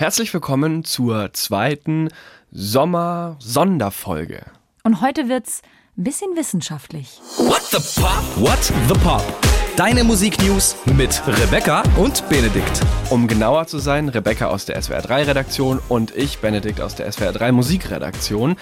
Herzlich 0.00 0.32
willkommen 0.32 0.82
zur 0.82 1.34
zweiten 1.34 2.08
Sommer-Sonderfolge. 2.52 4.46
Und 4.82 5.02
heute 5.02 5.28
wird's 5.28 5.60
ein 5.98 6.04
bisschen 6.04 6.34
wissenschaftlich. 6.36 7.20
What 7.36 7.60
the 7.64 8.00
Pop? 8.00 8.24
What 8.40 8.72
the 8.88 8.94
Pop? 9.04 9.49
Deine 9.80 10.04
Musiknews 10.04 10.76
mit 10.94 11.22
Rebecca 11.26 11.82
und 11.96 12.28
Benedikt. 12.28 12.82
Um 13.08 13.26
genauer 13.26 13.66
zu 13.66 13.78
sein, 13.78 14.10
Rebecca 14.10 14.48
aus 14.48 14.66
der 14.66 14.82
SWR 14.82 15.00
3 15.00 15.22
Redaktion 15.22 15.80
und 15.88 16.14
ich, 16.14 16.40
Benedikt 16.40 16.82
aus 16.82 16.96
der 16.96 17.10
SWR 17.10 17.32
3 17.32 17.50
Musikredaktion. 17.52 18.56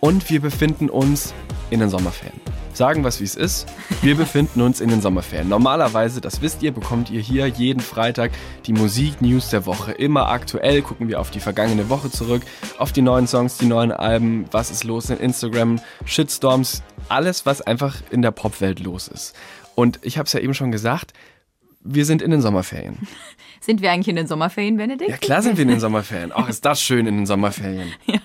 Und 0.00 0.28
wir 0.30 0.40
befinden 0.40 0.90
uns 0.90 1.32
in 1.70 1.78
den 1.78 1.90
Sommerferien. 1.90 2.40
Sagen 2.72 3.04
was 3.04 3.20
wie 3.20 3.24
es 3.24 3.36
ist. 3.36 3.68
Wir 4.02 4.16
befinden 4.16 4.62
uns 4.62 4.80
in 4.80 4.88
den 4.88 5.00
Sommerferien. 5.00 5.48
Normalerweise, 5.48 6.20
das 6.20 6.42
wisst 6.42 6.60
ihr, 6.64 6.72
bekommt 6.72 7.08
ihr 7.08 7.20
hier 7.20 7.46
jeden 7.46 7.78
Freitag 7.78 8.32
die 8.66 8.72
Musiknews 8.72 9.50
der 9.50 9.66
Woche. 9.66 9.92
Immer 9.92 10.28
aktuell 10.28 10.82
gucken 10.82 11.06
wir 11.06 11.20
auf 11.20 11.30
die 11.30 11.38
vergangene 11.38 11.88
Woche 11.88 12.10
zurück, 12.10 12.42
auf 12.78 12.90
die 12.90 13.02
neuen 13.02 13.28
Songs, 13.28 13.58
die 13.58 13.66
neuen 13.66 13.92
Alben, 13.92 14.46
was 14.50 14.72
ist 14.72 14.82
los 14.82 15.08
in 15.08 15.18
Instagram, 15.18 15.78
Shitstorms, 16.04 16.82
alles, 17.08 17.46
was 17.46 17.62
einfach 17.62 17.94
in 18.10 18.22
der 18.22 18.32
Popwelt 18.32 18.80
los 18.80 19.06
ist. 19.06 19.36
Und 19.74 19.98
ich 20.02 20.18
habe 20.18 20.26
es 20.26 20.32
ja 20.32 20.40
eben 20.40 20.54
schon 20.54 20.70
gesagt, 20.70 21.12
wir 21.84 22.06
sind 22.06 22.22
in 22.22 22.30
den 22.30 22.40
Sommerferien. 22.40 23.06
Sind 23.60 23.80
wir 23.80 23.92
eigentlich 23.92 24.08
in 24.08 24.16
den 24.16 24.26
Sommerferien, 24.26 24.76
Benedikt? 24.76 25.10
Ja, 25.10 25.16
klar 25.16 25.40
sind 25.40 25.56
wir 25.56 25.62
in 25.62 25.68
den 25.68 25.80
Sommerferien. 25.80 26.32
Ach, 26.34 26.50
ist 26.50 26.66
das 26.66 26.82
schön 26.82 27.06
in 27.06 27.16
den 27.16 27.26
Sommerferien. 27.26 27.92
Ja. 28.06 28.18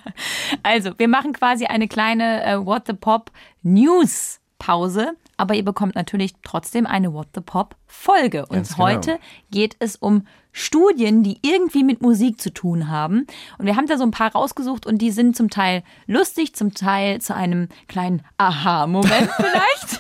Also, 0.64 0.92
wir 0.98 1.08
machen 1.08 1.32
quasi 1.32 1.66
eine 1.66 1.88
kleine 1.88 2.44
äh, 2.44 2.66
What 2.66 2.84
the 2.88 2.94
Pop 2.94 3.32
News 3.64 4.42
Pause, 4.58 5.14
aber 5.38 5.56
ihr 5.56 5.64
bekommt 5.64 5.96
natürlich 5.96 6.34
trotzdem 6.44 6.86
eine 6.86 7.14
What 7.14 7.30
the 7.34 7.42
Pop 7.42 7.78
Folge. 7.88 8.46
Und 8.48 8.56
Ganz 8.56 8.76
genau. 8.76 8.90
heute 8.90 9.20
geht 9.50 9.78
es 9.80 9.96
um 9.96 10.28
Studien, 10.52 11.24
die 11.24 11.40
irgendwie 11.42 11.86
mit 11.86 12.02
Musik 12.02 12.42
zu 12.42 12.52
tun 12.52 12.90
haben. 12.90 13.26
Und 13.58 13.66
wir 13.66 13.78
haben 13.78 13.88
da 13.88 13.98
so 13.98 14.04
ein 14.04 14.12
paar 14.12 14.34
rausgesucht 14.34 14.86
und 14.86 14.98
die 14.98 15.12
sind 15.12 15.38
zum 15.38 15.50
Teil 15.50 15.84
lustig, 16.06 16.56
zum 16.56 16.74
Teil 16.74 17.22
zu 17.22 17.34
einem 17.34 17.70
kleinen 17.88 18.24
Aha-Moment 18.38 19.30
vielleicht. 19.38 19.99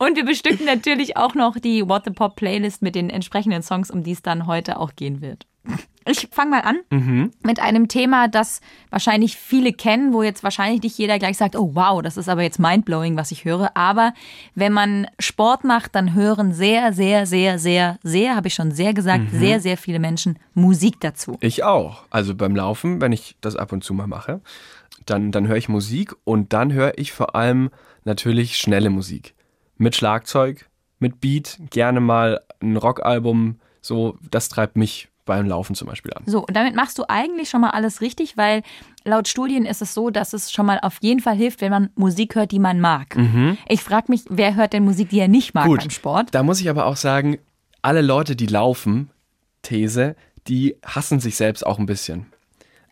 Und 0.00 0.16
wir 0.16 0.24
bestücken 0.24 0.64
natürlich 0.64 1.18
auch 1.18 1.34
noch 1.34 1.58
die 1.58 1.86
What 1.86 2.04
the 2.06 2.10
Pop 2.10 2.34
Playlist 2.34 2.80
mit 2.80 2.94
den 2.94 3.10
entsprechenden 3.10 3.62
Songs, 3.62 3.90
um 3.90 4.02
die 4.02 4.12
es 4.12 4.22
dann 4.22 4.46
heute 4.46 4.80
auch 4.80 4.96
gehen 4.96 5.20
wird. 5.20 5.46
Ich 6.06 6.28
fange 6.32 6.52
mal 6.52 6.62
an 6.62 7.30
mit 7.42 7.60
einem 7.60 7.86
Thema, 7.86 8.26
das 8.26 8.62
wahrscheinlich 8.88 9.36
viele 9.36 9.74
kennen, 9.74 10.14
wo 10.14 10.22
jetzt 10.22 10.42
wahrscheinlich 10.42 10.82
nicht 10.82 10.96
jeder 10.96 11.18
gleich 11.18 11.36
sagt, 11.36 11.54
oh 11.54 11.72
wow, 11.74 12.00
das 12.00 12.16
ist 12.16 12.30
aber 12.30 12.42
jetzt 12.42 12.58
mindblowing, 12.58 13.18
was 13.18 13.30
ich 13.30 13.44
höre. 13.44 13.76
Aber 13.76 14.14
wenn 14.54 14.72
man 14.72 15.06
Sport 15.18 15.64
macht, 15.64 15.94
dann 15.94 16.14
hören 16.14 16.54
sehr, 16.54 16.94
sehr, 16.94 17.26
sehr, 17.26 17.58
sehr, 17.58 17.98
sehr, 18.02 18.36
habe 18.36 18.48
ich 18.48 18.54
schon 18.54 18.72
sehr 18.72 18.94
gesagt, 18.94 19.30
sehr, 19.30 19.60
sehr 19.60 19.76
viele 19.76 19.98
Menschen 19.98 20.38
Musik 20.54 20.98
dazu. 21.00 21.36
Ich 21.40 21.62
auch. 21.62 22.04
Also 22.08 22.34
beim 22.34 22.56
Laufen, 22.56 23.02
wenn 23.02 23.12
ich 23.12 23.36
das 23.42 23.54
ab 23.54 23.70
und 23.70 23.84
zu 23.84 23.92
mal 23.92 24.06
mache, 24.06 24.40
dann, 25.04 25.30
dann 25.30 25.46
höre 25.46 25.58
ich 25.58 25.68
Musik 25.68 26.14
und 26.24 26.54
dann 26.54 26.72
höre 26.72 26.96
ich 26.96 27.12
vor 27.12 27.34
allem 27.34 27.68
natürlich 28.06 28.56
schnelle 28.56 28.88
Musik. 28.88 29.34
Mit 29.80 29.96
Schlagzeug, 29.96 30.68
mit 30.98 31.22
Beat, 31.22 31.58
gerne 31.70 32.00
mal 32.00 32.42
ein 32.60 32.76
Rockalbum. 32.76 33.58
So, 33.80 34.18
das 34.30 34.50
treibt 34.50 34.76
mich 34.76 35.08
beim 35.24 35.46
Laufen 35.46 35.74
zum 35.74 35.88
Beispiel 35.88 36.12
an. 36.12 36.24
So, 36.26 36.40
und 36.40 36.54
damit 36.54 36.74
machst 36.74 36.98
du 36.98 37.04
eigentlich 37.08 37.48
schon 37.48 37.62
mal 37.62 37.70
alles 37.70 38.02
richtig, 38.02 38.36
weil 38.36 38.62
laut 39.04 39.26
Studien 39.26 39.64
ist 39.64 39.80
es 39.80 39.94
so, 39.94 40.10
dass 40.10 40.34
es 40.34 40.52
schon 40.52 40.66
mal 40.66 40.80
auf 40.82 40.98
jeden 41.00 41.20
Fall 41.20 41.34
hilft, 41.34 41.62
wenn 41.62 41.70
man 41.70 41.88
Musik 41.94 42.34
hört, 42.34 42.52
die 42.52 42.58
man 42.58 42.78
mag. 42.78 43.16
Ich 43.68 43.82
frage 43.82 44.06
mich, 44.08 44.24
wer 44.28 44.54
hört 44.54 44.74
denn 44.74 44.84
Musik, 44.84 45.08
die 45.08 45.20
er 45.20 45.28
nicht 45.28 45.54
mag 45.54 45.66
beim 45.66 45.88
Sport? 45.88 46.28
Da 46.34 46.42
muss 46.42 46.60
ich 46.60 46.68
aber 46.68 46.84
auch 46.84 46.96
sagen, 46.96 47.38
alle 47.80 48.02
Leute, 48.02 48.36
die 48.36 48.48
laufen, 48.48 49.08
These, 49.62 50.14
die 50.46 50.76
hassen 50.84 51.20
sich 51.20 51.36
selbst 51.36 51.64
auch 51.64 51.78
ein 51.78 51.86
bisschen. 51.86 52.26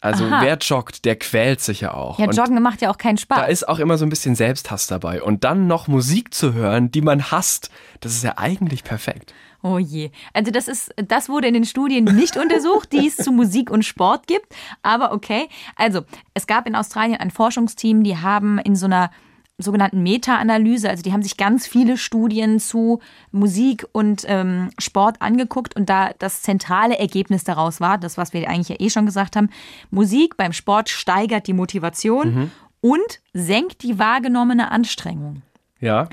Also 0.01 0.27
Aha. 0.27 0.43
wer 0.43 0.57
joggt, 0.59 1.05
der 1.05 1.17
quält 1.17 1.61
sich 1.61 1.81
ja 1.81 1.93
auch. 1.93 2.19
Ja, 2.19 2.27
Und 2.27 2.37
Joggen 2.37 2.63
macht 2.63 2.83
ja 2.83 2.91
auch 2.91 2.99
keinen 2.99 3.19
Spaß. 3.19 3.39
da 3.39 3.45
ist 3.47 3.69
auch 3.69 3.81
immer 3.81 3.99
so 3.99 4.07
ein 4.07 4.11
bisschen 4.11 4.37
Selbsthass 4.37 4.87
dabei. 4.87 5.23
Und 5.23 5.45
dann 5.45 5.67
noch 5.67 5.89
Musik 5.89 6.33
zu 6.33 6.55
hören, 6.55 6.91
die 6.91 7.01
man 7.01 7.31
hasst, 7.31 7.71
das 8.01 8.13
ist 8.13 8.23
ja 8.23 8.35
eigentlich 8.37 8.85
perfekt. 8.85 9.35
Oh 9.63 9.79
je. 9.79 10.11
Also 10.33 10.53
das 10.53 10.69
ist, 10.69 10.95
das 10.97 11.29
wurde 11.29 11.49
in 11.49 11.55
den 11.55 11.65
Studien 11.65 12.05
nicht 12.05 12.37
untersucht, 12.37 12.93
die 12.93 13.09
es 13.09 13.17
zu 13.17 13.33
Musik 13.33 13.71
und 13.71 13.85
Sport 13.85 14.29
gibt. 14.29 14.55
Aber 14.83 15.13
okay. 15.13 15.49
Also 15.75 16.03
es 16.35 16.47
gab 16.47 16.69
in 16.69 16.77
Australien 16.77 17.19
ein 17.19 17.33
Forschungsteam, 17.33 18.05
die 18.05 18.17
haben 18.19 18.59
in 18.59 18.77
so 18.77 18.87
einer 18.87 19.11
sogenannten 19.59 20.03
Meta-Analyse, 20.03 20.89
also 20.89 21.03
die 21.03 21.13
haben 21.13 21.23
sich 21.23 21.37
ganz 21.37 21.67
viele 21.67 21.97
Studien 21.97 22.61
zu 22.61 23.01
Musik 23.33 23.87
und 23.93 24.25
ähm, 24.27 24.71
Sport 24.79 25.21
angeguckt 25.21 25.75
und 25.75 25.89
da 25.91 26.13
das 26.19 26.43
zentrale 26.43 26.97
Ergebnis 26.99 27.43
daraus 27.43 27.81
war, 27.81 27.99
das, 27.99 28.17
was 28.17 28.33
wir 28.33 28.49
eigentlich 28.49 28.69
ja 28.69 28.77
eh 28.79 28.89
schon 28.89 29.05
gesagt 29.05 29.35
haben, 29.35 29.51
Musik 29.91 30.37
beim 30.37 30.53
Sport 30.53 30.89
steigert 30.89 31.49
die 31.49 31.53
Motivation 31.53 32.53
und 32.81 33.21
senkt 33.33 33.83
die 33.83 33.99
wahrgenommene 33.99 34.71
Anstrengung. 34.71 35.43
Ja, 35.81 36.09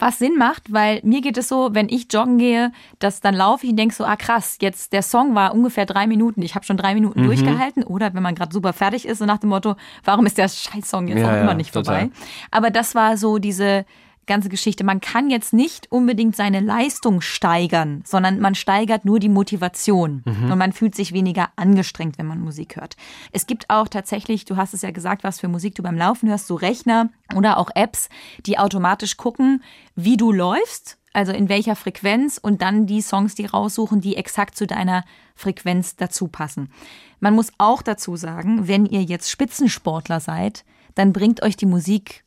Was 0.00 0.18
Sinn 0.18 0.36
macht, 0.38 0.72
weil 0.72 1.00
mir 1.04 1.20
geht 1.20 1.36
es 1.38 1.48
so, 1.48 1.68
wenn 1.72 1.88
ich 1.88 2.12
joggen 2.12 2.38
gehe, 2.38 2.72
dass 2.98 3.20
dann 3.20 3.34
laufe 3.34 3.64
ich 3.66 3.70
und 3.70 3.76
denke 3.76 3.94
so, 3.94 4.04
ah 4.04 4.16
krass, 4.16 4.56
jetzt 4.60 4.92
der 4.92 5.02
Song 5.02 5.34
war 5.34 5.54
ungefähr 5.54 5.84
drei 5.86 6.06
Minuten, 6.06 6.42
ich 6.42 6.54
habe 6.54 6.64
schon 6.64 6.76
drei 6.78 6.94
Mhm. 6.94 7.00
Minuten 7.00 7.22
durchgehalten. 7.24 7.82
Oder 7.84 8.12
wenn 8.14 8.22
man 8.22 8.34
gerade 8.34 8.52
super 8.52 8.72
fertig 8.72 9.06
ist, 9.06 9.18
so 9.18 9.26
nach 9.26 9.38
dem 9.38 9.50
Motto, 9.50 9.76
warum 10.04 10.24
ist 10.26 10.38
der 10.38 10.48
Scheißsong 10.48 11.06
jetzt 11.08 11.20
Ja, 11.20 11.26
auch 11.28 11.32
ja, 11.32 11.42
immer 11.42 11.54
nicht 11.54 11.72
total. 11.72 12.08
vorbei? 12.08 12.10
Aber 12.50 12.70
das 12.70 12.94
war 12.94 13.16
so 13.16 13.38
diese 13.38 13.84
ganze 14.30 14.48
Geschichte. 14.48 14.84
Man 14.84 15.00
kann 15.02 15.28
jetzt 15.28 15.52
nicht 15.52 15.90
unbedingt 15.92 16.34
seine 16.36 16.60
Leistung 16.60 17.20
steigern, 17.20 18.02
sondern 18.06 18.40
man 18.40 18.54
steigert 18.54 19.04
nur 19.04 19.18
die 19.18 19.28
Motivation 19.28 20.22
Mhm. 20.24 20.52
und 20.52 20.58
man 20.58 20.72
fühlt 20.72 20.94
sich 20.94 21.12
weniger 21.12 21.48
angestrengt, 21.56 22.16
wenn 22.16 22.26
man 22.26 22.40
Musik 22.40 22.76
hört. 22.76 22.96
Es 23.32 23.46
gibt 23.46 23.68
auch 23.68 23.88
tatsächlich, 23.88 24.44
du 24.46 24.56
hast 24.56 24.72
es 24.72 24.82
ja 24.82 24.90
gesagt, 24.92 25.24
was 25.24 25.40
für 25.40 25.48
Musik 25.48 25.74
du 25.74 25.82
beim 25.82 25.98
Laufen 25.98 26.28
hörst, 26.28 26.46
so 26.46 26.54
Rechner 26.54 27.10
oder 27.34 27.58
auch 27.58 27.70
Apps, 27.74 28.08
die 28.46 28.58
automatisch 28.58 29.16
gucken, 29.16 29.62
wie 29.96 30.16
du 30.16 30.32
läufst, 30.32 30.96
also 31.12 31.32
in 31.32 31.48
welcher 31.48 31.74
Frequenz 31.74 32.38
und 32.40 32.62
dann 32.62 32.86
die 32.86 33.02
Songs, 33.02 33.34
die 33.34 33.46
raussuchen, 33.46 34.00
die 34.00 34.16
exakt 34.16 34.56
zu 34.56 34.66
deiner 34.66 35.04
Frequenz 35.34 35.96
dazu 35.96 36.28
passen. 36.28 36.70
Man 37.18 37.34
muss 37.34 37.52
auch 37.58 37.82
dazu 37.82 38.14
sagen, 38.16 38.68
wenn 38.68 38.86
ihr 38.86 39.02
jetzt 39.02 39.28
Spitzensportler 39.28 40.20
seid, 40.20 40.64
dann 40.94 41.12
bringt 41.12 41.42
euch 41.42 41.56
die 41.56 41.66
Musik 41.66 42.24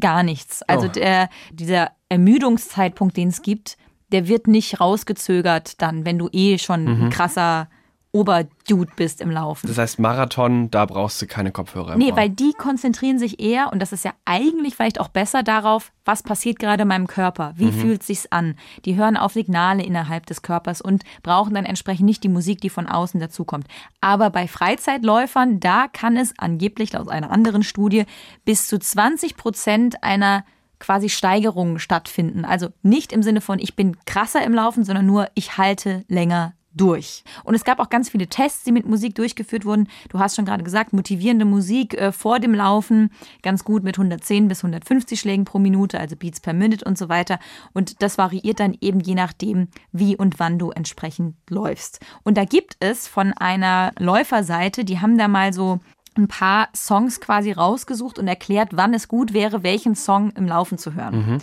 gar 0.00 0.22
nichts. 0.22 0.62
Also 0.62 0.86
Oh. 0.86 0.90
der, 0.90 1.28
dieser 1.52 1.90
Ermüdungszeitpunkt, 2.08 3.16
den 3.16 3.28
es 3.28 3.42
gibt, 3.42 3.76
der 4.12 4.28
wird 4.28 4.46
nicht 4.46 4.80
rausgezögert 4.80 5.80
dann, 5.80 6.04
wenn 6.04 6.18
du 6.18 6.28
eh 6.32 6.58
schon 6.58 6.86
ein 6.86 7.10
krasser 7.10 7.68
Oberdude 8.12 8.92
bist 8.94 9.22
im 9.22 9.30
Laufen. 9.30 9.66
das 9.66 9.78
heißt 9.78 9.98
Marathon, 9.98 10.70
da 10.70 10.84
brauchst 10.84 11.22
du 11.22 11.26
keine 11.26 11.50
Kopfhörer. 11.50 11.96
Nee, 11.96 12.10
Ohr. 12.10 12.16
weil 12.16 12.28
die 12.28 12.52
konzentrieren 12.52 13.18
sich 13.18 13.40
eher, 13.40 13.72
und 13.72 13.80
das 13.80 13.92
ist 13.92 14.04
ja 14.04 14.12
eigentlich 14.26 14.76
vielleicht 14.76 15.00
auch 15.00 15.08
besser 15.08 15.42
darauf, 15.42 15.92
was 16.04 16.22
passiert 16.22 16.58
gerade 16.58 16.82
in 16.82 16.88
meinem 16.88 17.06
Körper, 17.06 17.54
wie 17.56 17.72
fühlt 17.72 18.02
sich's 18.02 18.26
an. 18.30 18.56
Die 18.84 18.96
hören 18.96 19.16
auf 19.16 19.32
Signale 19.32 19.82
innerhalb 19.82 20.26
des 20.26 20.42
Körpers 20.42 20.82
und 20.82 21.04
brauchen 21.22 21.54
dann 21.54 21.64
entsprechend 21.64 22.04
nicht 22.04 22.22
die 22.22 22.28
Musik, 22.28 22.60
die 22.60 22.68
von 22.68 22.86
außen 22.86 23.18
dazukommt. 23.18 23.66
Aber 24.02 24.28
bei 24.28 24.46
Freizeitläufern, 24.46 25.58
da 25.58 25.86
kann 25.88 26.18
es 26.18 26.34
angeblich 26.36 26.92
laut 26.92 27.08
einer 27.08 27.30
anderen 27.30 27.62
Studie 27.62 28.04
bis 28.44 28.66
zu 28.66 28.78
20 28.78 29.36
Prozent 29.36 30.04
einer 30.04 30.44
quasi 30.78 31.08
Steigerung 31.08 31.78
stattfinden. 31.78 32.44
Also 32.44 32.68
nicht 32.82 33.12
im 33.12 33.22
Sinne 33.22 33.40
von, 33.40 33.58
ich 33.58 33.76
bin 33.76 33.96
krasser 34.04 34.44
im 34.44 34.52
Laufen, 34.52 34.84
sondern 34.84 35.06
nur, 35.06 35.28
ich 35.34 35.56
halte 35.56 36.04
länger 36.08 36.54
durch. 36.74 37.24
Und 37.44 37.54
es 37.54 37.64
gab 37.64 37.78
auch 37.78 37.90
ganz 37.90 38.10
viele 38.10 38.26
Tests, 38.26 38.64
die 38.64 38.72
mit 38.72 38.86
Musik 38.86 39.14
durchgeführt 39.14 39.64
wurden. 39.64 39.88
Du 40.08 40.18
hast 40.18 40.36
schon 40.36 40.44
gerade 40.44 40.64
gesagt, 40.64 40.92
motivierende 40.92 41.44
Musik 41.44 41.94
äh, 41.94 42.12
vor 42.12 42.40
dem 42.40 42.54
Laufen, 42.54 43.10
ganz 43.42 43.64
gut 43.64 43.82
mit 43.82 43.98
110 43.98 44.48
bis 44.48 44.64
150 44.64 45.20
Schlägen 45.20 45.44
pro 45.44 45.58
Minute, 45.58 45.98
also 46.00 46.16
Beats 46.16 46.40
per 46.40 46.52
Minute 46.52 46.84
und 46.84 46.96
so 46.96 47.08
weiter. 47.08 47.38
Und 47.72 48.02
das 48.02 48.18
variiert 48.18 48.60
dann 48.60 48.76
eben 48.80 49.00
je 49.00 49.14
nachdem, 49.14 49.68
wie 49.92 50.16
und 50.16 50.38
wann 50.38 50.58
du 50.58 50.70
entsprechend 50.70 51.36
läufst. 51.48 52.00
Und 52.22 52.36
da 52.36 52.44
gibt 52.44 52.76
es 52.80 53.06
von 53.08 53.32
einer 53.32 53.92
Läuferseite, 53.98 54.84
die 54.84 55.00
haben 55.00 55.18
da 55.18 55.28
mal 55.28 55.52
so 55.52 55.80
ein 56.14 56.28
paar 56.28 56.68
Songs 56.76 57.20
quasi 57.20 57.52
rausgesucht 57.52 58.18
und 58.18 58.28
erklärt, 58.28 58.70
wann 58.72 58.92
es 58.92 59.08
gut 59.08 59.32
wäre, 59.32 59.62
welchen 59.62 59.94
Song 59.94 60.30
im 60.32 60.46
Laufen 60.46 60.76
zu 60.76 60.94
hören. 60.94 61.40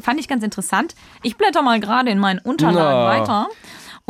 Fand 0.00 0.20
ich 0.20 0.28
ganz 0.28 0.44
interessant. 0.44 0.94
Ich 1.22 1.36
blätter 1.36 1.62
mal 1.62 1.80
gerade 1.80 2.10
in 2.10 2.18
meinen 2.18 2.38
Unterlagen 2.38 2.76
Na. 2.76 3.06
weiter 3.06 3.48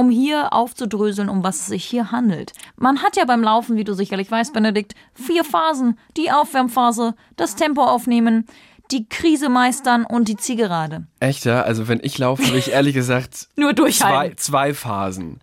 um 0.03 0.11
hier 0.11 0.53
aufzudröseln, 0.53 1.29
um 1.29 1.45
was 1.45 1.61
es 1.61 1.67
sich 1.67 1.85
hier 1.85 2.11
handelt. 2.11 2.53
Man 2.75 3.03
hat 3.05 3.17
ja 3.17 3.25
beim 3.25 3.41
Laufen, 3.41 3.77
wie 3.77 3.85
du 3.85 3.95
sicherlich 3.95 4.29
weißt, 4.29 4.53
Benedikt, 4.53 4.97
vier 5.15 5.45
Phasen. 5.45 5.97
Die 6.17 6.33
Aufwärmphase, 6.33 7.15
das 7.37 7.55
Tempo 7.55 7.85
aufnehmen, 7.85 8.47
die 8.91 9.09
Krise 9.09 9.49
meistern 9.49 10.05
und 10.05 10.27
die 10.27 10.37
Zielgerade. 10.37 11.07
Echt, 11.21 11.45
ja? 11.45 11.63
Also 11.63 11.87
wenn 11.87 12.01
ich 12.03 12.19
laufe, 12.19 12.43
würde 12.43 12.59
ich 12.59 12.71
ehrlich 12.73 12.95
gesagt 12.95 13.49
Nur 13.55 13.71
zwei, 13.71 13.75
durchhalten. 13.75 14.39
zwei 14.39 14.75
Phasen. 14.75 15.39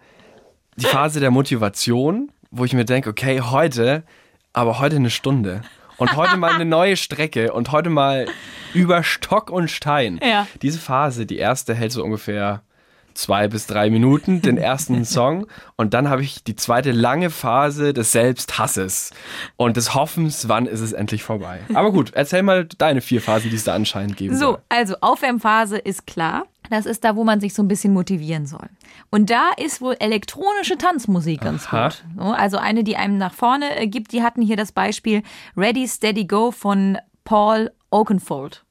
Die 0.76 0.86
Phase 0.86 1.22
der 1.22 1.32
Motivation, 1.32 2.30
wo 2.52 2.66
ich 2.66 2.74
mir 2.74 2.84
denke, 2.86 3.10
okay, 3.10 3.40
heute, 3.40 4.04
aber 4.52 4.80
heute 4.80 4.98
eine 4.98 5.10
Stunde. 5.10 5.62
Und 5.96 6.18
heute 6.18 6.36
mal 6.36 6.52
eine 6.54 6.66
neue 6.66 6.98
Strecke 6.98 7.54
und 7.54 7.72
heute 7.72 7.90
mal 7.90 8.28
über 8.74 9.04
Stock 9.04 9.50
und 9.50 9.70
Stein. 9.70 10.20
Ja. 10.22 10.48
Diese 10.62 10.80
Phase, 10.80 11.26
die 11.26 11.38
erste, 11.38 11.74
hält 11.74 11.94
so 11.94 12.04
ungefähr 12.04 12.62
zwei 13.22 13.48
bis 13.48 13.68
drei 13.68 13.90
Minuten, 13.90 14.42
den 14.42 14.58
ersten 14.58 15.04
Song. 15.06 15.48
Und 15.76 15.94
dann 15.94 16.10
habe 16.10 16.22
ich 16.22 16.44
die 16.44 16.56
zweite 16.56 16.92
lange 16.92 17.30
Phase 17.30 17.94
des 17.94 18.12
Selbsthasses 18.12 19.12
und 19.58 19.78
des 19.78 19.94
Hoffens, 19.94 20.48
wann 20.48 20.66
ist 20.66 20.80
es 20.82 20.94
endlich 20.94 21.24
vorbei. 21.24 21.60
Aber 21.74 21.92
gut, 21.92 22.12
erzähl 22.14 22.44
mal 22.44 22.66
deine 22.66 23.02
vier 23.02 23.22
Phasen, 23.22 23.50
die 23.50 23.56
es 23.56 23.64
da 23.64 23.76
anscheinend 23.76 24.18
geben 24.18 24.36
So, 24.36 24.46
soll. 24.52 24.58
also 24.70 24.96
Aufwärmphase 25.02 25.78
ist 25.78 26.08
klar. 26.08 26.46
Das 26.70 26.86
ist 26.86 27.04
da, 27.04 27.16
wo 27.16 27.24
man 27.24 27.40
sich 27.40 27.56
so 27.56 27.64
ein 27.64 27.68
bisschen 27.68 27.94
motivieren 27.94 28.46
soll. 28.46 28.68
Und 29.10 29.32
da 29.32 29.50
ist 29.58 29.82
wohl 29.82 29.96
elektronische 30.00 30.78
Tanzmusik 30.78 31.42
ganz 31.42 31.66
Aha. 31.68 31.86
gut. 31.88 32.04
So, 32.16 32.24
also 32.32 32.58
eine, 32.58 32.84
die 32.84 32.96
einem 32.96 33.18
nach 33.18 33.34
vorne 33.34 33.76
äh, 33.80 33.88
gibt. 33.88 34.12
Die 34.12 34.22
hatten 34.22 34.44
hier 34.44 34.56
das 34.56 34.72
Beispiel 34.72 35.24
Ready, 35.58 35.88
Steady, 35.88 36.26
Go 36.26 36.52
von 36.52 37.00
Paul 37.26 37.72
Oakenfold. 37.90 38.64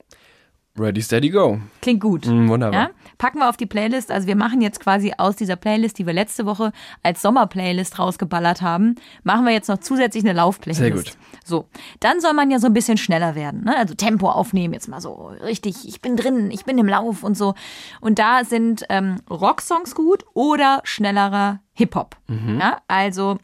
Ready, 0.79 1.03
steady, 1.03 1.31
go. 1.31 1.61
Klingt 1.83 2.01
gut. 2.01 2.27
Mm, 2.27 2.49
wunderbar. 2.49 2.81
Ja? 2.81 2.91
Packen 3.19 3.39
wir 3.39 3.49
auf 3.49 3.57
die 3.57 3.67
Playlist. 3.67 4.11
Also 4.11 4.27
wir 4.27 4.37
machen 4.37 4.61
jetzt 4.61 4.81
quasi 4.81 5.13
aus 5.17 5.37
dieser 5.37 5.57
Playlist, 5.57 5.99
die 5.99 6.07
wir 6.07 6.13
letzte 6.13 6.47
Woche 6.47 6.73
als 7.03 7.23
Sommerplaylist 7.23 7.99
rausgeballert 7.99 8.63
haben, 8.63 8.95
machen 9.25 9.45
wir 9.45 9.53
jetzt 9.53 9.69
noch 9.69 9.79
zusätzlich 9.79 10.25
eine 10.25 10.33
Laufplaylist. 10.35 10.81
Sehr 10.81 10.91
gut. 10.91 11.13
So, 11.45 11.67
dann 12.01 12.21
soll 12.21 12.35
man 12.35 12.51
ja 12.51 12.59
so 12.59 12.67
ein 12.67 12.75
bisschen 12.75 12.99
schneller 12.99 13.35
werden. 13.35 13.65
Ne? 13.65 13.77
Also 13.77 13.95
Tempo 13.95 14.29
aufnehmen, 14.29 14.75
jetzt 14.75 14.89
mal 14.89 15.01
so 15.01 15.33
richtig, 15.43 15.89
ich 15.89 16.01
bin 16.01 16.17
drin, 16.17 16.51
ich 16.51 16.65
bin 16.65 16.79
im 16.79 16.87
Lauf 16.87 17.23
und 17.25 17.37
so. 17.37 17.55
Und 18.01 18.19
da 18.19 18.45
sind 18.45 18.85
ähm, 18.89 19.17
Rocksongs 19.29 19.95
gut 19.95 20.25
oder 20.35 20.81
schnellerer 20.85 21.61
Hip-Hop. 21.73 22.17
Mhm. 22.29 22.59
Ja? 22.61 22.79
Also 22.87 23.39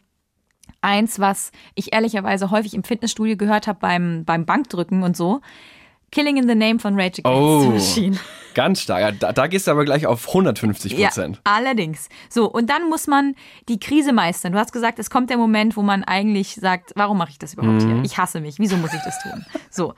eins, 0.81 1.19
was 1.19 1.51
ich 1.73 1.93
ehrlicherweise 1.93 2.51
häufig 2.51 2.75
im 2.75 2.83
Fitnessstudio 2.83 3.35
gehört 3.35 3.67
habe 3.67 3.79
beim, 3.79 4.23
beim 4.23 4.45
Bankdrücken 4.45 5.03
und 5.03 5.17
so. 5.17 5.41
Killing 6.15 6.37
in 6.37 6.47
the 6.47 6.55
Name 6.55 6.79
von 6.79 6.95
Rage 6.99 7.19
Against 7.19 7.27
Oh, 7.27 7.61
the 7.61 7.67
Machine. 7.69 8.19
ganz 8.55 8.79
stark. 8.81 9.01
Ja, 9.01 9.11
Da, 9.11 9.33
da 9.33 9.47
gehst 9.47 9.67
du 9.67 9.71
aber 9.71 9.83
gleich 9.83 10.07
auf 10.07 10.27
150 10.29 10.93
Ja, 10.93 11.07
Prozent. 11.09 11.41
allerdings. 11.43 12.07
So, 12.29 12.49
und 12.49 12.69
dann 12.69 12.87
muss 12.89 13.05
man 13.05 13.35
die 13.67 13.79
Krise 13.79 14.13
meistern. 14.13 14.53
Du 14.53 14.57
hast 14.57 14.71
gesagt, 14.71 14.97
es 14.97 15.09
kommt 15.09 15.29
der 15.29 15.37
Moment, 15.37 15.75
wo 15.75 15.81
man 15.81 16.03
eigentlich 16.05 16.55
sagt, 16.55 16.93
warum 16.95 17.17
mache 17.17 17.31
ich 17.31 17.37
das 17.39 17.53
überhaupt 17.53 17.81
hier? 17.83 18.01
Ich 18.05 18.17
hasse 18.17 18.39
mich. 18.39 18.57
Wieso 18.57 18.77
muss 18.77 18.93
ich 18.93 19.01
das 19.01 19.21
tun? 19.21 19.45
So. 19.69 19.93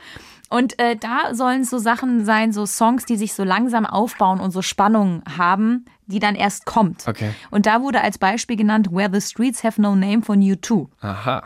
Und 0.50 0.80
äh, 0.80 0.96
da 0.96 1.36
sollen 1.36 1.66
so 1.66 1.78
Sachen 1.78 2.26
sein, 2.26 2.52
so 2.54 2.66
Songs, 2.66 3.06
die 3.06 3.18
sich 3.18 3.34
so 3.34 3.44
langsam 3.44 3.86
aufbauen 3.86 4.40
und 4.40 4.52
so 4.52 4.62
Spannung 4.64 5.22
haben, 5.38 5.86
die 6.08 6.20
dann 6.20 6.36
erst 6.36 6.66
kommt. 6.66 7.06
Okay. 7.08 7.32
Und 7.52 7.66
da 7.68 7.82
wurde 7.82 8.02
als 8.02 8.18
Beispiel 8.18 8.56
genannt 8.56 8.88
Where 8.92 9.10
the 9.14 9.20
Streets 9.22 9.64
Have 9.64 9.80
No 9.82 9.94
Name 9.96 10.22
von 10.24 10.40
U2. 10.40 10.88
Aha. 11.02 11.44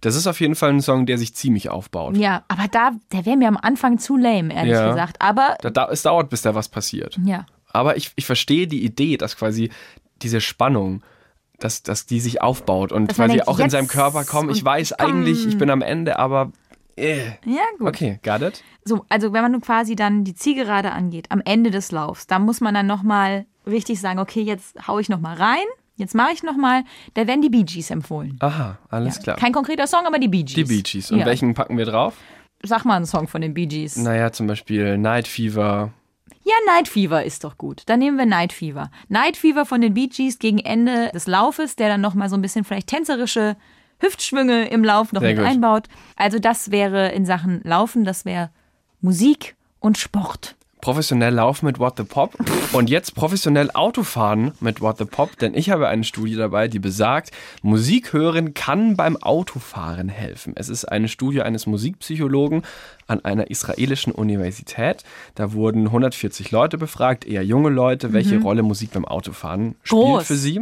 Das 0.00 0.14
ist 0.14 0.26
auf 0.26 0.40
jeden 0.40 0.54
Fall 0.54 0.70
ein 0.70 0.80
Song, 0.80 1.06
der 1.06 1.18
sich 1.18 1.34
ziemlich 1.34 1.70
aufbaut. 1.70 2.16
Ja, 2.16 2.44
aber 2.48 2.68
da, 2.70 2.92
der 3.12 3.26
wäre 3.26 3.36
mir 3.36 3.48
am 3.48 3.56
Anfang 3.56 3.98
zu 3.98 4.16
lame, 4.16 4.54
ehrlich 4.54 4.72
Ja. 4.72 4.88
gesagt. 4.88 5.20
Aber 5.20 5.56
Da, 5.60 5.70
da, 5.70 5.88
es 5.90 6.02
dauert, 6.02 6.30
bis 6.30 6.42
da 6.42 6.54
was 6.54 6.68
passiert. 6.68 7.18
ja. 7.24 7.46
Aber 7.70 7.98
ich, 7.98 8.12
ich 8.16 8.24
verstehe 8.24 8.66
die 8.66 8.82
Idee, 8.82 9.18
dass 9.18 9.36
quasi 9.36 9.70
diese 10.22 10.40
Spannung, 10.40 11.02
dass, 11.58 11.82
dass 11.82 12.06
die 12.06 12.18
sich 12.18 12.40
aufbaut 12.40 12.92
und 12.92 13.08
Dass 13.10 13.16
quasi 13.16 13.32
denkt, 13.34 13.48
auch 13.48 13.58
in 13.58 13.68
seinem 13.68 13.88
Körper 13.88 14.24
kommt. 14.24 14.50
Ich 14.52 14.64
weiß 14.64 14.94
eigentlich, 14.94 15.46
ich 15.46 15.58
bin 15.58 15.68
am 15.68 15.82
Ende, 15.82 16.18
aber. 16.18 16.50
Äh. 16.96 17.26
Ja, 17.44 17.60
gut. 17.78 17.88
Okay, 17.88 18.20
got 18.24 18.40
it? 18.40 18.64
So, 18.84 19.04
also 19.10 19.34
wenn 19.34 19.42
man 19.42 19.60
quasi 19.60 19.96
dann 19.96 20.24
die 20.24 20.34
Zielgerade 20.34 20.92
angeht, 20.92 21.26
am 21.30 21.42
Ende 21.44 21.70
des 21.70 21.92
Laufs, 21.92 22.26
da 22.26 22.38
muss 22.38 22.60
man 22.62 22.72
dann 22.74 22.86
nochmal 22.86 23.44
richtig 23.66 24.00
sagen, 24.00 24.18
okay, 24.18 24.40
jetzt 24.40 24.88
hau 24.88 24.98
ich 24.98 25.10
nochmal 25.10 25.36
rein, 25.36 25.66
jetzt 25.98 26.14
mache 26.14 26.32
ich 26.32 26.42
nochmal, 26.42 26.84
da 27.14 27.26
werden 27.26 27.42
die 27.42 27.50
Bee 27.50 27.64
Gees 27.64 27.90
empfohlen. 27.90 28.36
Aha, 28.40 28.78
alles 28.88 29.20
klar. 29.20 29.36
Kein 29.36 29.52
konkreter 29.52 29.86
Song, 29.86 30.06
aber 30.06 30.18
die 30.18 30.28
Bee 30.28 30.42
Gees. 30.42 30.54
die 30.54 30.64
Bee 30.64 30.82
Gees. 30.82 31.10
Und 31.10 31.18
ja. 31.18 31.26
welchen 31.26 31.54
packen 31.54 31.76
wir 31.76 31.84
drauf? 31.84 32.14
Sag 32.62 32.84
mal 32.84 32.96
einen 32.96 33.06
Song 33.06 33.28
von 33.28 33.40
den 33.40 33.54
Bee 33.54 33.66
Gees. 33.66 33.96
Naja, 33.96 34.32
zum 34.32 34.46
Beispiel 34.46 34.96
Night 34.98 35.28
Fever. 35.28 35.92
Ja, 36.44 36.54
Night 36.66 36.88
Fever 36.88 37.22
ist 37.24 37.44
doch 37.44 37.58
gut. 37.58 37.82
Dann 37.86 37.98
nehmen 37.98 38.16
wir 38.16 38.26
Night 38.26 38.52
Fever. 38.52 38.90
Night 39.08 39.36
Fever 39.36 39.66
von 39.66 39.80
den 39.80 39.94
Bee 39.94 40.06
Gees 40.08 40.38
gegen 40.38 40.58
Ende 40.58 41.10
des 41.12 41.26
Laufes, 41.26 41.76
der 41.76 41.88
dann 41.88 42.00
nochmal 42.00 42.30
so 42.30 42.36
ein 42.36 42.42
bisschen 42.42 42.64
vielleicht 42.64 42.88
tänzerische 42.88 43.56
Hüftschwünge 44.00 44.68
im 44.68 44.84
Lauf 44.84 45.12
noch 45.12 45.20
Sehr 45.20 45.30
mit 45.30 45.38
gut. 45.38 45.46
einbaut. 45.46 45.88
Also 46.16 46.38
das 46.38 46.70
wäre 46.70 47.10
in 47.10 47.26
Sachen 47.26 47.60
Laufen, 47.64 48.04
das 48.04 48.24
wäre 48.24 48.50
Musik 49.00 49.56
und 49.80 49.98
Sport. 49.98 50.56
Professionell 50.80 51.34
laufen 51.34 51.66
mit 51.66 51.78
What 51.78 51.94
the 51.96 52.04
Pop 52.04 52.34
und 52.72 52.88
jetzt 52.88 53.14
professionell 53.14 53.70
Autofahren 53.74 54.52
mit 54.60 54.80
What 54.80 54.98
the 54.98 55.04
Pop, 55.04 55.36
denn 55.38 55.54
ich 55.54 55.70
habe 55.70 55.88
eine 55.88 56.04
Studie 56.04 56.36
dabei, 56.36 56.68
die 56.68 56.78
besagt, 56.78 57.30
Musik 57.62 58.12
hören 58.12 58.54
kann 58.54 58.96
beim 58.96 59.16
Autofahren 59.16 60.08
helfen. 60.08 60.52
Es 60.56 60.68
ist 60.68 60.84
eine 60.84 61.08
Studie 61.08 61.42
eines 61.42 61.66
Musikpsychologen 61.66 62.62
an 63.08 63.24
einer 63.24 63.50
israelischen 63.50 64.12
Universität. 64.12 65.02
Da 65.34 65.52
wurden 65.52 65.86
140 65.86 66.50
Leute 66.50 66.76
befragt, 66.78 67.24
eher 67.26 67.42
junge 67.42 67.70
Leute, 67.70 68.12
welche 68.12 68.38
Rolle 68.38 68.62
Musik 68.62 68.92
beim 68.92 69.06
Autofahren 69.06 69.74
spielt 69.82 70.02
Groß. 70.02 70.26
für 70.26 70.36
sie. 70.36 70.60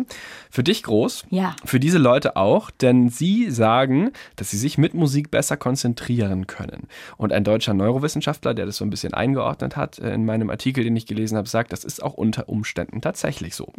Für 0.48 0.62
dich 0.62 0.84
groß, 0.84 1.24
Ja. 1.30 1.54
für 1.64 1.80
diese 1.80 1.98
Leute 1.98 2.36
auch, 2.36 2.70
denn 2.70 3.10
sie 3.10 3.50
sagen, 3.50 4.12
dass 4.36 4.50
sie 4.50 4.58
sich 4.58 4.78
mit 4.78 4.94
Musik 4.94 5.30
besser 5.30 5.56
konzentrieren 5.56 6.46
können. 6.46 6.86
Und 7.18 7.32
ein 7.32 7.44
deutscher 7.44 7.74
Neurowissenschaftler, 7.74 8.54
der 8.54 8.64
das 8.64 8.76
so 8.78 8.84
ein 8.84 8.90
bisschen 8.90 9.12
eingeordnet 9.12 9.76
hat, 9.76 9.98
in 10.12 10.24
meinem 10.24 10.50
Artikel, 10.50 10.84
den 10.84 10.96
ich 10.96 11.06
gelesen 11.06 11.36
habe, 11.36 11.48
sagt, 11.48 11.72
das 11.72 11.84
ist 11.84 12.02
auch 12.02 12.14
unter 12.14 12.48
Umständen 12.48 13.00
tatsächlich 13.00 13.54
so. 13.54 13.72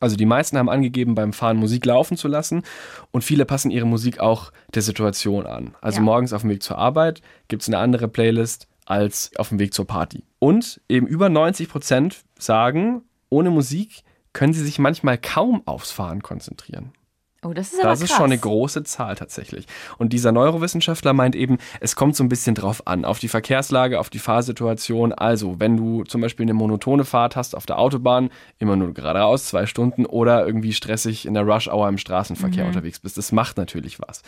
Also 0.00 0.16
die 0.16 0.26
meisten 0.26 0.58
haben 0.58 0.68
angegeben, 0.68 1.14
beim 1.14 1.32
Fahren 1.32 1.56
Musik 1.56 1.84
laufen 1.86 2.16
zu 2.16 2.28
lassen 2.28 2.62
und 3.10 3.22
viele 3.22 3.44
passen 3.44 3.70
ihre 3.70 3.86
Musik 3.86 4.18
auch 4.20 4.52
der 4.74 4.82
Situation 4.82 5.46
an. 5.46 5.74
Also 5.80 5.98
Ja. 5.98 6.02
morgens 6.04 6.32
auf 6.32 6.42
dem 6.42 6.50
Weg 6.50 6.62
zur 6.62 6.78
Arbeit 6.78 7.22
gibt 7.48 7.62
es 7.62 7.68
eine 7.68 7.78
andere 7.78 8.08
Playlist 8.08 8.68
als 8.84 9.30
auf 9.36 9.50
dem 9.50 9.58
Weg 9.58 9.72
zur 9.74 9.86
Party. 9.86 10.24
Und 10.38 10.80
eben 10.88 11.06
über 11.06 11.28
90 11.28 11.68
Prozent 11.68 12.24
sagen, 12.38 13.02
ohne 13.28 13.50
Musik 13.50 14.02
können 14.32 14.52
sie 14.52 14.64
sich 14.64 14.78
manchmal 14.78 15.18
kaum 15.18 15.62
aufs 15.66 15.90
Fahren 15.92 16.22
konzentrieren. 16.22 16.92
Oh, 17.44 17.52
das 17.52 17.72
ist 17.72 17.80
aber 17.80 17.90
Das 17.90 17.98
krass. 17.98 18.10
ist 18.10 18.16
schon 18.16 18.26
eine 18.26 18.38
große 18.38 18.84
Zahl 18.84 19.16
tatsächlich. 19.16 19.66
Und 19.98 20.12
dieser 20.12 20.30
Neurowissenschaftler 20.30 21.12
meint 21.12 21.34
eben, 21.34 21.58
es 21.80 21.96
kommt 21.96 22.14
so 22.14 22.22
ein 22.22 22.28
bisschen 22.28 22.54
drauf 22.54 22.86
an, 22.86 23.04
auf 23.04 23.18
die 23.18 23.26
Verkehrslage, 23.26 23.98
auf 23.98 24.10
die 24.10 24.20
Fahrsituation. 24.20 25.12
Also, 25.12 25.58
wenn 25.58 25.76
du 25.76 26.04
zum 26.04 26.20
Beispiel 26.20 26.44
eine 26.44 26.54
monotone 26.54 27.04
Fahrt 27.04 27.34
hast 27.34 27.56
auf 27.56 27.66
der 27.66 27.78
Autobahn, 27.80 28.30
immer 28.60 28.76
nur 28.76 28.94
geradeaus, 28.94 29.46
zwei 29.46 29.66
Stunden 29.66 30.06
oder 30.06 30.46
irgendwie 30.46 30.72
stressig 30.72 31.26
in 31.26 31.34
der 31.34 31.42
Rush-Hour 31.42 31.88
im 31.88 31.98
Straßenverkehr 31.98 32.64
unterwegs 32.64 33.00
bist, 33.00 33.18
das 33.18 33.32
macht 33.32 33.56
natürlich 33.56 33.98
was. 34.00 34.22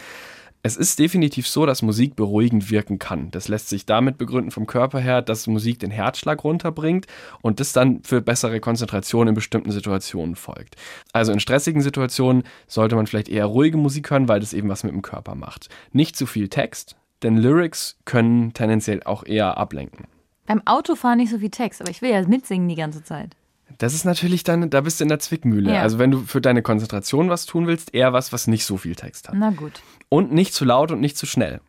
Es 0.66 0.78
ist 0.78 0.98
definitiv 0.98 1.46
so, 1.46 1.66
dass 1.66 1.82
Musik 1.82 2.16
beruhigend 2.16 2.70
wirken 2.70 2.98
kann. 2.98 3.30
Das 3.30 3.48
lässt 3.48 3.68
sich 3.68 3.84
damit 3.84 4.16
begründen 4.16 4.50
vom 4.50 4.66
Körper 4.66 4.98
her, 4.98 5.20
dass 5.20 5.46
Musik 5.46 5.78
den 5.78 5.90
Herzschlag 5.90 6.42
runterbringt 6.42 7.06
und 7.42 7.60
das 7.60 7.74
dann 7.74 8.02
für 8.02 8.22
bessere 8.22 8.60
Konzentration 8.60 9.28
in 9.28 9.34
bestimmten 9.34 9.72
Situationen 9.72 10.36
folgt. 10.36 10.76
Also 11.12 11.32
in 11.32 11.40
stressigen 11.40 11.82
Situationen 11.82 12.44
sollte 12.66 12.96
man 12.96 13.06
vielleicht 13.06 13.28
eher 13.28 13.44
ruhige 13.44 13.76
Musik 13.76 14.10
hören, 14.10 14.26
weil 14.26 14.40
das 14.40 14.54
eben 14.54 14.70
was 14.70 14.84
mit 14.84 14.94
dem 14.94 15.02
Körper 15.02 15.34
macht. 15.34 15.68
Nicht 15.92 16.16
zu 16.16 16.24
viel 16.24 16.48
Text, 16.48 16.96
denn 17.22 17.36
Lyrics 17.36 17.98
können 18.06 18.54
tendenziell 18.54 19.02
auch 19.02 19.26
eher 19.26 19.58
ablenken. 19.58 20.06
Beim 20.46 20.66
Autofahren 20.66 21.18
nicht 21.18 21.30
so 21.30 21.38
viel 21.38 21.50
Text, 21.50 21.82
aber 21.82 21.90
ich 21.90 22.00
will 22.00 22.10
ja 22.10 22.26
mitsingen 22.26 22.70
die 22.70 22.74
ganze 22.74 23.04
Zeit. 23.04 23.36
Das 23.78 23.94
ist 23.94 24.04
natürlich 24.04 24.44
dann, 24.44 24.70
da 24.70 24.80
bist 24.82 25.00
du 25.00 25.04
in 25.04 25.08
der 25.08 25.18
Zwickmühle. 25.18 25.74
Ja. 25.74 25.82
Also 25.82 25.98
wenn 25.98 26.10
du 26.10 26.20
für 26.20 26.40
deine 26.40 26.62
Konzentration 26.62 27.30
was 27.30 27.46
tun 27.46 27.66
willst, 27.66 27.94
eher 27.94 28.12
was, 28.12 28.32
was 28.32 28.46
nicht 28.46 28.64
so 28.64 28.76
viel 28.76 28.94
Text 28.94 29.28
hat. 29.28 29.34
Na 29.36 29.50
gut. 29.50 29.82
Und 30.08 30.32
nicht 30.32 30.54
zu 30.54 30.64
laut 30.64 30.92
und 30.92 31.00
nicht 31.00 31.16
zu 31.16 31.26
schnell. 31.26 31.60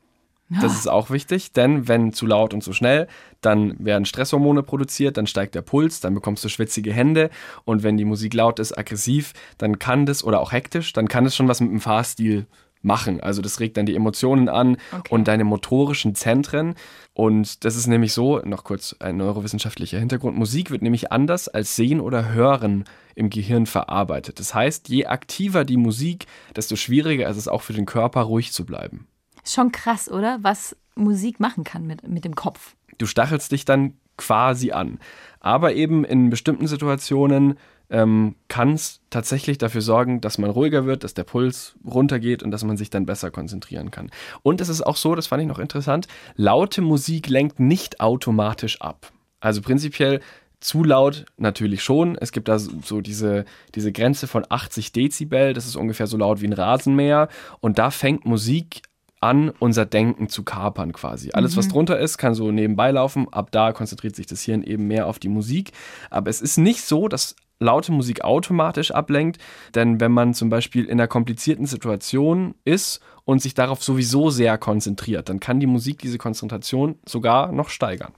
Das 0.47 0.75
ist 0.75 0.87
auch 0.87 1.09
wichtig, 1.09 1.53
denn 1.53 1.87
wenn 1.87 2.13
zu 2.13 2.27
laut 2.27 2.53
und 2.53 2.63
zu 2.63 2.71
schnell, 2.71 3.07
dann 3.41 3.83
werden 3.83 4.05
Stresshormone 4.05 4.61
produziert, 4.61 5.17
dann 5.17 5.25
steigt 5.25 5.55
der 5.55 5.63
Puls, 5.63 6.01
dann 6.01 6.13
bekommst 6.13 6.43
du 6.43 6.49
schwitzige 6.49 6.93
Hände 6.93 7.31
und 7.63 7.81
wenn 7.81 7.97
die 7.97 8.05
Musik 8.05 8.35
laut 8.35 8.59
ist, 8.59 8.77
aggressiv, 8.77 9.33
dann 9.57 9.79
kann 9.79 10.05
das 10.05 10.23
oder 10.23 10.39
auch 10.39 10.51
hektisch, 10.51 10.93
dann 10.93 11.07
kann 11.07 11.25
es 11.25 11.35
schon 11.35 11.47
was 11.47 11.61
mit 11.61 11.71
dem 11.71 11.81
Fahrstil 11.81 12.45
machen. 12.86 13.20
Also 13.20 13.42
das 13.42 13.60
regt 13.60 13.77
dann 13.77 13.86
die 13.86 13.96
Emotionen 13.96 14.48
an 14.48 14.77
und 15.10 15.27
deine 15.27 15.44
motorischen 15.44 16.15
Zentren. 16.15 16.75
Und 17.13 17.65
das 17.65 17.75
ist 17.75 17.88
nämlich 17.88 18.13
so, 18.13 18.39
noch 18.39 18.63
kurz 18.63 18.96
ein 19.00 19.18
neurowissenschaftlicher 19.18 20.00
Hintergrund, 20.00 20.38
Musik 20.38 20.72
wird 20.72 20.82
nämlich 20.82 21.12
anders 21.12 21.48
als 21.48 21.75
Sehen 21.75 22.00
oder 22.00 22.34
Hören 22.34 22.86
im 23.15 23.30
Gehirn 23.30 23.65
verarbeitet. 23.65 24.39
Das 24.39 24.54
heißt, 24.54 24.89
je 24.89 25.06
aktiver 25.06 25.65
die 25.65 25.77
Musik, 25.77 26.25
desto 26.56 26.75
schwieriger 26.75 27.30
ist 27.30 27.38
es 27.38 27.48
auch 27.48 27.62
für 27.62 27.74
den 27.74 27.86
Körper, 27.86 28.22
ruhig 28.22 28.51
zu 28.51 28.65
bleiben. 28.65 29.08
Schon 29.46 29.72
krass, 29.72 30.10
oder? 30.12 30.39
Was 30.42 30.75
Musik 30.96 31.39
machen 31.39 31.63
kann 31.63 31.86
mit, 31.86 32.08
mit 32.08 32.25
dem 32.25 32.36
Kopf. 32.36 32.75
Du 32.98 33.06
stachelst 33.06 33.51
dich 33.51 33.65
dann 33.65 33.94
quasi 34.18 34.72
an. 34.72 35.00
Aber 35.39 35.74
eben 35.74 36.04
in 36.06 36.30
bestimmten 36.30 36.68
Situationen 36.68 37.58
ähm, 37.89 38.36
kann 38.48 38.74
es 38.74 39.01
tatsächlich 39.10 39.58
dafür 39.58 39.82
sorgen, 39.82 40.22
dass 40.22 40.38
man 40.38 40.50
ruhiger 40.50 40.86
wird, 40.86 41.04
dass 41.04 41.13
der 41.13 41.24
Puls 41.24 41.75
runtergeht 41.86 42.44
und 42.44 42.51
dass 42.51 42.63
man 42.63 42.77
sich 42.77 42.89
dann 42.89 43.06
besser 43.06 43.32
konzentrieren 43.32 43.92
kann. 43.92 44.12
Und 44.44 44.62
es 44.62 44.70
ist 44.70 44.82
auch 44.82 44.98
so, 44.98 45.15
das 45.15 45.27
fand 45.27 45.42
ich 45.42 45.48
noch 45.48 45.60
interessant, 45.60 46.08
laute 46.36 46.82
Musik 46.82 47.30
lenkt 47.30 47.60
nicht 47.60 48.00
automatisch 48.00 48.82
ab. 48.82 49.12
Also 49.39 49.62
prinzipiell 49.62 50.22
zu 50.60 50.84
laut 50.84 51.25
natürlich 51.38 51.84
schon. 51.84 52.18
Es 52.18 52.32
gibt 52.32 52.48
da 52.48 52.58
so 52.58 53.01
diese, 53.01 53.46
diese 53.75 53.92
Grenze 53.92 54.27
von 54.27 54.46
80 54.50 54.92
Dezibel, 54.92 55.54
das 55.54 55.68
ist 55.68 55.75
ungefähr 55.75 56.08
so 56.08 56.18
laut 56.18 56.42
wie 56.42 56.48
ein 56.48 56.54
Rasenmäher. 56.54 57.30
Und 57.60 57.77
da 57.77 57.92
fängt 57.92 58.25
Musik 58.25 58.82
an, 59.22 59.51
unser 59.60 59.86
Denken 59.86 60.30
zu 60.30 60.44
kapern 60.44 60.94
quasi. 60.94 61.32
Alles, 61.34 61.58
was 61.58 61.68
drunter 61.68 62.00
ist, 62.00 62.18
kann 62.18 62.36
so 62.36 62.51
nebenbei 62.51 62.92
laufen. 62.92 63.27
Ab 63.32 63.50
da 63.51 63.72
konzentriert 63.72 64.15
sich 64.15 64.27
das 64.27 64.42
Hirn 64.42 64.62
eben 64.63 64.88
mehr 64.88 65.08
auf 65.08 65.20
die 65.20 65.30
Musik. 65.30 65.72
Aber 66.10 66.30
es 66.30 66.42
ist 66.42 66.58
nicht 66.58 66.82
so, 66.82 67.08
dass 67.08 67.36
laute 67.59 67.91
Musik 67.91 68.24
automatisch 68.24 68.91
ablenkt. 68.91 69.38
Denn 69.74 70.00
wenn 70.00 70.12
man 70.12 70.33
zum 70.33 70.50
Beispiel 70.50 70.85
in 70.85 70.93
einer 70.93 71.07
komplizierten 71.07 71.65
Situation 71.65 72.55
ist 72.63 73.00
und 73.24 73.41
sich 73.41 73.53
darauf 73.53 73.83
sowieso 73.83 74.29
sehr 74.29 74.57
konzentriert, 74.57 75.29
dann 75.29 75.39
kann 75.39 75.59
die 75.59 75.67
Musik 75.67 76.00
diese 76.00 76.17
Konzentration 76.17 76.97
sogar 77.05 77.51
noch 77.51 77.69
steigern. 77.69 78.13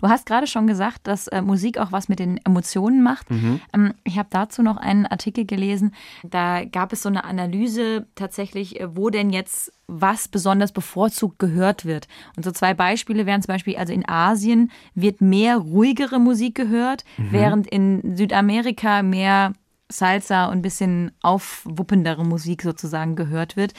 Du 0.00 0.08
hast 0.08 0.26
gerade 0.26 0.46
schon 0.46 0.66
gesagt, 0.66 1.06
dass 1.06 1.28
äh, 1.28 1.42
Musik 1.42 1.78
auch 1.78 1.92
was 1.92 2.08
mit 2.08 2.18
den 2.18 2.38
Emotionen 2.44 3.02
macht. 3.02 3.30
Mhm. 3.30 3.60
Ähm, 3.72 3.94
ich 4.04 4.18
habe 4.18 4.28
dazu 4.30 4.62
noch 4.62 4.76
einen 4.76 5.06
Artikel 5.06 5.44
gelesen. 5.44 5.94
Da 6.22 6.64
gab 6.64 6.92
es 6.92 7.02
so 7.02 7.08
eine 7.08 7.24
Analyse 7.24 8.06
tatsächlich, 8.14 8.80
äh, 8.80 8.96
wo 8.96 9.10
denn 9.10 9.30
jetzt 9.30 9.72
was 9.86 10.28
besonders 10.28 10.72
bevorzugt 10.72 11.38
gehört 11.38 11.84
wird. 11.84 12.08
Und 12.36 12.44
so 12.44 12.50
zwei 12.50 12.74
Beispiele 12.74 13.26
wären 13.26 13.42
zum 13.42 13.54
Beispiel, 13.54 13.76
also 13.76 13.92
in 13.92 14.08
Asien 14.08 14.70
wird 14.94 15.20
mehr 15.20 15.58
ruhigere 15.58 16.18
Musik 16.18 16.54
gehört, 16.54 17.04
mhm. 17.16 17.28
während 17.30 17.66
in 17.66 18.16
Südamerika 18.16 19.02
mehr 19.02 19.52
Salsa 19.88 20.46
und 20.46 20.58
ein 20.58 20.62
bisschen 20.62 21.12
aufwuppendere 21.22 22.24
Musik 22.24 22.62
sozusagen 22.62 23.14
gehört 23.14 23.56
wird. 23.56 23.72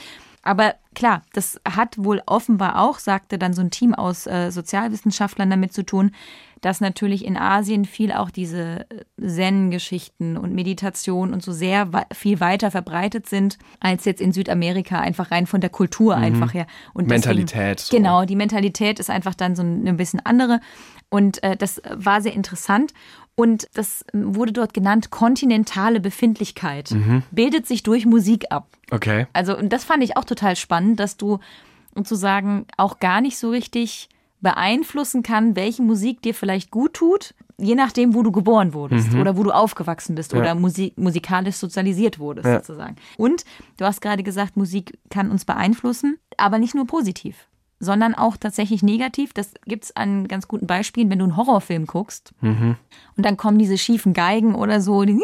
Aber 0.47 0.75
klar, 0.95 1.23
das 1.33 1.59
hat 1.67 1.97
wohl 1.97 2.21
offenbar 2.25 2.79
auch, 2.79 2.99
sagte 2.99 3.37
dann 3.37 3.53
so 3.53 3.59
ein 3.59 3.69
Team 3.69 3.93
aus 3.93 4.27
äh, 4.27 4.49
Sozialwissenschaftlern 4.49 5.49
damit 5.49 5.73
zu 5.73 5.85
tun, 5.85 6.11
dass 6.61 6.79
natürlich 6.79 7.25
in 7.25 7.35
Asien 7.35 7.83
viel 7.83 8.13
auch 8.13 8.29
diese 8.29 8.85
äh, 8.89 9.27
Zen-Geschichten 9.27 10.37
und 10.37 10.55
Meditation 10.55 11.33
und 11.33 11.43
so 11.43 11.51
sehr 11.51 11.89
viel 12.13 12.39
weiter 12.39 12.71
verbreitet 12.71 13.27
sind 13.27 13.57
als 13.81 14.05
jetzt 14.05 14.21
in 14.21 14.31
Südamerika, 14.31 15.01
einfach 15.01 15.31
rein 15.31 15.47
von 15.47 15.59
der 15.59 15.69
Kultur 15.69 16.15
mhm. 16.15 16.23
einfach 16.23 16.53
her. 16.53 16.65
Und 16.93 17.09
Mentalität. 17.09 17.79
Deswegen. 17.79 18.03
Genau, 18.03 18.23
die 18.23 18.37
Mentalität 18.37 19.01
ist 19.01 19.09
einfach 19.09 19.35
dann 19.35 19.53
so 19.57 19.63
ein 19.63 19.97
bisschen 19.97 20.25
andere. 20.25 20.61
Und 21.09 21.43
äh, 21.43 21.57
das 21.57 21.81
war 21.93 22.21
sehr 22.21 22.33
interessant. 22.33 22.93
Und 23.39 23.69
das 23.75 24.03
wurde 24.13 24.51
dort 24.51 24.73
genannt 24.73 25.11
kontinentale 25.11 25.99
Befindlichkeit. 25.99 26.89
Mhm. 26.89 27.21
Bildet 27.29 27.67
sich 27.67 27.83
durch 27.83 28.07
Musik 28.07 28.45
ab. 28.49 28.67
Okay. 28.89 29.27
Also, 29.31 29.55
und 29.55 29.71
das 29.71 29.83
fand 29.83 30.03
ich 30.03 30.17
auch 30.17 30.25
total 30.25 30.55
spannend, 30.55 30.99
dass 30.99 31.17
du 31.17 31.37
sozusagen 31.93 32.65
auch 32.77 32.99
gar 32.99 33.21
nicht 33.21 33.37
so 33.37 33.51
richtig 33.51 34.09
beeinflussen 34.41 35.21
kann, 35.21 35.55
welche 35.55 35.83
Musik 35.83 36.23
dir 36.23 36.33
vielleicht 36.33 36.71
gut 36.71 36.95
tut, 36.95 37.35
je 37.59 37.75
nachdem, 37.75 38.15
wo 38.15 38.23
du 38.23 38.31
geboren 38.31 38.73
wurdest 38.73 39.13
mhm. 39.13 39.21
oder 39.21 39.37
wo 39.37 39.43
du 39.43 39.51
aufgewachsen 39.51 40.15
bist 40.15 40.33
ja. 40.33 40.39
oder 40.39 40.55
musik 40.55 40.97
musikalisch 40.97 41.55
sozialisiert 41.55 42.19
wurdest, 42.19 42.47
ja. 42.47 42.59
sozusagen. 42.59 42.95
Und 43.17 43.45
du 43.77 43.85
hast 43.85 44.01
gerade 44.01 44.23
gesagt, 44.23 44.57
Musik 44.57 44.97
kann 45.09 45.29
uns 45.29 45.45
beeinflussen, 45.45 46.17
aber 46.37 46.57
nicht 46.59 46.75
nur 46.75 46.87
positiv 46.87 47.47
sondern 47.79 48.15
auch 48.15 48.37
tatsächlich 48.37 48.83
negativ. 48.83 49.33
Das 49.33 49.53
gibt 49.65 49.85
es 49.85 49.95
an 49.95 50.27
ganz 50.27 50.47
guten 50.47 50.67
Beispielen, 50.67 51.09
wenn 51.09 51.19
du 51.19 51.25
einen 51.25 51.37
Horrorfilm 51.37 51.85
guckst 51.85 52.33
mhm. 52.41 52.75
und 53.15 53.25
dann 53.25 53.37
kommen 53.37 53.57
diese 53.57 53.77
schiefen 53.77 54.13
Geigen 54.13 54.55
oder 54.55 54.81
so. 54.81 55.03
Die 55.03 55.21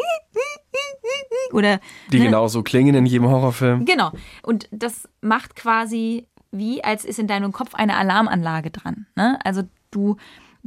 oder, 1.52 1.80
die 2.10 2.18
ne? 2.18 2.26
genauso 2.26 2.62
klingen 2.62 2.94
in 2.94 3.06
jedem 3.06 3.28
Horrorfilm. 3.28 3.84
Genau. 3.84 4.10
Und 4.42 4.68
das 4.70 5.08
macht 5.20 5.56
quasi 5.56 6.26
wie, 6.50 6.82
als 6.82 7.04
ist 7.04 7.18
in 7.18 7.26
deinem 7.26 7.52
Kopf 7.52 7.74
eine 7.74 7.96
Alarmanlage 7.96 8.70
dran. 8.70 9.06
Ne? 9.16 9.38
Also 9.44 9.62
du 9.90 10.16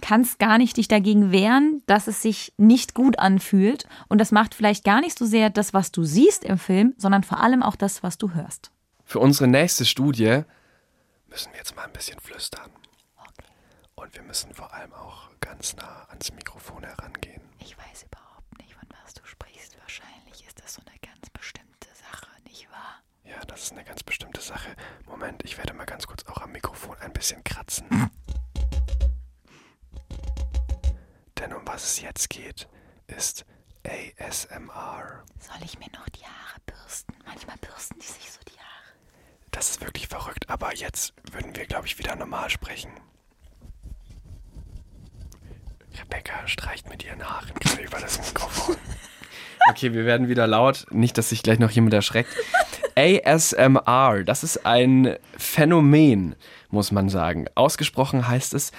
kannst 0.02 0.40
gar 0.40 0.58
nicht 0.58 0.78
dich 0.78 0.88
dagegen 0.88 1.32
wehren, 1.32 1.82
dass 1.88 2.08
es 2.08 2.22
sich 2.22 2.54
nicht 2.58 2.94
gut 2.94 3.20
anfühlt. 3.20 3.88
Und 4.10 4.20
das 4.20 4.32
macht 4.32 4.54
vielleicht 4.54 4.84
gar 4.84 5.02
nicht 5.02 5.18
so 5.18 5.26
sehr 5.26 5.50
das, 5.50 5.74
was 5.74 5.92
du 5.92 6.04
siehst 6.04 6.44
im 6.44 6.58
Film, 6.58 6.94
sondern 6.98 7.24
vor 7.24 7.40
allem 7.42 7.64
auch 7.64 7.76
das, 7.76 8.04
was 8.04 8.18
du 8.18 8.32
hörst. 8.34 8.72
Für 9.04 9.20
unsere 9.20 9.48
nächste 9.48 9.86
Studie 9.86 10.42
müssen 11.38 11.52
wir 11.52 11.60
jetzt 11.60 11.76
mal 11.76 11.84
ein 11.84 11.94
bisschen 11.94 12.20
flüstern. 12.20 12.72
Okay. 13.16 13.46
Und 13.94 14.12
wir 14.16 14.24
müssen 14.24 14.56
vor 14.56 14.74
allem 14.74 14.92
auch 14.92 15.30
ganz 15.40 15.76
nah 15.76 16.08
ans 16.10 16.32
Mikrofon 16.32 16.84
herangehen. 16.84 17.44
Ich 17.60 17.78
weiß 17.78 18.06
überhaupt 18.12 18.58
nicht, 18.58 18.74
von 18.74 18.90
was 19.04 19.14
du 19.14 19.24
sprichst. 19.24 19.78
Wahrscheinlich 19.80 20.48
ist 20.48 20.60
das 20.60 20.74
so 20.74 20.82
eine 20.88 20.98
ganz 20.98 21.30
bestimmte 21.30 21.90
Sache, 21.94 22.26
nicht 22.46 22.68
wahr? 22.72 23.04
Ja, 23.24 23.40
das 23.46 23.66
ist 23.66 23.74
eine 23.74 23.84
ganz 23.84 24.02
bestimmte 24.02 24.42
Sache. 24.42 24.76
Moment, 25.06 25.46
ich 25.46 25.60
werde 25.60 25.74
mal 25.76 25.86
ganz 25.86 26.08
kurz 26.08 26.26
auch 26.26 26.42
am 26.42 26.54
Mikrofon 26.54 26.98
ein 27.02 27.14
bisschen 27.14 27.44
kratzen. 27.44 28.10
Denn 31.38 31.54
um 31.54 31.68
was 31.68 31.84
es 31.84 32.02
jetzt 32.02 32.32
geht, 32.32 32.68
ist 33.06 33.46
ASMR. 33.86 35.24
Soll 35.40 35.64
ich 35.64 35.78
mir 35.78 35.92
noch 35.92 36.10
die 36.10 36.26
Haare 36.26 36.60
bürsten? 36.66 37.14
Manchmal 37.28 37.58
bürsten 37.58 38.00
die 38.00 38.08
sich 38.08 38.32
so 38.32 38.40
die 38.52 38.57
das 39.58 39.72
ist 39.72 39.82
wirklich 39.82 40.08
verrückt, 40.08 40.50
aber 40.50 40.76
jetzt 40.76 41.14
würden 41.32 41.56
wir, 41.56 41.66
glaube 41.66 41.88
ich, 41.88 41.98
wieder 41.98 42.16
normal 42.16 42.48
sprechen. 42.52 42.92
Rebecca 46.00 46.48
streicht 46.48 46.88
mit 46.92 47.04
ihren 47.04 47.28
Haaren 47.28 47.56
gerade 47.60 47.82
über 47.82 48.00
das 48.00 48.20
Mikrofon. 48.20 48.78
Okay, 49.70 49.92
wir 49.92 50.06
werden 50.06 50.30
wieder 50.30 50.48
laut. 50.48 50.86
Nicht, 50.92 51.18
dass 51.18 51.28
sich 51.28 51.44
gleich 51.44 51.60
noch 51.60 51.72
jemand 51.72 51.94
erschreckt. 51.94 52.30
ASMR, 52.96 54.24
das 54.24 54.46
ist 54.46 54.66
ein 54.66 55.18
Phänomen, 55.38 56.36
muss 56.70 56.94
man 56.94 57.10
sagen. 57.10 57.48
Ausgesprochen 57.54 58.30
heißt 58.30 58.54
es 58.54 58.72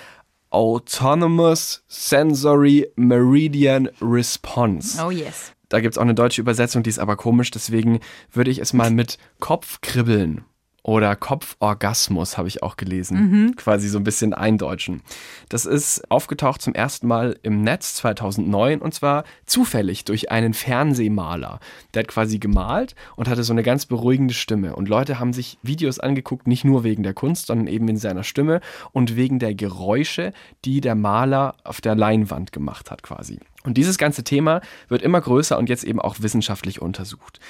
Autonomous 0.48 1.84
Sensory 1.88 2.90
Meridian 2.96 3.90
Response. 4.00 5.04
Oh 5.04 5.10
yes. 5.10 5.52
Da 5.68 5.80
gibt 5.80 5.92
es 5.92 5.98
auch 5.98 6.02
eine 6.02 6.14
deutsche 6.14 6.40
Übersetzung, 6.40 6.82
die 6.84 6.90
ist 6.90 7.00
aber 7.00 7.16
komisch, 7.16 7.50
deswegen 7.50 8.00
würde 8.32 8.50
ich 8.50 8.58
es 8.58 8.72
mal 8.72 8.90
mit 8.90 9.18
Kopfkribbeln 9.40 10.46
oder 10.88 11.16
Kopforgasmus 11.16 12.38
habe 12.38 12.48
ich 12.48 12.62
auch 12.62 12.78
gelesen, 12.78 13.18
mhm. 13.18 13.56
quasi 13.56 13.88
so 13.88 13.98
ein 13.98 14.04
bisschen 14.04 14.32
eindeutschen. 14.32 15.02
Das 15.50 15.66
ist 15.66 16.10
aufgetaucht 16.10 16.62
zum 16.62 16.74
ersten 16.74 17.06
Mal 17.06 17.38
im 17.42 17.60
Netz 17.60 17.96
2009 17.96 18.78
und 18.78 18.94
zwar 18.94 19.24
zufällig 19.44 20.06
durch 20.06 20.30
einen 20.30 20.54
Fernsehmaler. 20.54 21.60
Der 21.92 22.04
hat 22.04 22.08
quasi 22.08 22.38
gemalt 22.38 22.94
und 23.16 23.28
hatte 23.28 23.44
so 23.44 23.52
eine 23.52 23.62
ganz 23.62 23.84
beruhigende 23.84 24.32
Stimme 24.32 24.76
und 24.76 24.88
Leute 24.88 25.18
haben 25.18 25.34
sich 25.34 25.58
Videos 25.62 26.00
angeguckt, 26.00 26.46
nicht 26.46 26.64
nur 26.64 26.84
wegen 26.84 27.02
der 27.02 27.12
Kunst, 27.12 27.48
sondern 27.48 27.66
eben 27.66 27.86
in 27.88 27.98
seiner 27.98 28.24
Stimme 28.24 28.62
und 28.92 29.14
wegen 29.14 29.38
der 29.38 29.54
Geräusche, 29.54 30.32
die 30.64 30.80
der 30.80 30.94
Maler 30.94 31.56
auf 31.64 31.82
der 31.82 31.96
Leinwand 31.96 32.50
gemacht 32.50 32.90
hat 32.90 33.02
quasi. 33.02 33.40
Und 33.62 33.76
dieses 33.76 33.98
ganze 33.98 34.24
Thema 34.24 34.62
wird 34.88 35.02
immer 35.02 35.20
größer 35.20 35.58
und 35.58 35.68
jetzt 35.68 35.84
eben 35.84 36.00
auch 36.00 36.16
wissenschaftlich 36.20 36.80
untersucht. 36.80 37.40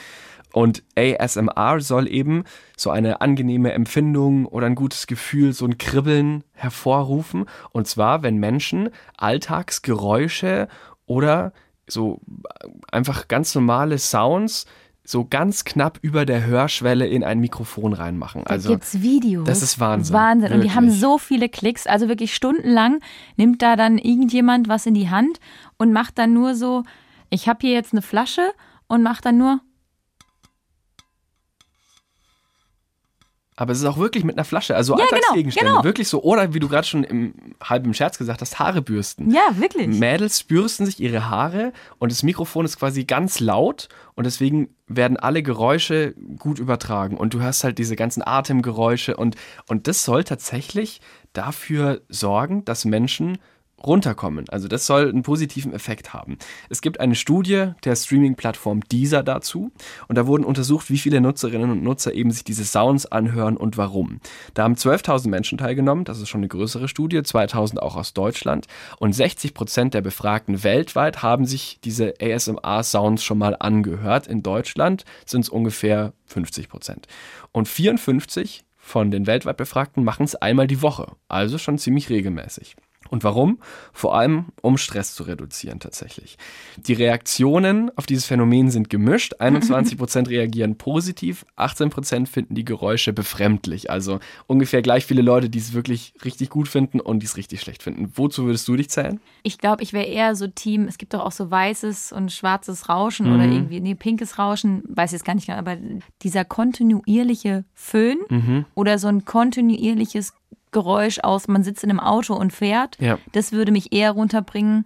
Und 0.59 0.83
ASMR 0.97 1.81
soll 1.81 2.09
eben 2.09 2.43
so 2.77 2.91
eine 2.91 3.21
angenehme 3.21 3.71
Empfindung 3.71 4.45
oder 4.45 4.67
ein 4.67 4.75
gutes 4.75 5.07
Gefühl, 5.07 5.53
so 5.53 5.65
ein 5.65 5.79
Kribbeln 5.79 6.43
hervorrufen. 6.53 7.45
Und 7.71 7.87
zwar, 7.87 8.25
wenn 8.25 8.38
Menschen 8.38 8.91
Alltagsgeräusche 9.17 10.67
oder 11.07 11.53
so 11.87 12.21
einfach 12.91 13.29
ganz 13.29 13.55
normale 13.55 13.99
Sounds 13.99 14.67
so 15.05 15.25
ganz 15.25 15.62
knapp 15.62 16.00
über 16.03 16.27
der 16.27 16.45
Hörschwelle 16.45 17.07
in 17.07 17.23
ein 17.23 17.38
Mikrofon 17.38 17.93
reinmachen. 17.93 18.45
Also 18.45 18.71
da 18.71 18.75
gibt's 18.75 19.00
Videos. 19.00 19.47
Das 19.47 19.62
ist 19.62 19.79
Wahnsinn. 19.79 20.12
Wahnsinn. 20.12 20.53
Und 20.53 20.62
die 20.62 20.73
haben 20.73 20.91
so 20.91 21.19
viele 21.19 21.49
Klicks, 21.49 21.87
also 21.87 22.09
wirklich 22.09 22.35
stundenlang 22.35 22.99
nimmt 23.37 23.62
da 23.62 23.77
dann 23.77 23.97
irgendjemand 23.97 24.69
was 24.69 24.87
in 24.87 24.95
die 24.95 25.09
Hand 25.09 25.38
und 25.77 25.93
macht 25.93 26.19
dann 26.19 26.33
nur 26.33 26.57
so, 26.57 26.83
ich 27.31 27.49
habe 27.49 27.61
hier 27.61 27.75
jetzt 27.75 27.93
eine 27.93 28.03
Flasche 28.03 28.50
und 28.88 29.05
macht 29.05 29.25
dann 29.25 29.38
nur 29.38 29.61
Aber 33.59 33.73
es 33.73 33.81
ist 33.81 33.87
auch 33.87 33.99
wirklich 33.99 34.23
mit 34.23 34.37
einer 34.37 34.45
Flasche, 34.45 34.77
also 34.77 34.93
ja, 34.93 35.05
genau, 35.05 35.17
Alltagsgegenstände. 35.17 35.67
Genau, 35.67 35.81
genau. 35.81 35.85
Wirklich 35.85 36.07
so, 36.07 36.23
oder 36.23 36.55
wie 36.55 36.61
du 36.61 36.69
gerade 36.69 36.87
schon 36.87 37.03
im 37.03 37.35
halben 37.61 37.93
Scherz 37.93 38.17
gesagt 38.17 38.41
hast, 38.41 38.61
Haare 38.61 38.83
bürsten. 38.83 39.33
Ja, 39.33 39.49
wirklich. 39.59 39.88
Mädels 39.88 40.45
bürsten 40.45 40.87
sich 40.87 41.00
ihre 41.00 41.29
Haare 41.29 41.73
und 41.99 42.12
das 42.12 42.23
Mikrofon 42.23 42.65
ist 42.65 42.79
quasi 42.79 43.05
ganz 43.05 43.41
laut 43.41 43.88
und 44.15 44.27
deswegen 44.27 44.69
werden 44.87 45.17
alle 45.17 45.43
Geräusche 45.43 46.15
gut 46.38 46.61
übertragen. 46.61 47.17
Und 47.17 47.35
du 47.35 47.41
hörst 47.41 47.65
halt 47.65 47.79
diese 47.79 47.97
ganzen 47.97 48.23
Atemgeräusche 48.25 49.17
und, 49.17 49.35
und 49.67 49.88
das 49.88 50.05
soll 50.05 50.23
tatsächlich 50.23 51.00
dafür 51.33 52.03
sorgen, 52.09 52.65
dass 52.65 52.85
Menschen 52.85 53.38
runterkommen. 53.85 54.49
Also 54.49 54.68
das 54.68 54.87
soll 54.87 55.08
einen 55.08 55.23
positiven 55.23 55.73
Effekt 55.73 56.12
haben. 56.12 56.38
Es 56.68 56.82
gibt 56.82 57.00
eine 57.00 57.14
Studie 57.14 57.73
der 57.85 57.97
Streaming-Plattform 57.97 58.80
Deezer 58.82 59.23
dazu 59.23 59.70
und 60.08 60.16
da 60.16 60.26
wurden 60.26 60.44
untersucht, 60.44 60.90
wie 60.90 60.99
viele 60.99 61.20
Nutzerinnen 61.20 61.70
und 61.70 61.82
Nutzer 61.82 62.12
eben 62.12 62.30
sich 62.30 62.44
diese 62.44 62.64
Sounds 62.64 63.06
anhören 63.06 63.56
und 63.56 63.76
warum. 63.76 64.20
Da 64.54 64.64
haben 64.64 64.75
12.000 64.75 65.28
Menschen 65.28 65.58
teilgenommen, 65.58 66.04
das 66.04 66.20
ist 66.20 66.28
schon 66.28 66.40
eine 66.40 66.49
größere 66.49 66.88
Studie, 66.88 67.18
2.000 67.18 67.78
auch 67.78 67.97
aus 67.97 68.14
Deutschland 68.14 68.66
und 68.99 69.12
60 69.12 69.54
Prozent 69.54 69.94
der 69.94 70.00
Befragten 70.00 70.64
weltweit 70.64 71.23
haben 71.23 71.44
sich 71.44 71.78
diese 71.85 72.14
ASMR-Sounds 72.20 73.23
schon 73.23 73.38
mal 73.38 73.56
angehört. 73.58 74.26
In 74.26 74.42
Deutschland 74.42 75.04
sind 75.25 75.42
es 75.42 75.49
ungefähr 75.49 76.12
50 76.26 76.68
Prozent. 76.68 77.06
Und 77.52 77.68
54 77.68 78.64
von 78.76 79.11
den 79.11 79.26
weltweit 79.26 79.56
Befragten 79.56 80.02
machen 80.02 80.25
es 80.25 80.35
einmal 80.35 80.66
die 80.66 80.82
Woche, 80.82 81.12
also 81.28 81.58
schon 81.58 81.78
ziemlich 81.78 82.08
regelmäßig. 82.08 82.76
Und 83.11 83.25
warum? 83.25 83.59
Vor 83.93 84.17
allem, 84.17 84.47
um 84.62 84.79
Stress 84.79 85.15
zu 85.15 85.23
reduzieren 85.25 85.81
tatsächlich. 85.81 86.38
Die 86.77 86.93
Reaktionen 86.93 87.91
auf 87.97 88.07
dieses 88.07 88.27
Phänomen 88.27 88.71
sind 88.71 88.91
gemischt. 88.91 89.35
21% 89.41 90.29
reagieren 90.29 90.77
positiv, 90.77 91.45
18% 91.57 92.27
finden 92.27 92.55
die 92.55 92.65
Geräusche 92.65 93.12
befremdlich. 93.12 93.91
Also 93.91 94.21
ungefähr 94.47 94.83
gleich 94.83 95.07
viele 95.07 95.23
Leute, 95.23 95.50
die 95.50 95.59
es 95.59 95.73
wirklich 95.73 96.15
richtig 96.25 96.50
gut 96.50 96.69
finden 96.69 97.00
und 97.00 97.21
die 97.21 97.27
es 97.27 97.37
richtig 97.37 97.61
schlecht 97.61 97.83
finden. 97.83 98.12
Wozu 98.15 98.45
würdest 98.45 98.67
du 98.69 98.77
dich 98.77 98.91
zählen? 98.91 99.21
Ich 99.43 99.59
glaube, 99.59 99.83
ich 99.83 99.93
wäre 99.93 100.07
eher 100.07 100.35
so 100.35 100.47
Team, 100.47 100.85
es 100.85 100.99
gibt 100.99 101.15
doch 101.15 101.21
auch 101.21 101.33
so 101.33 101.50
weißes 101.50 102.12
und 102.12 102.33
schwarzes 102.33 102.88
Rauschen 102.88 103.33
oder 103.35 103.45
irgendwie, 103.45 103.81
nee, 103.81 103.95
pinkes 103.95 104.38
Rauschen, 104.38 104.83
weiß 104.88 105.12
jetzt 105.12 105.25
gar 105.25 105.35
nicht 105.35 105.47
genau, 105.47 105.59
aber 105.59 105.77
dieser 106.23 106.45
kontinuierliche 106.45 107.65
Föhn 107.75 108.19
oder 108.75 108.99
so 108.99 109.09
ein 109.09 109.25
kontinuierliches 109.25 110.33
Geräusch 110.73 111.19
aus, 111.21 111.49
man 111.49 111.63
sitzt 111.65 111.83
in 111.85 111.91
einem 111.91 112.01
Auto 112.01 112.35
und 112.35 112.53
fährt, 112.53 112.97
Ja. 113.01 113.19
das 113.33 113.53
würde 113.53 113.73
mich 113.73 113.93
eher 113.93 114.13
runterbringen 114.13 114.85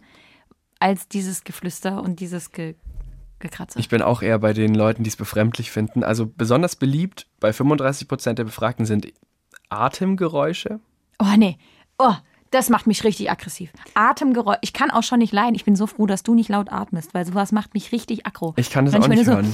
als 0.79 1.09
dieses 1.09 1.45
Geflüster 1.45 2.03
und 2.03 2.21
dieses 2.21 2.51
Ge 2.53 2.75
Gekratze. 3.39 3.79
Ich 3.81 3.89
bin 3.89 4.03
auch 4.03 4.23
eher 4.23 4.39
bei 4.39 4.53
den 4.53 4.73
Leuten, 4.73 5.03
die 5.03 5.09
es 5.11 5.17
befremdlich 5.17 5.73
finden. 5.73 6.05
Also 6.05 6.27
besonders 6.27 6.77
beliebt 6.77 7.27
bei 7.41 7.51
35% 7.51 8.35
der 8.35 8.45
Befragten 8.45 8.87
sind 8.87 9.13
Atemgeräusche. 9.69 10.79
oh 11.19 11.35
nee, 11.37 11.59
oh, 11.99 12.13
das 12.51 12.69
macht 12.69 12.87
mich 12.87 13.03
richtig 13.05 13.31
aggressiv. 13.31 13.73
Atemgeräusch, 13.95 14.59
ich 14.61 14.73
kann 14.73 14.91
auch 14.91 15.03
schon 15.03 15.19
nicht 15.19 15.33
leiden. 15.33 15.55
Ich 15.55 15.65
bin 15.65 15.75
so 15.75 15.87
froh, 15.87 16.07
dass 16.07 16.23
du 16.23 16.35
nicht 16.35 16.51
laut 16.51 16.71
atmest, 16.71 17.15
weil 17.15 17.25
sowas 17.27 17.51
macht 17.51 17.75
mich 17.75 17.91
richtig 17.93 18.27
aggro. 18.27 18.53
Ich 18.57 18.71
kann 18.71 18.85
das 18.85 18.95
Wenn 18.95 19.03
auch 19.03 19.09
nicht 19.09 19.25
so- 19.25 19.33
hören. 19.33 19.53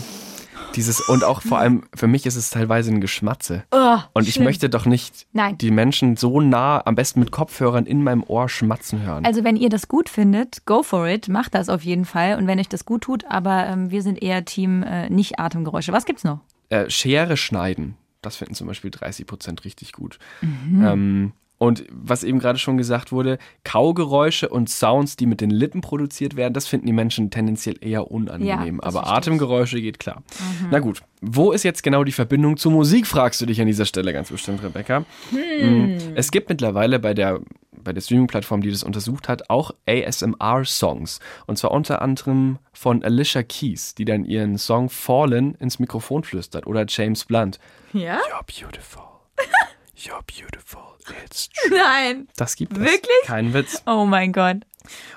Dieses, 0.75 1.01
und 1.01 1.25
auch 1.25 1.43
vor 1.43 1.59
allem, 1.59 1.83
für 1.95 2.07
mich 2.07 2.25
ist 2.27 2.37
es 2.37 2.51
teilweise 2.51 2.91
ein 2.93 3.01
Geschmatze. 3.01 3.65
Oh, 3.73 3.97
Und 4.13 4.29
ich 4.29 4.35
schlimm. 4.35 4.45
möchte 4.45 4.69
doch 4.69 4.87
nicht 4.87 5.27
Nein. 5.33 5.59
die 5.59 5.71
Menschen 5.71 6.17
so 6.17 6.41
nah, 6.41 6.83
am 6.85 6.95
besten 6.95 7.21
mit 7.21 7.33
Kopfhörern 7.33 7.85
in 7.87 8.05
meinem 8.05 8.23
Ohr 8.23 8.49
schmatzen 8.49 9.03
hören. 9.03 9.25
Also 9.25 9.43
wenn 9.45 9.57
ihr 9.57 9.71
das 9.71 9.89
gut 9.89 10.09
findet, 10.09 10.65
go 10.67 10.83
for 10.83 11.07
it, 11.09 11.29
macht 11.29 11.55
das 11.55 11.69
auf 11.69 11.83
jeden 11.83 12.05
Fall. 12.05 12.37
Und 12.37 12.47
wenn 12.47 12.61
euch 12.61 12.69
das 12.69 12.85
gut 12.85 13.03
tut, 13.03 13.25
aber 13.29 13.67
ähm, 13.67 13.91
wir 13.91 14.03
sind 14.03 14.23
eher 14.23 14.45
Team 14.45 14.83
äh, 14.83 15.09
nicht 15.11 15.39
Atemgeräusche. 15.41 15.93
Was 15.93 16.05
gibt's 16.05 16.25
noch? 16.25 16.41
äh, 16.71 16.91
Schere 16.91 17.37
schneiden, 17.39 17.97
das 18.21 18.37
finden 18.37 18.55
zum 18.55 18.67
Beispiel 18.67 18.91
30 18.91 19.27
Prozent 19.27 19.65
richtig 19.65 19.93
gut. 19.93 20.19
Mhm. 20.43 20.85
Ähm, 20.87 21.33
und 21.59 21.85
was 21.91 22.25
eben 22.25 22.39
gerade 22.39 22.59
schon 22.59 22.79
gesagt 22.79 23.13
wurde, 23.13 23.39
Kaugeräusche 23.65 24.49
und 24.49 24.71
Sounds, 24.71 25.17
die 25.17 25.27
mit 25.27 25.41
den 25.41 25.51
Lippen 25.51 25.81
produziert 25.81 26.37
werden, 26.37 26.55
das 26.55 26.67
finden 26.69 26.87
die 26.87 26.93
Menschen 26.93 27.31
tendenziell 27.31 27.77
eher 27.81 28.11
unangenehm. 28.11 28.77
Ja, 28.81 28.83
Aber. 28.89 29.03
Mhm. 29.03 29.09
Atemgeräusche 29.09 29.81
geht 29.81 29.99
klar. 29.99 30.23
Na 30.71 30.79
gut, 30.79 31.03
wo 31.21 31.53
ist 31.53 31.65
jetzt 31.65 31.83
genau 31.83 32.05
die 32.05 32.13
Verbindung 32.13 32.57
zur 32.57 32.73
Musik, 32.73 33.07
fragst 33.07 33.41
du 33.41 33.47
dich 33.47 33.61
an 33.61 33.67
dieser 33.67 33.85
Stelle 33.87 34.13
ganz 34.13 34.31
bestimmt, 34.31 34.63
Rebecca. 34.63 35.05
Hm. 35.31 35.97
Mm, 35.97 35.99
Es 36.15 36.31
gibt 36.31 36.49
mittlerweile 36.49 36.99
bei 36.99 37.13
der 37.15 37.41
bei 37.85 37.93
der 37.93 38.01
Streaming-Plattform, 38.01 38.61
die 38.61 38.71
das 38.71 38.83
untersucht 38.83 39.29
hat, 39.29 39.49
auch 39.51 39.71
ASMR-Songs. 39.87 41.21
Und 41.47 41.59
zwar 41.59 41.71
unter 41.71 42.03
anderem 42.03 42.59
von 42.73 43.03
Alicia 43.03 43.43
Keys, 43.43 43.95
die 43.95 44.05
dann 44.05 44.25
ihren 44.25 44.59
Song 44.59 44.91
Fallen 44.91 45.55
ins 45.55 45.79
Mikrofon 45.79 46.25
flüstert. 46.25 46.67
Oder 46.67 46.85
James 46.89 47.25
Blunt. 47.25 47.59
Ja? 47.93 48.19
You're 48.19 48.61
beautiful. 48.63 49.03
You're 49.99 50.23
beautiful. 50.27 50.97
It's 51.25 51.49
true. 51.67 51.77
Nein. 51.77 52.29
Das 52.37 52.55
gibt 52.57 52.73
es. 52.75 52.79
Wirklich? 52.79 53.23
Kein 53.25 53.53
Witz. 53.53 53.83
Oh 53.87 54.05
mein 54.07 54.33
Gott. 54.33 54.59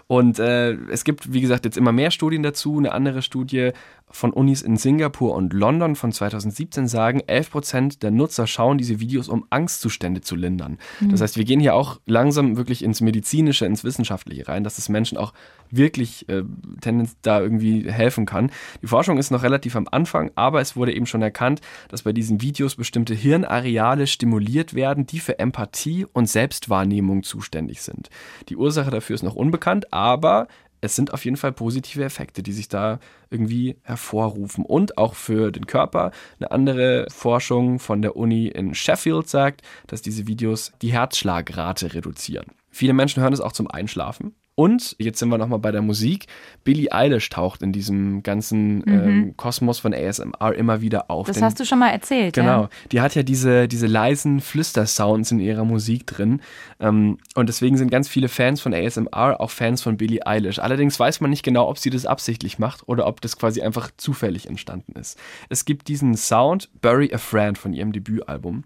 Und 0.08 0.40
äh, 0.40 0.72
es 0.90 1.04
gibt, 1.04 1.32
wie 1.32 1.42
gesagt, 1.42 1.66
jetzt 1.66 1.78
immer 1.78 1.92
mehr 1.92 2.12
Studien 2.12 2.44
dazu. 2.44 2.78
Eine 2.78 2.92
andere 2.92 3.22
Studie 3.22 3.72
von 4.12 4.32
Unis 4.32 4.62
in 4.62 4.78
Singapur 4.78 5.36
und 5.36 5.54
London 5.54 5.96
von 5.96 6.12
2017 6.12 6.88
sagen, 6.88 7.22
11% 7.22 8.00
der 8.00 8.12
Nutzer 8.12 8.48
schauen 8.48 8.78
diese 8.78 9.00
Videos, 9.00 9.30
um 9.30 9.46
Angstzustände 9.50 10.22
zu 10.22 10.36
lindern. 10.36 10.78
Das 11.02 11.22
heißt, 11.22 11.38
wir 11.38 11.46
gehen 11.46 11.60
hier 11.60 11.76
auch 11.76 12.00
langsam 12.06 12.58
wirklich 12.58 12.84
ins 12.84 13.02
Medizinische, 13.02 13.66
ins 13.66 13.84
Wissenschaftliche 13.84 14.48
rein, 14.48 14.64
dass 14.64 14.78
es 14.78 14.90
Menschen 14.90 15.18
auch 15.18 15.34
wirklich 15.70 16.28
äh, 16.30 16.44
tendenz 16.82 17.16
da 17.22 17.40
irgendwie 17.40 17.90
helfen 17.90 18.26
kann. 18.26 18.52
Die 18.82 18.88
Forschung 18.88 19.18
ist 19.18 19.32
noch 19.32 19.44
relativ 19.44 19.76
am 19.76 19.88
Anfang, 19.90 20.32
aber 20.36 20.62
es 20.62 20.76
wurde 20.76 20.94
eben 20.94 21.06
schon 21.06 21.22
erkannt, 21.22 21.62
dass 21.90 22.04
bei 22.04 22.14
diesen 22.14 22.42
Videos 22.42 22.76
bestimmte 22.76 23.14
Hirnareale 23.14 24.08
stimuliert 24.08 24.74
werden, 24.74 25.06
die 25.06 25.20
für 25.20 25.40
Empathie 25.40 26.06
und 26.12 26.30
Selbstwahrnehmung 26.30 27.24
zuständig 27.24 27.82
sind. 27.82 28.10
Die 28.50 28.58
Ursache 28.58 28.92
dafür 28.92 29.16
ist 29.16 29.24
noch 29.24 29.36
unbekannt, 29.36 29.94
aber 29.94 30.48
es 30.82 30.96
sind 30.96 31.14
auf 31.14 31.24
jeden 31.24 31.38
Fall 31.38 31.54
positive 31.54 32.04
Effekte, 32.04 32.44
die 32.44 32.52
sich 32.52 32.68
da 32.68 33.00
irgendwie 33.30 33.78
hervorrufen. 33.84 34.66
Und 34.66 34.98
auch 34.98 35.14
für 35.14 35.52
den 35.52 35.68
Körper. 35.68 36.12
Eine 36.40 36.52
andere 36.52 37.08
Forschung 37.10 37.80
von 37.80 38.02
der 38.02 38.16
Uni 38.16 38.48
in 38.48 38.74
Sheffield 38.74 39.30
sagt, 39.30 39.62
dass 39.88 40.02
diese 40.02 40.28
Videos 40.28 40.74
die 40.82 40.92
Herzschlagrate 40.92 41.94
reduzieren. 41.94 42.48
Viele 42.72 42.94
Menschen 42.94 43.22
hören 43.22 43.34
es 43.34 43.42
auch 43.42 43.52
zum 43.52 43.70
Einschlafen. 43.70 44.36
Und 44.62 44.96
jetzt 45.00 45.18
sind 45.18 45.30
wir 45.30 45.40
nochmal 45.40 45.58
bei 45.58 45.72
der 45.72 45.82
Musik. 45.82 46.28
Billie 46.64 46.92
Eilish 46.92 47.30
taucht 47.32 47.64
in 47.64 47.72
diesem 47.72 48.22
ganzen 48.22 48.84
ähm, 48.86 49.34
Kosmos 49.36 49.80
von 49.80 49.92
ASMR 49.92 50.54
immer 50.54 50.82
wieder 50.82 51.10
auf. 51.10 51.26
Das 51.26 51.38
Denn- 51.38 51.46
hast 51.46 51.60
du 51.60 51.66
schon 51.66 51.80
mal 51.80 51.90
erzählt. 51.90 52.36
Genau, 52.36 52.64
Ja? 52.64 52.70
die 52.92 53.02
hat 53.02 53.16
ja 53.16 53.24
diese, 53.24 53.68
diese 53.68 53.88
leisen 53.88 54.40
Flüstersounds 54.40 55.32
in 55.32 55.40
ihrer 55.40 55.66
Musik 55.66 56.06
drin. 56.06 56.42
Ähm, 56.80 57.18
und 57.34 57.50
deswegen 57.50 57.76
sind 57.76 57.90
ganz 57.90 58.08
viele 58.08 58.28
Fans 58.28 58.62
von 58.62 58.72
ASMR 58.72 59.42
auch 59.42 59.50
Fans 59.50 59.82
von 59.82 59.98
Billie 59.98 60.28
Eilish. 60.28 60.60
Allerdings 60.60 61.00
weiß 61.00 61.22
man 61.22 61.32
nicht 61.32 61.42
genau, 61.42 61.68
ob 61.68 61.80
sie 61.80 61.90
das 61.90 62.06
absichtlich 62.06 62.60
macht 62.60 62.88
oder 62.88 63.08
ob 63.08 63.20
das 63.22 63.38
quasi 63.40 63.64
einfach 63.64 63.90
zufällig 63.98 64.48
entstanden 64.48 64.92
ist. 64.94 65.18
Es 65.50 65.66
gibt 65.66 65.88
diesen 65.88 66.16
Sound, 66.16 66.70
Bury 66.82 67.12
a 67.12 67.18
Friend 67.18 67.58
von 67.58 67.74
ihrem 67.74 67.94
Debütalbum. 67.94 68.66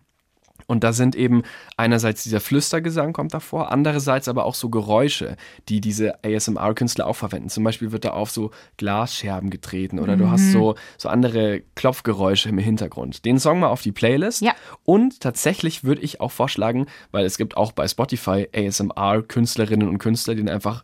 Und 0.67 0.83
da 0.83 0.93
sind 0.93 1.15
eben 1.15 1.43
einerseits 1.77 2.23
dieser 2.23 2.39
Flüstergesang 2.39 3.13
kommt 3.13 3.33
davor, 3.33 3.71
andererseits 3.71 4.27
aber 4.27 4.45
auch 4.45 4.55
so 4.55 4.69
Geräusche, 4.69 5.37
die 5.69 5.81
diese 5.81 6.23
ASMR-Künstler 6.23 7.07
auch 7.07 7.15
verwenden. 7.15 7.49
Zum 7.49 7.63
Beispiel 7.63 7.91
wird 7.91 8.05
da 8.05 8.11
auf 8.11 8.31
so 8.31 8.51
Glasscherben 8.77 9.49
getreten 9.49 9.99
oder 9.99 10.17
du 10.17 10.29
hast 10.29 10.51
so, 10.51 10.75
so 10.97 11.09
andere 11.09 11.61
Klopfgeräusche 11.75 12.49
im 12.49 12.57
Hintergrund. 12.57 13.25
Den 13.25 13.39
Song 13.39 13.59
mal 13.59 13.67
auf 13.67 13.81
die 13.81 13.91
Playlist. 13.91 14.41
Ja. 14.41 14.53
Und 14.83 15.19
tatsächlich 15.19 15.83
würde 15.83 16.01
ich 16.01 16.21
auch 16.21 16.31
vorschlagen, 16.31 16.87
weil 17.11 17.25
es 17.25 17.37
gibt 17.37 17.57
auch 17.57 17.71
bei 17.71 17.87
Spotify 17.87 18.47
ASMR-Künstlerinnen 18.55 19.87
und 19.87 19.99
Künstler, 19.99 20.35
die 20.35 20.49
einfach 20.49 20.83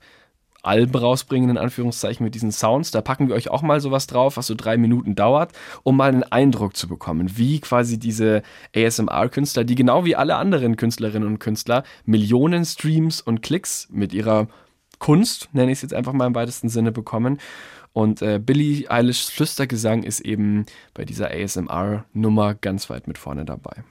Alben 0.62 0.96
rausbringen, 0.96 1.50
in 1.50 1.58
Anführungszeichen, 1.58 2.24
mit 2.24 2.36
diesen 2.36 2.52
Sounds. 2.52 2.92
Da 2.92 3.02
packen 3.02 3.28
wir 3.28 3.36
euch 3.36 3.50
auch 3.50 3.62
mal 3.62 3.80
sowas 3.82 4.08
drauf, 4.08 4.38
was 4.38 4.48
so 4.48 4.56
drei 4.56 4.78
Minuten 4.78 5.16
dauert, 5.16 5.52
um 5.84 5.98
mal 5.98 6.10
einen 6.10 6.24
Eindruck 6.24 6.76
zu 6.76 6.88
bekommen, 6.88 7.38
wie 7.38 7.60
quasi 7.60 7.98
diese 8.00 8.44
ASMR-Künstler, 8.76 9.64
die 9.64 9.76
genau 9.76 10.06
wie 10.06 10.16
alle 10.16 10.36
anderen 10.36 10.76
Künstlerinnen 10.76 11.28
und 11.28 11.40
Künstler 11.40 11.84
Millionen 12.06 12.66
Streams 12.66 13.22
und 13.22 13.42
Klicks 13.42 13.88
mit 13.92 14.14
ihrer 14.14 14.48
Kunst, 15.00 15.50
nenne 15.52 15.72
ich 15.72 15.80
es 15.80 15.82
jetzt 15.82 15.94
einfach 15.94 16.14
mal 16.14 16.28
im 16.28 16.36
weitesten 16.36 16.70
Sinne, 16.70 16.92
bekommen. 16.92 17.40
Und 17.94 18.22
äh, 18.22 18.40
Billie 18.40 18.90
Eilishs 18.90 19.30
Flüstergesang 19.30 20.04
ist 20.04 20.22
eben 20.22 20.66
bei 20.94 21.04
dieser 21.04 21.32
ASMR-Nummer 21.32 22.56
ganz 22.56 22.90
weit 22.90 23.08
mit 23.08 23.18
vorne 23.18 23.44
dabei. 23.44 23.84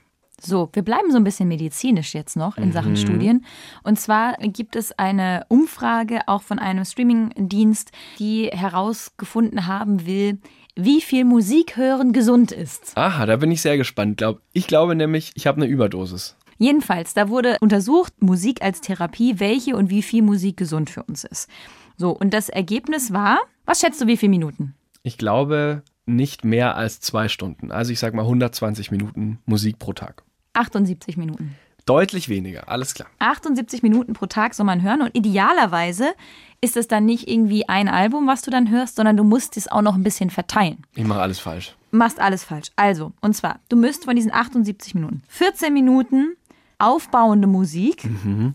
So, 0.43 0.69
wir 0.73 0.83
bleiben 0.83 1.11
so 1.11 1.17
ein 1.17 1.23
bisschen 1.23 1.47
medizinisch 1.47 2.13
jetzt 2.13 2.35
noch 2.35 2.57
in 2.57 2.71
Sachen 2.71 2.97
Studien. 2.97 3.45
Und 3.83 3.99
zwar 3.99 4.33
gibt 4.37 4.75
es 4.75 4.91
eine 4.97 5.45
Umfrage 5.49 6.21
auch 6.27 6.41
von 6.41 6.59
einem 6.59 6.83
Streamingdienst, 6.83 7.91
die 8.19 8.47
herausgefunden 8.47 9.67
haben 9.67 10.05
will, 10.05 10.39
wie 10.75 11.01
viel 11.01 11.25
Musik 11.25 11.77
hören 11.77 12.13
gesund 12.13 12.51
ist. 12.51 12.93
Aha, 12.95 13.25
da 13.25 13.35
bin 13.35 13.51
ich 13.51 13.61
sehr 13.61 13.77
gespannt. 13.77 14.23
Ich 14.53 14.67
glaube 14.67 14.95
nämlich, 14.95 15.31
ich 15.35 15.45
habe 15.45 15.57
eine 15.61 15.69
Überdosis. 15.69 16.35
Jedenfalls, 16.57 17.13
da 17.13 17.29
wurde 17.29 17.57
untersucht, 17.59 18.13
Musik 18.21 18.61
als 18.61 18.81
Therapie, 18.81 19.39
welche 19.39 19.75
und 19.75 19.89
wie 19.89 20.01
viel 20.01 20.21
Musik 20.21 20.57
gesund 20.57 20.89
für 20.89 21.03
uns 21.03 21.23
ist. 21.23 21.49
So, 21.97 22.11
und 22.11 22.33
das 22.33 22.49
Ergebnis 22.49 23.11
war, 23.11 23.39
was 23.65 23.79
schätzt 23.79 24.01
du, 24.01 24.07
wie 24.07 24.17
viele 24.17 24.29
Minuten? 24.29 24.75
Ich 25.03 25.17
glaube 25.17 25.83
nicht 26.05 26.45
mehr 26.45 26.75
als 26.75 26.99
zwei 26.99 27.27
Stunden. 27.27 27.71
Also 27.71 27.91
ich 27.91 27.99
sag 27.99 28.13
mal 28.13 28.23
120 28.23 28.91
Minuten 28.91 29.39
Musik 29.45 29.79
pro 29.79 29.93
Tag. 29.93 30.23
78 30.53 31.17
Minuten. 31.17 31.55
Deutlich 31.85 32.29
weniger, 32.29 32.69
alles 32.69 32.93
klar. 32.93 33.09
78 33.19 33.81
Minuten 33.81 34.13
pro 34.13 34.27
Tag 34.27 34.53
soll 34.53 34.65
man 34.65 34.81
hören 34.83 35.01
und 35.01 35.15
idealerweise 35.15 36.13
ist 36.61 36.77
es 36.77 36.87
dann 36.87 37.05
nicht 37.05 37.27
irgendwie 37.27 37.67
ein 37.67 37.87
Album, 37.89 38.27
was 38.27 38.43
du 38.43 38.51
dann 38.51 38.69
hörst, 38.69 38.95
sondern 38.97 39.17
du 39.17 39.23
musst 39.23 39.57
es 39.57 39.67
auch 39.67 39.81
noch 39.81 39.95
ein 39.95 40.03
bisschen 40.03 40.29
verteilen. 40.29 40.85
Ich 40.93 41.03
mache 41.05 41.21
alles 41.21 41.39
falsch. 41.39 41.75
machst 41.89 42.19
alles 42.19 42.43
falsch. 42.43 42.69
Also, 42.75 43.13
und 43.21 43.35
zwar, 43.35 43.59
du 43.69 43.75
müsst 43.77 44.05
von 44.05 44.15
diesen 44.15 44.31
78 44.31 44.93
Minuten 44.93 45.23
14 45.29 45.73
Minuten 45.73 46.35
aufbauende 46.77 47.47
Musik, 47.47 48.07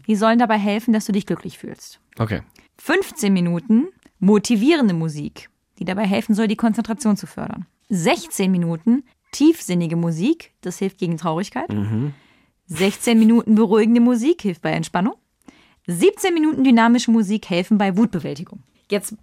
die 0.07 0.17
sollen 0.17 0.39
dabei 0.39 0.59
helfen, 0.59 0.93
dass 0.93 1.07
du 1.07 1.13
dich 1.13 1.27
glücklich 1.27 1.59
fühlst. 1.59 2.01
Okay. 2.19 2.43
15 2.79 3.33
Minuten 3.33 3.89
motivierende 4.21 4.95
Musik, 4.95 5.51
die 5.79 5.85
dabei 5.85 6.07
helfen 6.07 6.35
soll, 6.35 6.49
die 6.49 6.57
Konzentration 6.57 7.17
zu 7.17 7.27
fördern. 7.27 7.67
16 7.89 8.51
Minuten 8.51 9.05
tiefsinnige 9.33 9.97
Musik, 9.97 10.53
das 10.61 10.79
hilft 10.79 10.99
gegen 10.99 11.17
Traurigkeit. 11.17 11.69
16 12.69 13.19
Minuten 13.19 13.55
beruhigende 13.55 14.01
Musik 14.01 14.43
hilft 14.43 14.63
bei 14.63 14.71
Entspannung. 14.71 15.15
17 15.87 16.35
Minuten 16.35 16.65
dynamische 16.65 17.11
Musik 17.11 17.49
helfen 17.49 17.79
bei 17.79 17.97
Wutbewältigung. 17.97 18.63
Jetzt 18.91 19.15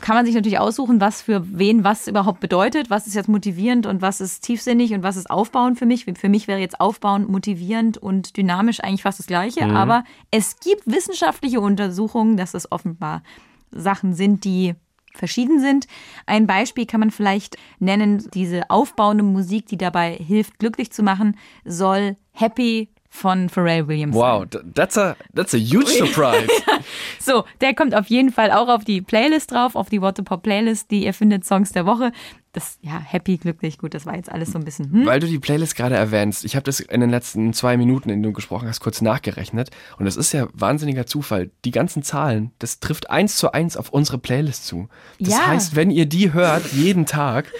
kann 0.00 0.16
man 0.16 0.24
sich 0.24 0.34
natürlich 0.34 0.58
aussuchen, 0.58 1.00
was 1.00 1.20
für 1.20 1.44
wen 1.58 1.84
was 1.84 2.08
überhaupt 2.08 2.40
bedeutet. 2.40 2.90
Was 2.90 3.06
ist 3.06 3.14
jetzt 3.14 3.28
motivierend 3.28 3.86
und 3.86 4.00
was 4.00 4.20
ist 4.20 4.42
tiefsinnig 4.42 4.94
und 4.94 5.02
was 5.02 5.16
ist 5.16 5.30
aufbauend 5.30 5.78
für 5.78 5.86
mich. 5.86 6.04
Für 6.04 6.28
mich 6.28 6.48
wäre 6.48 6.60
jetzt 6.60 6.80
aufbauend, 6.80 7.28
motivierend 7.28 7.98
und 7.98 8.36
dynamisch 8.36 8.80
eigentlich 8.80 9.02
fast 9.02 9.18
das 9.18 9.26
Gleiche. 9.26 9.66
Mhm. 9.66 9.76
Aber 9.76 10.04
es 10.30 10.58
gibt 10.60 10.86
wissenschaftliche 10.86 11.60
Untersuchungen, 11.60 12.36
dass 12.36 12.54
es 12.54 12.70
offenbar 12.72 13.22
Sachen 13.70 14.14
sind, 14.14 14.44
die 14.44 14.74
verschieden 15.14 15.60
sind. 15.60 15.86
Ein 16.26 16.46
Beispiel 16.46 16.86
kann 16.86 17.00
man 17.00 17.10
vielleicht 17.10 17.56
nennen, 17.78 18.28
diese 18.34 18.70
aufbauende 18.70 19.24
Musik, 19.24 19.66
die 19.66 19.76
dabei 19.76 20.14
hilft, 20.14 20.58
glücklich 20.58 20.92
zu 20.92 21.02
machen, 21.02 21.36
soll 21.64 22.16
Happy 22.32 22.88
von 23.12 23.50
Pharrell 23.50 23.86
Williams. 23.88 24.16
Wow, 24.16 24.46
that's 24.74 24.96
a, 24.96 25.16
that's 25.34 25.52
a 25.52 25.58
huge 25.58 25.88
surprise. 25.88 26.48
so, 27.20 27.44
der 27.60 27.74
kommt 27.74 27.94
auf 27.94 28.06
jeden 28.06 28.32
Fall 28.32 28.50
auch 28.50 28.68
auf 28.68 28.84
die 28.84 29.02
Playlist 29.02 29.52
drauf, 29.52 29.76
auf 29.76 29.90
die 29.90 30.00
Waterpop 30.00 30.42
Playlist, 30.42 30.90
die 30.90 31.04
ihr 31.04 31.12
findet, 31.12 31.44
Songs 31.44 31.72
der 31.72 31.84
Woche. 31.84 32.10
Das, 32.54 32.78
ja, 32.80 32.98
happy, 32.98 33.36
glücklich, 33.36 33.76
gut, 33.76 33.92
das 33.92 34.06
war 34.06 34.16
jetzt 34.16 34.32
alles 34.32 34.52
so 34.52 34.58
ein 34.58 34.64
bisschen. 34.64 34.90
Hm? 34.90 35.06
Weil 35.06 35.20
du 35.20 35.26
die 35.26 35.38
Playlist 35.38 35.76
gerade 35.76 35.94
erwähnst, 35.94 36.46
ich 36.46 36.56
habe 36.56 36.64
das 36.64 36.80
in 36.80 37.02
den 37.02 37.10
letzten 37.10 37.52
zwei 37.52 37.76
Minuten, 37.76 38.08
in 38.08 38.16
denen 38.16 38.22
du 38.22 38.32
gesprochen 38.32 38.66
hast, 38.66 38.80
kurz 38.80 39.02
nachgerechnet. 39.02 39.70
Und 39.98 40.06
das 40.06 40.16
ist 40.16 40.32
ja 40.32 40.48
wahnsinniger 40.54 41.04
Zufall. 41.04 41.50
Die 41.66 41.70
ganzen 41.70 42.02
Zahlen, 42.02 42.52
das 42.60 42.80
trifft 42.80 43.10
eins 43.10 43.36
zu 43.36 43.52
eins 43.52 43.76
auf 43.76 43.90
unsere 43.90 44.16
Playlist 44.16 44.66
zu. 44.66 44.88
Das 45.20 45.34
ja. 45.34 45.46
heißt, 45.48 45.76
wenn 45.76 45.90
ihr 45.90 46.06
die 46.06 46.32
hört, 46.32 46.72
jeden 46.72 47.04
Tag, 47.04 47.52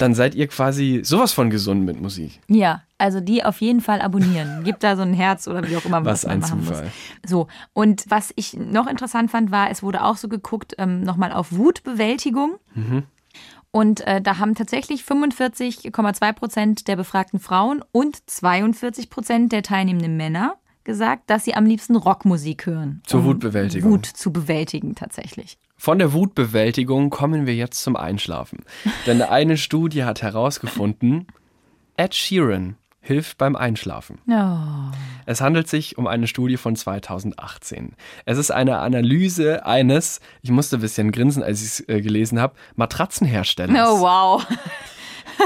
dann 0.00 0.14
seid 0.14 0.34
ihr 0.34 0.48
quasi 0.48 1.00
sowas 1.04 1.32
von 1.32 1.50
gesund 1.50 1.84
mit 1.84 2.00
Musik. 2.00 2.40
Ja, 2.48 2.82
also 2.98 3.20
die 3.20 3.44
auf 3.44 3.60
jeden 3.60 3.80
Fall 3.80 4.00
abonnieren. 4.00 4.62
Gibt 4.64 4.82
da 4.82 4.96
so 4.96 5.02
ein 5.02 5.14
Herz 5.14 5.48
oder 5.48 5.68
wie 5.68 5.76
auch 5.76 5.84
immer, 5.84 6.04
was, 6.04 6.24
was 6.24 6.26
man 6.26 6.32
ein 6.32 6.40
machen 6.40 6.66
Zufall. 6.66 6.84
muss. 6.84 6.92
So, 7.26 7.48
und 7.72 8.04
was 8.08 8.32
ich 8.36 8.54
noch 8.54 8.86
interessant 8.86 9.30
fand, 9.30 9.50
war, 9.50 9.70
es 9.70 9.82
wurde 9.82 10.04
auch 10.04 10.16
so 10.16 10.28
geguckt, 10.28 10.74
ähm, 10.78 11.02
nochmal 11.02 11.32
auf 11.32 11.52
Wutbewältigung. 11.52 12.56
Mhm. 12.74 13.04
Und 13.72 14.00
äh, 14.06 14.20
da 14.20 14.38
haben 14.38 14.54
tatsächlich 14.54 15.02
45,2 15.02 16.32
Prozent 16.32 16.88
der 16.88 16.96
befragten 16.96 17.38
Frauen 17.38 17.84
und 17.92 18.28
42 18.28 19.10
Prozent 19.10 19.52
der 19.52 19.62
teilnehmenden 19.62 20.16
Männer 20.16 20.56
gesagt, 20.84 21.30
dass 21.30 21.44
sie 21.44 21.54
am 21.54 21.66
liebsten 21.66 21.96
Rockmusik 21.96 22.66
hören. 22.66 23.02
Zur 23.06 23.20
um 23.20 23.26
Wutbewältigung. 23.26 23.90
Wut 23.90 24.06
zu 24.06 24.32
bewältigen 24.32 24.94
tatsächlich. 24.94 25.58
Von 25.76 25.98
der 25.98 26.12
Wutbewältigung 26.12 27.10
kommen 27.10 27.46
wir 27.46 27.54
jetzt 27.54 27.82
zum 27.82 27.96
Einschlafen. 27.96 28.64
Denn 29.06 29.22
eine 29.22 29.56
Studie 29.56 30.04
hat 30.04 30.20
herausgefunden, 30.22 31.26
Ed 31.96 32.14
Sheeran 32.14 32.76
hilft 33.00 33.38
beim 33.38 33.56
Einschlafen. 33.56 34.18
Oh. 34.28 34.94
Es 35.26 35.40
handelt 35.40 35.68
sich 35.68 35.96
um 35.96 36.06
eine 36.06 36.26
Studie 36.26 36.56
von 36.56 36.76
2018. 36.76 37.94
Es 38.26 38.38
ist 38.38 38.50
eine 38.50 38.78
Analyse 38.78 39.64
eines, 39.64 40.20
ich 40.42 40.50
musste 40.50 40.76
ein 40.76 40.82
bisschen 40.82 41.12
grinsen, 41.12 41.42
als 41.42 41.62
ich 41.62 41.68
es 41.68 41.88
äh, 41.88 42.02
gelesen 42.02 42.40
habe, 42.40 42.54
Matratzenherstellers. 42.76 43.88
Oh, 43.88 44.00
wow. 44.00 44.46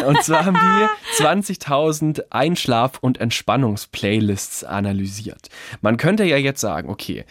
Und 0.07 0.23
zwar 0.23 0.45
haben 0.45 0.57
die 0.57 1.23
20.000 1.23 2.31
Einschlaf- 2.31 2.99
und 3.01 3.21
Entspannungsplaylists 3.21 4.65
analysiert. 4.65 5.49
Man 5.81 5.97
könnte 5.97 6.25
ja 6.25 6.37
jetzt 6.37 6.61
sagen, 6.61 6.89
okay, 6.89 7.25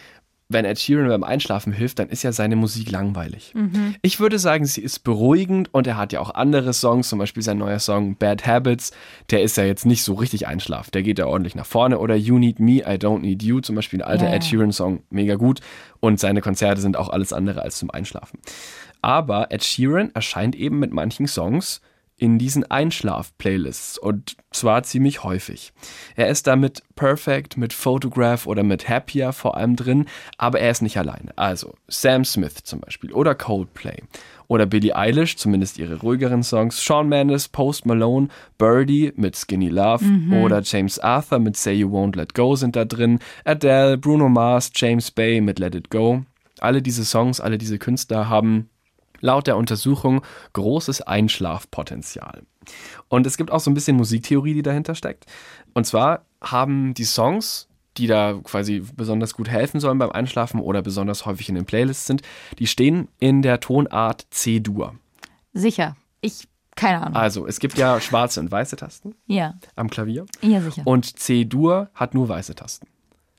wenn 0.48 0.64
Ed 0.64 0.78
Sheeran 0.78 1.08
beim 1.08 1.24
Einschlafen 1.24 1.72
hilft, 1.72 1.98
dann 1.98 2.08
ist 2.08 2.22
ja 2.22 2.30
seine 2.30 2.54
Musik 2.54 2.90
langweilig. 2.90 3.52
Mhm. 3.54 3.96
Ich 4.02 4.20
würde 4.20 4.38
sagen, 4.38 4.66
sie 4.66 4.82
ist 4.82 5.00
beruhigend 5.00 5.72
und 5.72 5.86
er 5.86 5.96
hat 5.96 6.12
ja 6.12 6.20
auch 6.20 6.34
andere 6.34 6.74
Songs, 6.74 7.08
zum 7.08 7.18
Beispiel 7.18 7.42
sein 7.42 7.58
neuer 7.58 7.78
Song 7.78 8.16
Bad 8.16 8.46
Habits, 8.46 8.92
der 9.30 9.42
ist 9.42 9.56
ja 9.56 9.64
jetzt 9.64 9.86
nicht 9.86 10.04
so 10.04 10.14
richtig 10.14 10.46
Einschlaf, 10.46 10.90
der 10.90 11.02
geht 11.02 11.18
ja 11.18 11.26
ordentlich 11.26 11.54
nach 11.54 11.66
vorne. 11.66 11.98
Oder 11.98 12.14
You 12.14 12.38
Need 12.38 12.60
Me, 12.60 12.80
I 12.80 12.98
Don't 12.98 13.20
Need 13.20 13.42
You, 13.42 13.60
zum 13.60 13.74
Beispiel 13.74 14.02
ein 14.02 14.08
alter 14.08 14.26
yeah. 14.26 14.36
Ed 14.36 14.44
Sheeran-Song, 14.44 15.02
mega 15.10 15.36
gut. 15.36 15.60
Und 16.00 16.20
seine 16.20 16.42
Konzerte 16.42 16.80
sind 16.80 16.96
auch 16.96 17.08
alles 17.08 17.32
andere 17.32 17.62
als 17.62 17.78
zum 17.78 17.90
Einschlafen. 17.90 18.38
Aber 19.00 19.50
Ed 19.50 19.64
Sheeran 19.64 20.10
erscheint 20.14 20.54
eben 20.54 20.78
mit 20.78 20.92
manchen 20.92 21.26
Songs 21.26 21.80
in 22.24 22.38
diesen 22.38 22.64
Einschlaf-Playlists 22.70 23.98
und 23.98 24.38
zwar 24.50 24.82
ziemlich 24.82 25.24
häufig. 25.24 25.74
Er 26.16 26.28
ist 26.28 26.46
da 26.46 26.56
mit 26.56 26.82
Perfect, 26.96 27.58
mit 27.58 27.74
Photograph 27.74 28.46
oder 28.46 28.62
mit 28.62 28.88
Happier 28.88 29.34
vor 29.34 29.58
allem 29.58 29.76
drin, 29.76 30.06
aber 30.38 30.58
er 30.58 30.70
ist 30.70 30.80
nicht 30.80 30.96
alleine. 30.96 31.36
Also 31.36 31.74
Sam 31.86 32.24
Smith 32.24 32.64
zum 32.64 32.80
Beispiel 32.80 33.12
oder 33.12 33.34
Coldplay 33.34 34.04
oder 34.48 34.64
Billie 34.64 34.96
Eilish, 34.96 35.36
zumindest 35.36 35.78
ihre 35.78 35.96
ruhigeren 35.96 36.42
Songs, 36.42 36.82
Shawn 36.82 37.10
Mendes, 37.10 37.48
Post 37.48 37.84
Malone, 37.84 38.28
Birdie 38.56 39.12
mit 39.16 39.36
Skinny 39.36 39.68
Love 39.68 40.02
mhm. 40.06 40.32
oder 40.32 40.62
James 40.62 40.98
Arthur 40.98 41.40
mit 41.40 41.58
Say 41.58 41.74
You 41.74 41.90
Won't 41.90 42.16
Let 42.16 42.34
Go 42.34 42.56
sind 42.56 42.74
da 42.74 42.86
drin, 42.86 43.18
Adele, 43.44 43.98
Bruno 43.98 44.30
Mars, 44.30 44.70
James 44.74 45.10
Bay 45.10 45.42
mit 45.42 45.58
Let 45.58 45.74
It 45.74 45.90
Go. 45.90 46.24
Alle 46.60 46.80
diese 46.80 47.04
Songs, 47.04 47.38
alle 47.38 47.58
diese 47.58 47.78
Künstler 47.78 48.30
haben 48.30 48.70
laut 49.24 49.46
der 49.46 49.56
Untersuchung 49.56 50.22
großes 50.52 51.00
Einschlafpotenzial. 51.00 52.42
Und 53.08 53.26
es 53.26 53.36
gibt 53.36 53.50
auch 53.50 53.60
so 53.60 53.70
ein 53.70 53.74
bisschen 53.74 53.96
Musiktheorie, 53.96 54.54
die 54.54 54.62
dahinter 54.62 54.94
steckt. 54.94 55.24
Und 55.72 55.86
zwar 55.86 56.26
haben 56.42 56.92
die 56.94 57.04
Songs, 57.04 57.68
die 57.96 58.06
da 58.06 58.38
quasi 58.44 58.84
besonders 58.94 59.34
gut 59.34 59.48
helfen 59.48 59.80
sollen 59.80 59.98
beim 59.98 60.10
Einschlafen 60.10 60.60
oder 60.60 60.82
besonders 60.82 61.24
häufig 61.24 61.48
in 61.48 61.54
den 61.54 61.64
Playlists 61.64 62.06
sind, 62.06 62.22
die 62.58 62.66
stehen 62.66 63.08
in 63.18 63.40
der 63.40 63.60
Tonart 63.60 64.26
C-Dur. 64.30 64.94
Sicher. 65.54 65.96
Ich 66.20 66.48
keine 66.76 67.02
Ahnung. 67.02 67.14
Also, 67.14 67.46
es 67.46 67.60
gibt 67.60 67.78
ja 67.78 68.00
schwarze 68.00 68.40
und 68.40 68.50
weiße 68.50 68.74
Tasten. 68.74 69.14
Ja. 69.26 69.54
Am 69.76 69.88
Klavier. 69.88 70.26
Ja, 70.42 70.60
sicher. 70.60 70.82
Und 70.84 71.18
C-Dur 71.20 71.88
hat 71.94 72.14
nur 72.14 72.28
weiße 72.28 72.56
Tasten 72.56 72.88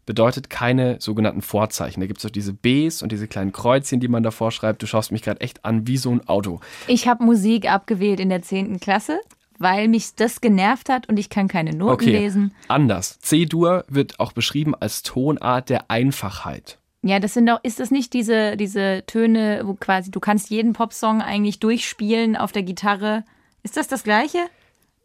bedeutet 0.06 0.50
keine 0.50 0.98
sogenannten 1.00 1.41
Vorzeichen. 1.41 2.00
Da 2.00 2.08
gibt 2.08 2.20
es 2.20 2.26
auch 2.26 2.32
diese 2.32 2.54
Bs 2.54 3.02
und 3.02 3.12
diese 3.12 3.28
kleinen 3.28 3.52
Kreuzchen, 3.52 4.00
die 4.00 4.08
man 4.08 4.24
davor 4.24 4.52
schreibt. 4.52 4.82
Du 4.82 4.88
schaust 4.88 5.12
mich 5.12 5.22
gerade 5.22 5.41
echt 5.41 5.65
an 5.65 5.88
wie 5.88 5.98
so 5.98 6.12
ein 6.12 6.28
Auto. 6.28 6.60
Ich 6.88 7.08
habe 7.08 7.24
Musik 7.24 7.72
abgewählt 7.72 8.20
in 8.20 8.30
der 8.30 8.41
10. 8.41 8.80
Klasse, 8.80 9.20
weil 9.58 9.88
mich 9.88 10.15
das 10.15 10.41
genervt 10.41 10.89
hat 10.89 11.10
und 11.10 11.18
ich 11.18 11.30
kann 11.30 11.48
keine 11.48 11.72
Noten 11.72 11.94
okay. 11.94 12.12
lesen. 12.12 12.54
Anders. 12.68 13.20
C-Dur 13.20 13.86
wird 13.88 14.20
auch 14.20 14.32
beschrieben 14.32 14.76
als 14.76 15.04
Tonart 15.04 15.70
der 15.70 15.89
Einfachheit. 15.89 16.78
Ja, 17.02 17.20
das 17.20 17.36
sind 17.36 17.48
doch, 17.48 17.60
ist 17.62 17.80
das 17.80 17.91
nicht 17.91 18.13
diese, 18.13 18.58
diese 18.58 19.04
Töne, 19.06 19.62
wo 19.65 19.76
quasi 19.76 20.10
du 20.10 20.20
kannst 20.20 20.50
jeden 20.50 20.74
Popsong 20.74 21.22
eigentlich 21.22 21.60
durchspielen 21.60 22.36
auf 22.36 22.52
der 22.52 22.63
Gitarre? 22.63 23.24
Ist 23.62 23.78
das 23.78 23.88
das 23.88 24.04
gleiche? 24.04 24.39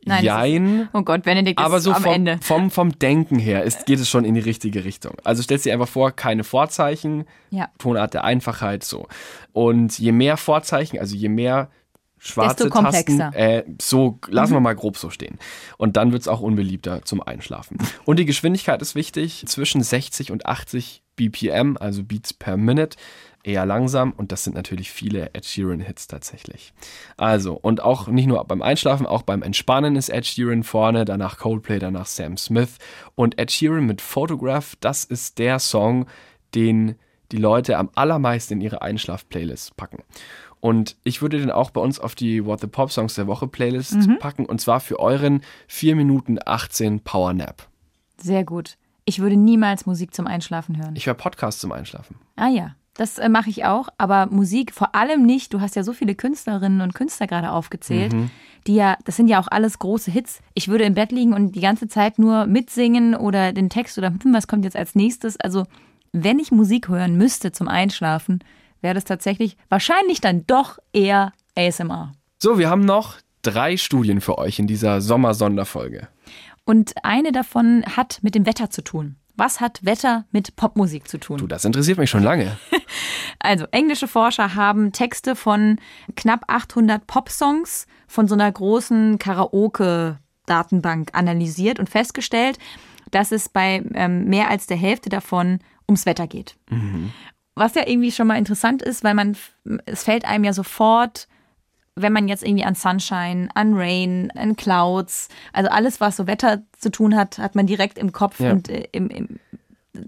Nein, 0.05 0.25
Jein. 0.25 0.81
Ist, 0.81 0.89
oh 0.95 1.03
Gott, 1.03 1.23
Benedikt 1.23 1.59
aber 1.59 1.77
ist 1.77 1.85
so 1.85 1.93
am 1.93 2.03
vom, 2.03 2.13
Ende. 2.13 2.39
Vom, 2.41 2.71
vom 2.71 2.99
Denken 2.99 3.39
her 3.39 3.65
ist, 3.65 3.87
geht 3.87 4.01
es 4.01 4.09
schon 4.09 4.25
in 4.25 4.35
die 4.35 4.41
richtige 4.41 4.85
Richtung. 4.85 5.17
Also 5.25 5.43
stellst 5.43 5.67
dir 5.67 5.73
einfach 5.73 5.89
vor, 5.89 6.13
keine 6.13 6.45
Vorzeichen, 6.45 7.27
ja. 7.51 7.69
Tonart 7.79 8.15
der 8.15 8.25
Einfachheit, 8.25 8.83
so. 8.83 9.09
Und 9.53 9.99
je 9.99 10.13
mehr 10.13 10.37
Vorzeichen, 10.37 10.99
also 10.99 11.15
je 11.15 11.29
mehr 11.29 11.71
schwarze 12.21 12.65
Desto 12.65 12.83
Tasten, 12.83 13.21
äh, 13.33 13.65
so 13.81 14.19
lassen 14.29 14.53
mhm. 14.53 14.57
wir 14.57 14.61
mal 14.61 14.77
grob 14.77 14.97
so 14.97 15.11
stehen. 15.11 15.39
Und 15.77 15.97
dann 15.97 16.13
wird 16.13 16.23
es 16.23 16.29
auch 16.29 16.41
unbeliebter 16.41 17.03
zum 17.03 17.23
Einschlafen. 17.23 17.79
Und 18.05 18.19
die 18.19 18.27
Geschwindigkeit 18.27 18.81
ist 18.83 18.95
wichtig, 18.95 19.45
zwischen 19.47 19.83
60 19.83 20.31
und 20.31 20.47
80 20.47 21.03
BPM, 21.17 21.77
also 21.79 22.05
Beats 22.05 22.33
per 22.33 22.57
Minute 22.57 22.97
eher 23.42 23.66
langsam 23.66 24.12
und 24.12 24.33
das 24.33 24.44
sind 24.44 24.55
natürlich 24.55 24.90
viele 24.90 25.31
Ed 25.33 25.44
Sheeran-Hits 25.44 26.07
tatsächlich. 26.07 26.72
Also, 27.16 27.55
und 27.55 27.83
auch 27.83 28.09
nicht 28.09 28.26
nur 28.26 28.44
beim 28.44 28.62
Einschlafen, 28.62 29.07
auch 29.07 29.22
beim 29.22 29.42
Entspannen 29.42 29.96
ist 29.96 30.09
Ed 30.11 30.26
Sheeran 30.26 30.62
vorne, 30.62 31.05
danach 31.05 31.38
Coldplay, 31.38 31.79
danach 31.79 32.07
Sam 32.07 32.37
Smith 32.37 32.79
und 33.14 33.38
Ed 33.38 33.50
Sheeran 33.50 33.87
mit 33.87 34.00
Photograph, 34.00 34.76
das 34.81 35.05
ist 35.05 35.38
der 35.38 35.59
Song, 35.59 36.07
den 36.55 36.96
die 37.33 37.38
Leute 37.38 37.79
am 37.79 37.90
allermeisten 37.94 38.55
in 38.55 38.61
ihre 38.61 38.83
Einschlaf-Playlist 38.83 39.76
packen. 39.76 40.03
Und 40.61 40.96
ich 41.05 41.22
würde 41.22 41.38
den 41.38 41.50
auch 41.50 41.70
bei 41.70 41.81
uns 41.81 41.98
auf 41.98 42.14
die 42.14 42.44
What 42.44 42.61
the 42.61 42.66
Pop 42.66 42.92
Songs 42.92 43.14
der 43.14 43.26
Woche 43.26 43.48
Playlist 43.48 43.94
mhm. 43.94 44.18
packen 44.18 44.44
und 44.44 44.61
zwar 44.61 44.81
für 44.81 44.98
euren 44.98 45.42
4 45.68 45.96
Minuten 45.96 46.38
18 46.44 47.00
Power 47.00 47.33
Nap. 47.33 47.68
Sehr 48.18 48.44
gut. 48.44 48.76
Ich 49.07 49.20
würde 49.20 49.37
niemals 49.37 49.87
Musik 49.87 50.14
zum 50.14 50.26
Einschlafen 50.26 50.76
hören. 50.76 50.94
Ich 50.94 51.07
höre 51.07 51.14
Podcasts 51.14 51.61
zum 51.61 51.72
Einschlafen. 51.72 52.16
Ah 52.37 52.48
ja. 52.48 52.76
Das 52.94 53.18
äh, 53.18 53.29
mache 53.29 53.50
ich 53.50 53.64
auch, 53.64 53.88
aber 53.98 54.26
Musik 54.26 54.72
vor 54.72 54.94
allem 54.94 55.24
nicht. 55.24 55.55
Du 55.55 55.61
hast 55.61 55.76
ja 55.76 55.83
so 55.83 55.92
viele 55.92 56.14
Künstlerinnen 56.14 56.81
und 56.81 56.94
Künstler 56.94 57.26
gerade 57.26 57.53
aufgezählt, 57.53 58.12
mhm. 58.12 58.31
die 58.66 58.74
ja, 58.74 58.96
das 59.05 59.16
sind 59.16 59.29
ja 59.29 59.40
auch 59.40 59.48
alles 59.48 59.79
große 59.79 60.11
Hits. 60.11 60.40
Ich 60.55 60.68
würde 60.68 60.85
im 60.85 60.94
Bett 60.94 61.12
liegen 61.12 61.33
und 61.33 61.53
die 61.53 61.61
ganze 61.61 61.88
Zeit 61.88 62.18
nur 62.18 62.46
mitsingen 62.46 63.14
oder 63.14 63.53
den 63.53 63.70
Text 63.70 63.96
oder 63.96 64.09
hm, 64.09 64.35
was 64.35 64.48
kommt 64.48 64.64
jetzt 64.64 64.76
als 64.76 64.94
nächstes. 64.94 65.38
Also, 65.38 65.64
wenn 66.12 66.38
ich 66.38 66.50
Musik 66.50 66.88
hören 66.88 67.16
müsste 67.16 67.53
zum 67.53 67.68
Einschlafen, 67.68 68.40
wäre 68.81 68.94
das 68.94 69.05
tatsächlich 69.05 69.57
wahrscheinlich 69.68 70.20
dann 70.20 70.46
doch 70.46 70.79
eher 70.92 71.33
ASMR. 71.57 72.12
So, 72.38 72.59
wir 72.59 72.68
haben 72.68 72.85
noch 72.85 73.16
drei 73.42 73.76
Studien 73.76 74.20
für 74.20 74.38
euch 74.38 74.59
in 74.59 74.66
dieser 74.66 75.00
Sommersonderfolge. 75.00 76.09
Und 76.64 76.92
eine 77.03 77.33
davon 77.33 77.85
hat 77.85 78.18
mit 78.22 78.35
dem 78.35 78.46
Wetter 78.46 78.70
zu 78.70 78.83
tun. 78.83 79.16
Was 79.40 79.59
hat 79.59 79.83
Wetter 79.87 80.26
mit 80.33 80.55
Popmusik 80.57 81.09
zu 81.09 81.16
tun? 81.16 81.38
Du, 81.38 81.46
das 81.46 81.64
interessiert 81.64 81.96
mich 81.96 82.11
schon 82.11 82.22
lange. 82.22 82.59
also, 83.38 83.64
englische 83.70 84.07
Forscher 84.07 84.55
haben 84.55 84.92
Texte 84.92 85.35
von 85.35 85.79
knapp 86.14 86.42
800 86.46 87.07
Popsongs 87.07 87.87
von 88.07 88.29
so 88.29 88.35
einer 88.35 88.53
großen 88.53 89.18
Karaoke-Datenbank 89.18 91.12
analysiert 91.14 91.79
und 91.79 91.88
festgestellt, 91.88 92.59
dass 93.12 93.33
es 93.33 93.48
bei 93.48 93.83
ähm, 93.94 94.26
mehr 94.26 94.50
als 94.50 94.66
der 94.66 94.76
Hälfte 94.76 95.09
davon 95.09 95.61
ums 95.88 96.05
Wetter 96.05 96.26
geht. 96.26 96.57
Mhm. 96.68 97.11
was 97.55 97.74
ja 97.74 97.88
irgendwie 97.88 98.12
schon 98.12 98.26
mal 98.26 98.37
interessant 98.37 98.83
ist, 98.83 99.05
weil 99.05 99.14
man, 99.14 99.38
es 99.87 100.05
fällt 100.05 100.26
einem 100.26 100.44
ja 100.44 100.53
sofort, 100.53 101.29
wenn 101.96 102.12
man 102.12 102.29
jetzt 102.29 102.42
irgendwie 102.44 102.64
an 102.64 102.74
Sunshine, 102.74 103.48
an 103.55 103.74
Rain, 103.74 104.31
an 104.33 104.57
Clouds, 104.57 105.29
also 105.53 105.70
alles, 105.70 106.00
was 106.00 106.16
so 106.16 106.26
Wetter 106.26 106.62
zu 106.79 106.90
tun 106.90 107.16
hat, 107.16 107.38
hat 107.38 107.55
man 107.55 107.66
direkt 107.66 107.98
im 107.98 108.12
Kopf 108.12 108.40
Ja. 108.40 108.53
und 108.53 108.68
äh, 108.68 108.88
im, 108.92 109.09
im 109.11 109.38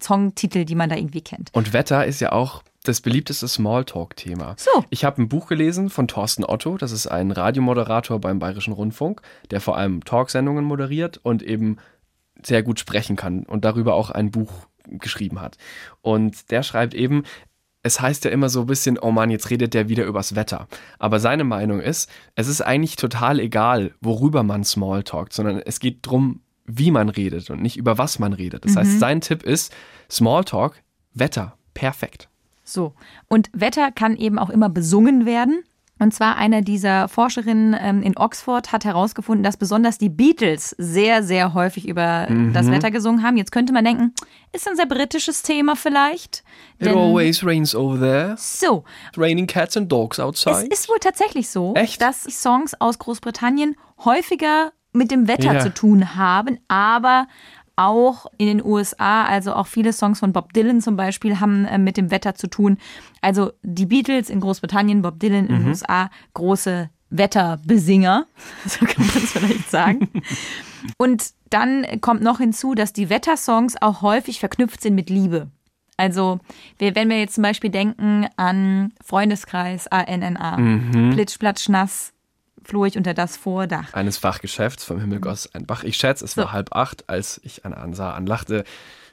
Songtitel, 0.00 0.64
die 0.64 0.74
man 0.74 0.88
da 0.88 0.96
irgendwie 0.96 1.20
kennt. 1.20 1.50
Und 1.52 1.72
Wetter 1.72 2.06
ist 2.06 2.20
ja 2.20 2.32
auch 2.32 2.62
das 2.84 3.00
beliebteste 3.00 3.46
Smalltalk-Thema. 3.46 4.54
So. 4.58 4.84
Ich 4.90 5.04
habe 5.04 5.22
ein 5.22 5.28
Buch 5.28 5.46
gelesen 5.46 5.90
von 5.90 6.08
Thorsten 6.08 6.44
Otto. 6.44 6.76
Das 6.78 6.92
ist 6.92 7.06
ein 7.06 7.30
Radiomoderator 7.30 8.20
beim 8.20 8.38
Bayerischen 8.38 8.72
Rundfunk, 8.72 9.22
der 9.50 9.60
vor 9.60 9.76
allem 9.76 10.04
Talksendungen 10.04 10.64
moderiert 10.64 11.20
und 11.22 11.42
eben 11.42 11.76
sehr 12.42 12.62
gut 12.62 12.80
sprechen 12.80 13.16
kann 13.16 13.44
und 13.44 13.64
darüber 13.64 13.94
auch 13.94 14.10
ein 14.10 14.30
Buch 14.30 14.50
geschrieben 14.88 15.40
hat. 15.40 15.58
Und 16.00 16.50
der 16.50 16.62
schreibt 16.64 16.94
eben, 16.94 17.22
es 17.82 18.00
heißt 18.00 18.24
ja 18.24 18.30
immer 18.30 18.48
so 18.48 18.60
ein 18.60 18.66
bisschen, 18.66 18.98
oh 18.98 19.10
Mann, 19.10 19.30
jetzt 19.30 19.50
redet 19.50 19.74
der 19.74 19.88
wieder 19.88 20.04
übers 20.04 20.34
Wetter. 20.34 20.68
Aber 20.98 21.18
seine 21.18 21.44
Meinung 21.44 21.80
ist, 21.80 22.08
es 22.34 22.48
ist 22.48 22.60
eigentlich 22.60 22.96
total 22.96 23.40
egal, 23.40 23.94
worüber 24.00 24.42
man 24.42 24.64
Smalltalkt, 24.64 25.32
sondern 25.32 25.58
es 25.58 25.80
geht 25.80 25.98
drum, 26.02 26.40
wie 26.64 26.90
man 26.92 27.08
redet 27.08 27.50
und 27.50 27.60
nicht 27.60 27.76
über 27.76 27.98
was 27.98 28.18
man 28.18 28.32
redet. 28.32 28.64
Das 28.64 28.76
heißt, 28.76 29.00
sein 29.00 29.20
Tipp 29.20 29.42
ist, 29.42 29.74
Smalltalk, 30.08 30.80
Wetter, 31.12 31.56
perfekt. 31.74 32.28
So. 32.62 32.94
Und 33.28 33.50
Wetter 33.52 33.90
kann 33.90 34.16
eben 34.16 34.38
auch 34.38 34.50
immer 34.50 34.68
besungen 34.68 35.26
werden. 35.26 35.64
Und 36.02 36.12
zwar 36.12 36.36
eine 36.36 36.62
dieser 36.62 37.06
Forscherinnen 37.06 37.76
ähm, 37.80 38.02
in 38.02 38.16
Oxford 38.16 38.72
hat 38.72 38.84
herausgefunden, 38.84 39.44
dass 39.44 39.56
besonders 39.56 39.98
die 39.98 40.08
Beatles 40.08 40.74
sehr, 40.76 41.22
sehr 41.22 41.54
häufig 41.54 41.86
über 41.86 42.26
das 42.52 42.68
Wetter 42.72 42.90
gesungen 42.90 43.22
haben. 43.22 43.36
Jetzt 43.36 43.52
könnte 43.52 43.72
man 43.72 43.84
denken, 43.84 44.12
ist 44.52 44.66
ein 44.68 44.74
sehr 44.74 44.86
britisches 44.86 45.42
Thema 45.42 45.76
vielleicht. 45.76 46.42
It 46.80 46.88
always 46.88 47.44
rains 47.44 47.72
over 47.74 47.98
there. 48.00 48.34
so, 48.36 48.82
It's 49.10 49.16
raining 49.18 49.46
cats 49.46 49.76
and 49.76 49.90
dogs 49.90 50.18
es 50.18 50.24
outside. 50.24 50.66
ist 50.72 50.88
wohl 50.88 50.98
tatsächlich 51.00 51.48
so, 51.48 51.74
Echt? 51.74 52.02
dass 52.02 52.24
Songs 52.24 52.74
aus 52.80 52.98
Großbritannien 52.98 53.76
häufiger 54.04 54.72
mit 54.92 55.10
dem 55.12 55.28
Wetter 55.28 55.54
Ja. 55.54 55.60
zu 55.60 55.72
tun 55.72 56.16
haben, 56.16 56.58
aber 56.68 57.28
auch 57.82 58.26
in 58.38 58.46
den 58.46 58.64
USA, 58.64 59.24
also 59.24 59.54
auch 59.54 59.66
viele 59.66 59.92
Songs 59.92 60.20
von 60.20 60.32
Bob 60.32 60.52
Dylan 60.52 60.80
zum 60.80 60.96
Beispiel 60.96 61.40
haben 61.40 61.64
äh, 61.64 61.78
mit 61.78 61.96
dem 61.96 62.10
Wetter 62.10 62.34
zu 62.34 62.46
tun. 62.48 62.78
Also 63.20 63.52
die 63.62 63.86
Beatles 63.86 64.30
in 64.30 64.40
Großbritannien, 64.40 65.02
Bob 65.02 65.20
Dylan 65.20 65.46
in 65.46 65.56
den 65.56 65.68
USA, 65.68 66.10
große 66.34 66.90
Wetterbesinger, 67.10 68.26
so 68.66 68.86
kann 68.86 69.06
man 69.06 69.16
es 69.16 69.32
vielleicht 69.32 69.70
sagen. 69.70 70.08
Und 70.96 71.32
dann 71.50 72.00
kommt 72.00 72.22
noch 72.22 72.38
hinzu, 72.38 72.74
dass 72.74 72.92
die 72.92 73.10
Wettersongs 73.10 73.80
auch 73.80 74.02
häufig 74.02 74.40
verknüpft 74.40 74.80
sind 74.80 74.94
mit 74.94 75.10
Liebe. 75.10 75.48
Also, 75.98 76.40
wenn 76.78 77.10
wir 77.10 77.18
jetzt 77.18 77.34
zum 77.34 77.42
Beispiel 77.42 77.70
denken 77.70 78.26
an 78.36 78.92
Freundeskreis, 79.04 79.86
ANNA, 79.88 80.56
Plitsch, 81.12 81.38
Platsch, 81.38 81.68
Nass, 81.68 82.12
floh 82.72 82.86
ich 82.86 82.96
unter 82.96 83.12
das 83.12 83.36
Vordach. 83.36 83.92
Eines 83.92 84.16
Fachgeschäfts 84.16 84.82
vom 84.84 84.98
Himmel 84.98 85.20
goss 85.20 85.46
ein 85.54 85.66
Bach. 85.66 85.84
Ich 85.84 85.98
schätze, 85.98 86.24
es 86.24 86.32
So. 86.32 86.40
war 86.42 86.52
halb 86.52 86.74
acht, 86.74 87.04
als 87.06 87.38
ich 87.44 87.66
Anne 87.66 87.76
ansah, 87.76 88.14
anlachte 88.14 88.64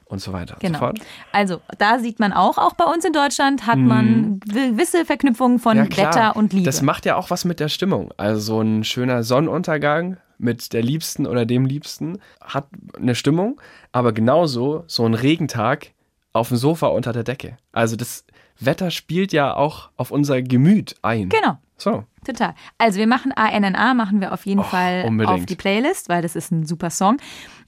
und 0.05 0.19
so 0.21 0.31
weiter 0.31 0.53
und 0.55 0.61
so 0.61 0.67
Genau. 0.67 0.79
fort. 0.79 0.99
Also, 1.33 1.59
da 1.77 1.99
sieht 1.99 2.19
man 2.21 2.31
auch, 2.31 2.57
auch 2.57 2.73
bei 2.73 2.85
uns 2.85 3.03
in 3.03 3.11
Deutschland 3.11 3.67
hat 3.67 3.77
man 3.77 4.39
gewisse 4.39 5.03
Verknüpfungen 5.03 5.59
von 5.59 5.77
Wetter 5.77 6.37
und 6.37 6.53
Liebe. 6.53 6.63
Das 6.65 6.81
macht 6.81 7.05
ja 7.05 7.17
auch 7.17 7.29
was 7.31 7.43
mit 7.43 7.59
der 7.59 7.67
Stimmung. 7.67 8.13
Also 8.15 8.39
so 8.39 8.61
ein 8.61 8.85
schöner 8.85 9.23
Sonnenuntergang 9.23 10.15
mit 10.37 10.71
der 10.71 10.81
Liebsten 10.81 11.27
oder 11.27 11.45
dem 11.45 11.65
Liebsten 11.65 12.19
hat 12.39 12.65
eine 12.97 13.13
Stimmung, 13.13 13.59
aber 13.91 14.13
genauso 14.13 14.85
so 14.87 15.05
ein 15.05 15.15
Regentag 15.15 15.87
auf 16.31 16.47
dem 16.47 16.55
Sofa 16.55 16.87
unter 16.87 17.11
der 17.11 17.25
Decke. 17.25 17.57
Also 17.73 17.97
das 17.97 18.23
Wetter 18.59 18.91
spielt 18.91 19.31
ja 19.33 19.55
auch 19.55 19.89
auf 19.95 20.11
unser 20.11 20.41
Gemüt 20.41 20.95
ein. 21.01 21.29
Genau. 21.29 21.57
So. 21.77 22.03
Total. 22.25 22.55
Also 22.77 22.99
wir 22.99 23.07
machen 23.07 23.31
ANNA, 23.31 23.93
machen 23.93 24.19
wir 24.19 24.33
auf 24.33 24.45
jeden 24.45 24.63
Fall 24.63 25.05
unbedingt. 25.07 25.39
auf 25.39 25.45
die 25.45 25.55
Playlist, 25.55 26.09
weil 26.09 26.21
das 26.21 26.35
ist 26.35 26.51
ein 26.51 26.65
super 26.65 26.89
Song. 26.89 27.17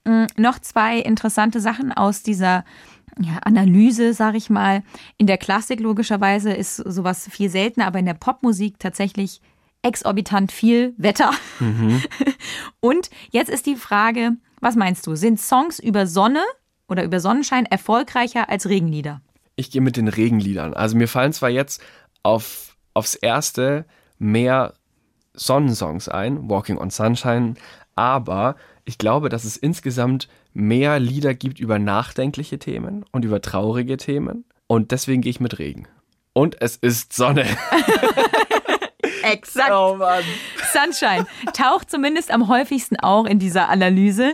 Mm, 0.03 0.25
noch 0.35 0.59
zwei 0.59 0.97
interessante 0.99 1.61
Sachen 1.61 1.93
aus 1.93 2.21
dieser 2.21 2.65
ja, 3.19 3.37
Analyse, 3.43 4.13
sage 4.13 4.37
ich 4.37 4.49
mal. 4.49 4.83
In 5.17 5.27
der 5.27 5.37
Klassik 5.37 5.79
logischerweise 5.79 6.51
ist 6.51 6.75
sowas 6.75 7.27
viel 7.31 7.49
seltener, 7.49 7.87
aber 7.87 7.99
in 7.99 8.05
der 8.05 8.13
Popmusik 8.13 8.79
tatsächlich 8.79 9.41
exorbitant 9.81 10.51
viel 10.51 10.93
Wetter. 10.97 11.31
Und 12.81 13.09
jetzt 13.31 13.49
ist 13.49 13.65
die 13.65 13.75
Frage, 13.75 14.33
was 14.59 14.75
meinst 14.75 15.07
du? 15.07 15.15
Sind 15.15 15.39
Songs 15.39 15.79
über 15.79 16.05
Sonne 16.05 16.43
oder 16.87 17.03
über 17.03 17.19
Sonnenschein 17.19 17.65
erfolgreicher 17.65 18.49
als 18.49 18.67
Regenlieder? 18.67 19.21
Ich 19.55 19.71
gehe 19.71 19.81
mit 19.81 19.97
den 19.97 20.07
Regenliedern. 20.07 20.73
Also 20.73 20.95
mir 20.97 21.07
fallen 21.07 21.33
zwar 21.33 21.49
jetzt 21.49 21.81
auf, 22.23 22.75
aufs 22.93 23.15
erste 23.15 23.85
mehr 24.17 24.73
Sonnensongs 25.33 26.09
ein, 26.09 26.49
Walking 26.49 26.77
on 26.77 26.89
Sunshine, 26.89 27.55
aber 27.95 28.55
ich 28.85 28.97
glaube, 28.97 29.29
dass 29.29 29.43
es 29.43 29.57
insgesamt 29.57 30.27
mehr 30.53 30.99
Lieder 30.99 31.33
gibt 31.33 31.59
über 31.59 31.79
nachdenkliche 31.79 32.59
Themen 32.59 33.05
und 33.11 33.25
über 33.25 33.41
traurige 33.41 33.97
Themen 33.97 34.45
und 34.67 34.91
deswegen 34.91 35.21
gehe 35.21 35.29
ich 35.29 35.39
mit 35.39 35.59
Regen. 35.59 35.87
Und 36.33 36.61
es 36.61 36.77
ist 36.77 37.13
Sonne. 37.13 37.45
Exakt. 39.23 39.71
Oh 39.71 39.95
Mann. 39.95 40.23
Sunshine 40.71 41.27
taucht 41.53 41.89
zumindest 41.91 42.31
am 42.31 42.47
häufigsten 42.47 42.97
auch 42.97 43.25
in 43.25 43.39
dieser 43.39 43.69
Analyse. 43.69 44.33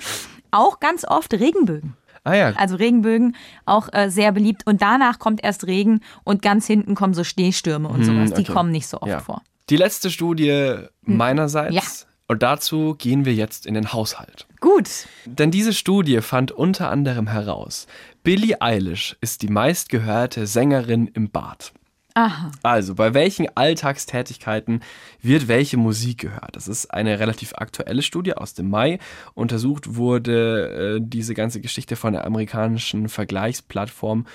Auch 0.51 0.79
ganz 0.79 1.05
oft 1.05 1.33
Regenbögen. 1.33 1.95
Ah 2.27 2.35
ja, 2.35 2.53
Also 2.57 2.75
Regenbögen 2.75 3.35
auch 3.65 3.87
äh, 3.93 4.09
sehr 4.09 4.31
beliebt. 4.31 4.63
Und 4.65 4.81
danach 4.81 5.19
kommt 5.19 5.43
erst 5.43 5.65
Regen 5.65 6.01
und 6.23 6.41
ganz 6.41 6.67
hinten 6.67 6.93
kommen 6.93 7.13
so 7.13 7.23
Schneestürme 7.23 7.87
und 7.87 8.03
sowas. 8.03 8.33
Die 8.33 8.41
okay. 8.41 8.51
kommen 8.51 8.71
nicht 8.71 8.87
so 8.87 8.97
oft 8.97 9.07
ja. 9.07 9.19
vor. 9.19 9.41
Die 9.69 9.77
letzte 9.77 10.09
Studie 10.09 10.75
meinerseits. 11.01 11.73
Ja. 11.73 11.81
Und 12.27 12.43
dazu 12.43 12.95
gehen 12.97 13.23
wir 13.23 13.33
jetzt 13.33 13.65
in 13.65 13.73
den 13.73 13.93
Haushalt. 13.93 14.45
Gut. 14.59 14.89
Denn 15.25 15.49
diese 15.49 15.71
Studie 15.71 16.19
fand 16.19 16.51
unter 16.51 16.89
anderem 16.91 17.27
heraus, 17.27 17.87
Billie 18.23 18.61
Eilish 18.61 19.15
ist 19.21 19.41
die 19.41 19.47
meistgehörte 19.47 20.45
Sängerin 20.45 21.07
im 21.07 21.29
Bad. 21.29 21.71
Aha. 22.17 22.51
Also, 22.63 22.95
bei 22.95 23.13
welchen 23.13 23.45
Alltagstätigkeiten 23.55 24.81
wird 25.21 25.47
welche 25.47 25.77
Musik 25.77 26.17
gehört? 26.17 26.55
Das 26.55 26.67
ist 26.67 26.87
eine 26.87 27.19
relativ 27.19 27.53
aktuelle 27.53 28.01
Studie 28.01 28.33
aus 28.33 28.55
dem 28.55 28.71
Mai. 28.71 28.97
Untersucht 29.35 29.97
wurde 29.97 30.95
äh, 30.97 30.99
diese 30.99 31.35
ganze 31.35 31.61
Geschichte 31.61 31.95
von 31.95 32.13
der 32.13 32.25
amerikanischen 32.25 33.07
Vergleichsplattform 33.07 34.25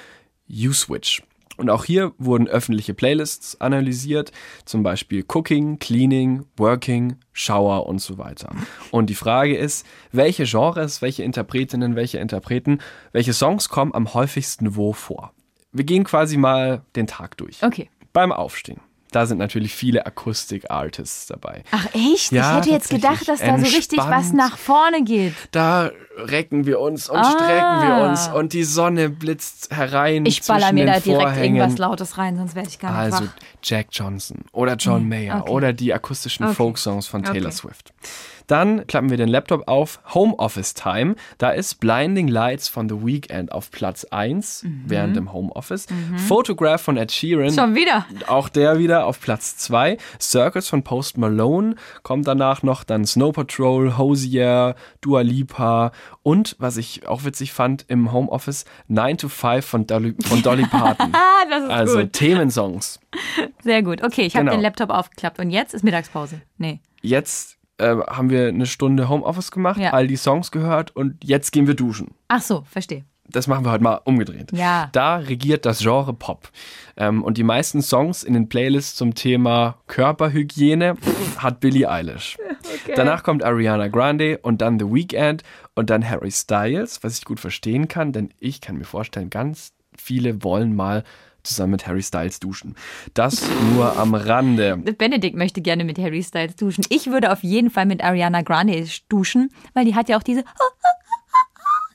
Uswitch. 0.48 1.24
Und 1.56 1.70
auch 1.70 1.84
hier 1.84 2.12
wurden 2.18 2.46
öffentliche 2.46 2.94
Playlists 2.94 3.60
analysiert, 3.60 4.30
zum 4.64 4.84
Beispiel 4.84 5.24
Cooking, 5.26 5.80
Cleaning, 5.80 6.44
Working, 6.56 7.16
Shower 7.32 7.88
und 7.88 7.98
so 7.98 8.16
weiter. 8.16 8.54
Und 8.92 9.10
die 9.10 9.16
Frage 9.16 9.56
ist, 9.56 9.84
welche 10.12 10.44
Genres, 10.44 11.02
welche 11.02 11.24
Interpretinnen, 11.24 11.96
welche 11.96 12.18
Interpreten, 12.18 12.78
welche 13.10 13.32
Songs 13.32 13.68
kommen 13.68 13.92
am 13.92 14.14
häufigsten 14.14 14.76
wo 14.76 14.92
vor? 14.92 15.32
Wir 15.72 15.84
gehen 15.84 16.04
quasi 16.04 16.36
mal 16.36 16.82
den 16.96 17.06
Tag 17.06 17.36
durch. 17.38 17.62
Okay. 17.62 17.88
Beim 18.12 18.30
Aufstehen. 18.32 18.80
Da 19.10 19.26
sind 19.26 19.36
natürlich 19.36 19.74
viele 19.74 20.06
Akustik-Artists 20.06 21.26
dabei. 21.26 21.64
Ach 21.70 21.86
echt? 21.94 22.32
Ja, 22.32 22.52
ich 22.52 22.56
hätte 22.58 22.70
jetzt 22.70 22.88
gedacht, 22.88 23.28
dass 23.28 23.40
da 23.40 23.58
so 23.58 23.64
richtig 23.66 23.98
was 23.98 24.32
nach 24.32 24.56
vorne 24.56 25.04
geht. 25.04 25.34
Da 25.50 25.90
recken 26.16 26.64
wir 26.64 26.80
uns 26.80 27.10
und 27.10 27.18
Ah. 27.18 27.24
strecken 27.30 27.88
wir 27.88 28.08
uns 28.08 28.28
und 28.28 28.54
die 28.54 28.64
Sonne 28.64 29.10
blitzt 29.10 29.68
herein. 29.74 30.24
Ich 30.24 30.42
baller 30.46 30.72
mir 30.72 30.86
da 30.86 30.98
direkt 31.00 31.22
Vorhängen. 31.22 31.56
irgendwas 31.56 31.78
Lautes 31.78 32.16
rein, 32.16 32.36
sonst 32.38 32.54
werde 32.54 32.68
ich 32.70 32.78
gar 32.78 32.90
nicht 33.04 33.12
Also 33.14 33.26
wach. 33.26 33.32
Jack 33.62 33.88
Johnson 33.92 34.44
oder 34.52 34.76
John 34.76 35.06
Mayer 35.06 35.42
okay. 35.42 35.50
oder 35.50 35.72
die 35.74 35.92
akustischen 35.92 36.46
Okay. 36.46 36.54
Folksongs 36.54 37.06
von 37.06 37.22
Taylor 37.22 37.48
Okay. 37.48 37.56
Swift. 37.56 37.92
Dann 38.46 38.86
klappen 38.86 39.10
wir 39.10 39.16
den 39.16 39.28
Laptop 39.28 39.68
auf. 39.68 40.00
Homeoffice 40.14 40.74
Time. 40.74 41.14
Da 41.38 41.50
ist 41.50 41.80
Blinding 41.80 42.28
Lights 42.28 42.68
von 42.68 42.88
The 42.88 43.04
Weeknd 43.04 43.52
auf 43.52 43.70
Platz 43.70 44.04
1 44.04 44.64
während 44.86 45.16
dem 45.16 45.32
Homeoffice. 45.32 45.86
Photograph 46.28 46.82
von 46.82 46.96
Ed 46.96 47.12
Sheeran. 47.12 47.52
Schon 47.52 47.74
wieder. 47.74 48.06
Auch 48.26 48.48
der 48.48 48.78
wieder 48.78 49.06
auf 49.06 49.20
Platz 49.20 49.56
2. 49.58 49.96
Circus 50.20 50.68
von 50.68 50.82
Post 50.82 51.18
Malone 51.18 51.76
kommt 52.02 52.26
danach 52.26 52.62
noch. 52.62 52.84
Dann 52.84 53.04
Snow 53.04 53.32
Patrol, 53.32 53.96
Hosier, 53.98 54.74
Dua 55.00 55.20
Lipa 55.22 55.92
und, 56.22 56.56
was 56.58 56.76
ich 56.76 57.06
auch 57.08 57.24
witzig 57.24 57.52
fand, 57.52 57.84
im 57.88 58.12
Homeoffice 58.12 58.64
9 58.88 59.18
to 59.18 59.28
5 59.28 59.64
von 59.64 59.86
Dolly, 59.86 60.14
von 60.24 60.42
Dolly 60.42 60.66
Parton. 60.70 61.12
Ah, 61.14 61.44
das 61.50 61.64
ist 61.64 61.70
also 61.70 61.98
gut. 62.00 62.12
Themensongs. 62.12 63.00
Sehr 63.62 63.82
gut. 63.82 64.02
Okay, 64.02 64.22
ich 64.22 64.34
habe 64.34 64.44
Genau. 64.44 64.56
den 64.56 64.62
Laptop 64.62 64.90
aufgeklappt 64.90 65.38
und 65.38 65.50
jetzt 65.50 65.74
ist 65.74 65.84
Mittagspause. 65.84 66.40
Nee. 66.58 66.80
Jetzt 67.02 67.58
äh, 67.82 67.96
haben 68.08 68.30
wir 68.30 68.48
eine 68.48 68.66
Stunde 68.66 69.08
Homeoffice 69.08 69.50
gemacht, 69.50 69.78
Ja. 69.80 69.90
all 69.92 70.06
die 70.06 70.16
Songs 70.16 70.50
gehört 70.50 70.94
und 70.96 71.22
jetzt 71.24 71.50
gehen 71.52 71.66
wir 71.66 71.74
duschen. 71.74 72.12
Ach 72.28 72.40
so, 72.40 72.62
verstehe. 72.70 73.04
Das 73.28 73.46
machen 73.46 73.64
wir 73.64 73.70
heute 73.72 73.82
mal 73.84 74.00
umgedreht. 74.04 74.52
Ja. 74.52 74.88
Da 74.92 75.16
regiert 75.16 75.64
das 75.64 75.78
Genre 75.78 76.12
Pop. 76.12 76.50
Ähm, 76.98 77.22
und 77.24 77.38
die 77.38 77.44
meisten 77.44 77.80
Songs 77.80 78.24
in 78.24 78.34
den 78.34 78.48
Playlists 78.50 78.94
zum 78.96 79.14
Thema 79.14 79.76
Körperhygiene 79.86 80.96
hat 81.38 81.60
Billie 81.60 81.88
Eilish. 81.90 82.36
Danach 82.94 83.22
kommt 83.22 83.42
Ariana 83.42 83.88
Grande 83.88 84.38
und 84.38 84.60
dann 84.60 84.78
The 84.78 84.84
Weeknd 84.86 85.42
und 85.74 85.88
dann 85.88 86.08
Harry 86.08 86.30
Styles, 86.30 87.02
was 87.02 87.18
ich 87.18 87.24
gut 87.24 87.40
verstehen 87.40 87.88
kann, 87.88 88.12
denn 88.12 88.30
ich 88.38 88.60
kann 88.60 88.76
mir 88.76 88.84
vorstellen, 88.84 89.30
ganz 89.30 89.72
viele 89.96 90.42
wollen 90.44 90.74
mal 90.76 91.02
zusammen 91.42 91.72
mit 91.72 91.86
Harry 91.86 92.02
Styles 92.02 92.40
duschen. 92.40 92.76
Das 93.14 93.42
nur 93.74 93.96
am 93.98 94.14
Rande. 94.14 94.76
Benedikt 94.76 95.36
möchte 95.36 95.60
gerne 95.60 95.84
mit 95.84 95.98
Harry 95.98 96.22
Styles 96.22 96.56
duschen. 96.56 96.84
Ich 96.88 97.06
würde 97.08 97.32
auf 97.32 97.42
jeden 97.42 97.70
Fall 97.70 97.86
mit 97.86 98.02
Ariana 98.02 98.42
Grande 98.42 98.84
duschen, 99.08 99.50
weil 99.74 99.84
die 99.84 99.94
hat 99.94 100.08
ja 100.08 100.18
auch 100.18 100.22
diese 100.22 100.44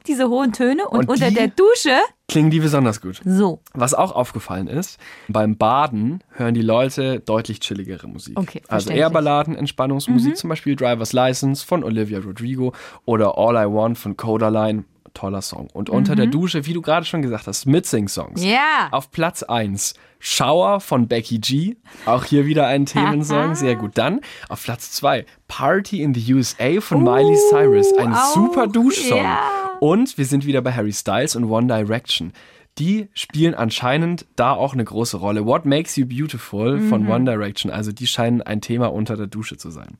diese 0.07 0.29
hohen 0.29 0.53
Töne 0.53 0.87
und, 0.87 0.99
Und 0.99 1.09
unter 1.09 1.31
der 1.31 1.49
Dusche 1.49 1.97
Klingen 2.29 2.49
die 2.49 2.59
besonders 2.59 3.01
gut. 3.01 3.21
so. 3.23 3.61
Was 3.73 3.93
auch 3.93 4.13
aufgefallen 4.13 4.67
ist, 4.67 4.99
beim 5.27 5.57
Baden 5.57 6.23
hören 6.31 6.53
die 6.53 6.61
Leute 6.61 7.19
deutlich 7.21 7.59
chilligere 7.59 8.07
Musik. 8.07 8.37
Okay, 8.37 8.61
also. 8.67 8.91
Mhm. 8.91 8.97
eher 8.97 9.09
Balladen, 9.09 9.55
Entspannungsmusik, 9.55 10.35
zum 10.35 10.49
Beispiel 10.49 10.75
Driver's 10.75 11.13
License 11.13 11.65
von 11.65 11.83
Olivia 11.83 12.19
Rodrigo 12.19 12.73
oder 13.05 13.37
All 13.37 13.55
I 13.55 13.71
Want 13.71 13.97
von 13.97 14.17
Codaline. 14.17 14.83
Toller 15.17 15.41
Song. 15.41 15.67
Und 15.73 15.89
unter 15.89 16.15
der 16.15 16.27
Dusche, 16.27 16.65
wie 16.67 16.73
du 16.73 16.81
gerade 16.81 17.05
schon 17.05 17.21
gesagt 17.21 17.47
hast, 17.47 17.65
Mitsing-Songs. 17.65 18.41
Mhm. 18.41 18.47
Ja. 18.47 18.87
Auf 18.91 19.09
Platz 19.11 19.41
1 19.43 19.95
Shower 20.19 20.79
von 20.79 21.07
Becky 21.07 21.39
G. 21.39 21.75
Auch 22.05 22.23
hier 22.23 22.45
wieder 22.45 22.67
ein 22.67 22.85
Themensong. 22.87 23.55
Sehr 23.55 23.75
gut. 23.75 23.91
Dann 23.97 24.21
auf 24.49 24.63
Platz 24.63 24.91
2 24.91 25.25
Party 25.47 26.01
in 26.01 26.13
the 26.13 26.33
USA 26.33 26.79
von 26.81 27.03
Miley 27.03 27.35
Cyrus. 27.49 27.93
Ein 27.97 28.13
auch, 28.13 28.33
super 28.33 28.67
Duschsong. 28.67 29.17
ja. 29.17 29.39
Und 29.79 30.17
wir 30.17 30.25
sind 30.25 30.45
wieder 30.45 30.61
bei 30.61 30.73
Harry 30.73 30.93
Styles 30.93 31.35
und 31.35 31.45
One 31.45 31.67
Direction. 31.67 32.33
Die 32.79 33.09
spielen 33.13 33.55
anscheinend 33.55 34.25
da 34.35 34.51
auch 34.53 34.73
eine 34.73 34.83
große 34.85 35.17
Rolle. 35.17 35.45
What 35.47 35.65
Makes 35.65 35.95
You 35.95 36.05
Beautiful 36.07 36.79
von 36.79 37.03
Mhm. 37.03 37.09
One 37.09 37.25
Direction. 37.25 37.71
Also 37.71 37.91
die 37.91 38.05
scheinen 38.07 38.41
ein 38.43 38.61
Thema 38.61 38.91
unter 38.93 39.17
der 39.17 39.27
Dusche 39.27 39.57
zu 39.57 39.71
sein. 39.71 39.97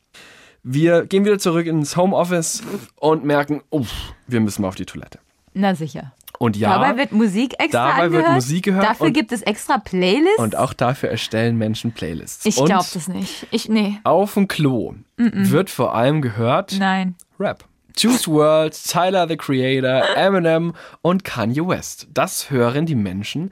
Wir 0.63 1.05
gehen 1.05 1.23
wieder 1.25 1.39
zurück 1.39 1.65
ins 1.65 1.95
Homeoffice 1.95 2.61
und 2.97 3.23
merken, 3.23 3.61
uff, 3.69 3.91
wir 4.27 4.39
müssen 4.39 4.61
mal 4.61 4.67
auf 4.69 4.75
die 4.75 4.85
Toilette. 4.85 5.19
Na 5.53 5.75
sicher. 5.75 6.13
Und 6.39 6.55
ja, 6.55 6.69
Dabei 6.77 6.97
wird 6.97 7.13
Musik 7.13 7.55
extra 7.57 7.87
dabei 7.89 8.11
wird 8.11 8.25
angehört. 8.25 8.35
Musik 8.35 8.65
gehört 8.65 8.85
Dafür 8.85 9.07
und- 9.07 9.13
gibt 9.13 9.31
es 9.31 9.41
extra 9.41 9.79
Playlists. 9.79 10.37
und 10.37 10.55
auch 10.55 10.73
dafür 10.73 11.09
erstellen 11.09 11.57
Menschen 11.57 11.93
Playlists. 11.93 12.45
ich 12.45 12.55
glaube 12.63 12.85
das 12.93 13.07
nicht. 13.07 13.47
Ich 13.51 13.67
nee. 13.69 13.99
Auf 14.03 14.35
dem 14.35 14.47
Klo 14.47 14.93
wird 15.15 15.69
vor 15.71 15.95
allem 15.95 16.21
gehört 16.21 16.75
Nein. 16.77 17.15
Rap. 17.39 17.63
Juice 17.97 18.27
WRLD, 18.27 18.79
Tyler 18.91 19.27
the 19.27 19.37
Creator, 19.37 20.03
Eminem 20.15 20.73
und 21.01 21.23
Kanye 21.23 21.67
West. 21.67 22.07
Das 22.13 22.51
hören 22.51 22.85
die 22.85 22.93
Menschen 22.93 23.51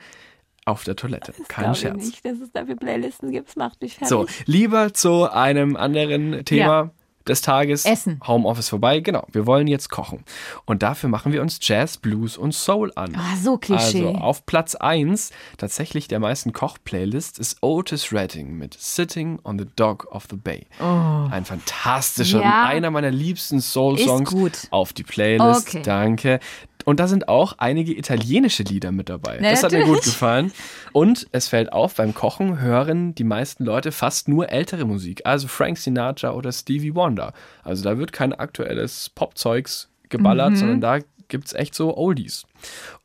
auf 0.66 0.84
der 0.84 0.96
Toilette. 0.96 1.34
Kein 1.48 1.64
Glaube 1.66 1.74
ich 1.76 1.80
Scherz. 1.82 2.06
nicht, 2.06 2.26
dass 2.26 2.40
es 2.40 2.52
dafür 2.52 2.76
Playlisten 2.76 3.32
gibt. 3.32 3.50
Das 3.50 3.56
macht 3.56 3.82
mich 3.82 3.94
fertig. 3.94 4.10
So, 4.10 4.26
lieber 4.46 4.94
zu 4.94 5.32
einem 5.32 5.76
anderen 5.76 6.44
Thema 6.44 6.66
Ja. 6.86 6.90
des 7.28 7.42
Tages. 7.42 7.86
Essen. 7.86 8.20
Homeoffice 8.26 8.70
vorbei. 8.70 9.00
Genau, 9.00 9.26
wir 9.32 9.46
wollen 9.46 9.68
jetzt 9.68 9.90
kochen. 9.90 10.24
Und 10.66 10.82
dafür 10.84 11.10
machen 11.10 11.32
wir 11.34 11.42
uns 11.44 11.60
Jazz, 11.62 11.98
Blues 11.98 12.36
und 12.38 12.54
Soul 12.54 12.92
an. 12.96 13.16
Ah, 13.16 13.36
so 13.42 13.58
Klischee. 13.58 14.06
Also 14.08 14.18
auf 14.20 14.46
Platz 14.48 14.74
1 14.76 15.32
tatsächlich 15.58 16.08
der 16.08 16.20
meisten 16.20 16.52
Koch-Playlist 16.54 17.38
ist 17.40 17.58
Otis 17.62 18.12
Redding 18.12 18.58
mit 18.58 18.74
Sitting 18.80 19.40
on 19.44 19.60
the 19.60 19.66
Dock 19.76 20.08
of 20.12 20.26
the 20.30 20.36
Bay. 20.36 20.66
Ein 20.80 21.46
fantastischer, 21.46 22.40
Oh. 22.40 22.44
Ja. 22.44 22.66
einer 22.66 22.90
meiner 22.92 23.12
liebsten 23.12 23.60
Soul-Songs 23.62 24.68
auf 24.72 24.94
die 24.94 25.04
Playlist. 25.04 25.68
Okay. 25.68 25.82
Danke. 25.84 26.40
Und 26.86 27.00
da 27.00 27.08
sind 27.08 27.28
auch 27.28 27.54
einige 27.58 27.98
italienische 27.98 28.64
Lieder 28.64 28.92
mit 28.92 29.10
dabei. 29.10 29.40
Na, 29.42 29.50
das 29.52 29.64
hat 29.64 29.72
mir 29.74 29.86
gut 29.86 30.04
gefallen. 30.04 30.52
Und 30.94 31.28
es 31.32 31.48
fällt 31.48 31.74
auf, 31.74 31.96
beim 31.96 32.14
Kochen 32.14 32.62
hören 32.62 33.14
die 33.16 33.24
meisten 33.24 33.66
Leute 33.66 33.92
fast 33.92 34.28
nur 34.28 34.50
ältere 34.50 34.86
Musik. 34.86 35.22
Also 35.26 35.48
Frank 35.48 35.78
Sinatra 35.78 36.32
oder 36.32 36.52
Stevie 36.52 36.96
Wonder. 36.96 37.34
Also 37.64 37.84
da 37.84 37.98
wird 37.98 38.14
kein 38.14 38.34
aktuelles 38.34 39.10
Popzeugs 39.10 39.90
geballert, 40.10 40.52
Mhm. 40.52 40.56
sondern 40.58 40.82
da 40.82 41.00
gibt 41.28 41.48
es 41.48 41.54
echt 41.54 41.74
so 41.74 41.98
Oldies. 41.98 42.46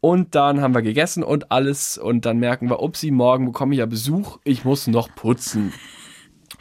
Und 0.00 0.34
dann 0.34 0.60
haben 0.60 0.74
wir 0.74 0.82
gegessen 0.82 1.22
und 1.22 1.50
alles. 1.50 1.96
Und 1.96 2.26
dann 2.26 2.38
merken 2.38 2.68
wir, 2.68 2.82
upsi, 2.82 3.10
morgen 3.10 3.46
bekomme 3.46 3.74
ich 3.74 3.78
ja 3.78 3.86
Besuch. 3.86 4.38
Ich 4.44 4.64
muss 4.64 4.86
noch 4.88 5.08
putzen. 5.14 5.72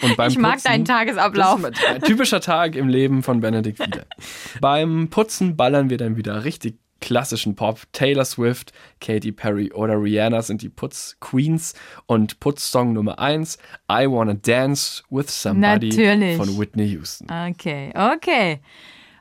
Und 0.01 0.15
beim 0.15 0.29
ich 0.31 0.37
mag 0.37 0.53
Putzen, 0.53 0.67
deinen 0.69 0.85
Tagesablauf. 0.85 1.59
typischer 2.05 2.39
Tag 2.39 2.75
im 2.77 2.87
Leben 2.87 3.21
von 3.23 3.41
Benedikt 3.41 3.79
wieder. 3.85 4.05
Beim 4.61 5.09
Putzen 5.09 5.57
ballern 5.57 5.89
wir 5.89 5.97
dann 5.97 6.15
wieder 6.15 6.45
richtig 6.45 6.77
klassischen 6.99 7.55
Pop. 7.55 7.81
Taylor 7.93 8.25
Swift, 8.25 8.73
Katy 9.01 9.31
Perry 9.31 9.71
oder 9.71 10.01
Rihanna 10.01 10.41
sind 10.41 10.61
die 10.61 10.69
Putz-Queens. 10.69 11.73
Und 12.05 12.39
Putzsong 12.39 12.93
Nummer 12.93 13.19
1, 13.19 13.57
I 13.91 14.05
Wanna 14.07 14.33
Dance 14.33 15.03
with 15.09 15.27
Somebody 15.29 15.89
Natürlich. 15.89 16.37
von 16.37 16.59
Whitney 16.59 16.87
Houston. 16.89 17.27
Okay, 17.31 17.91
okay. 17.95 18.59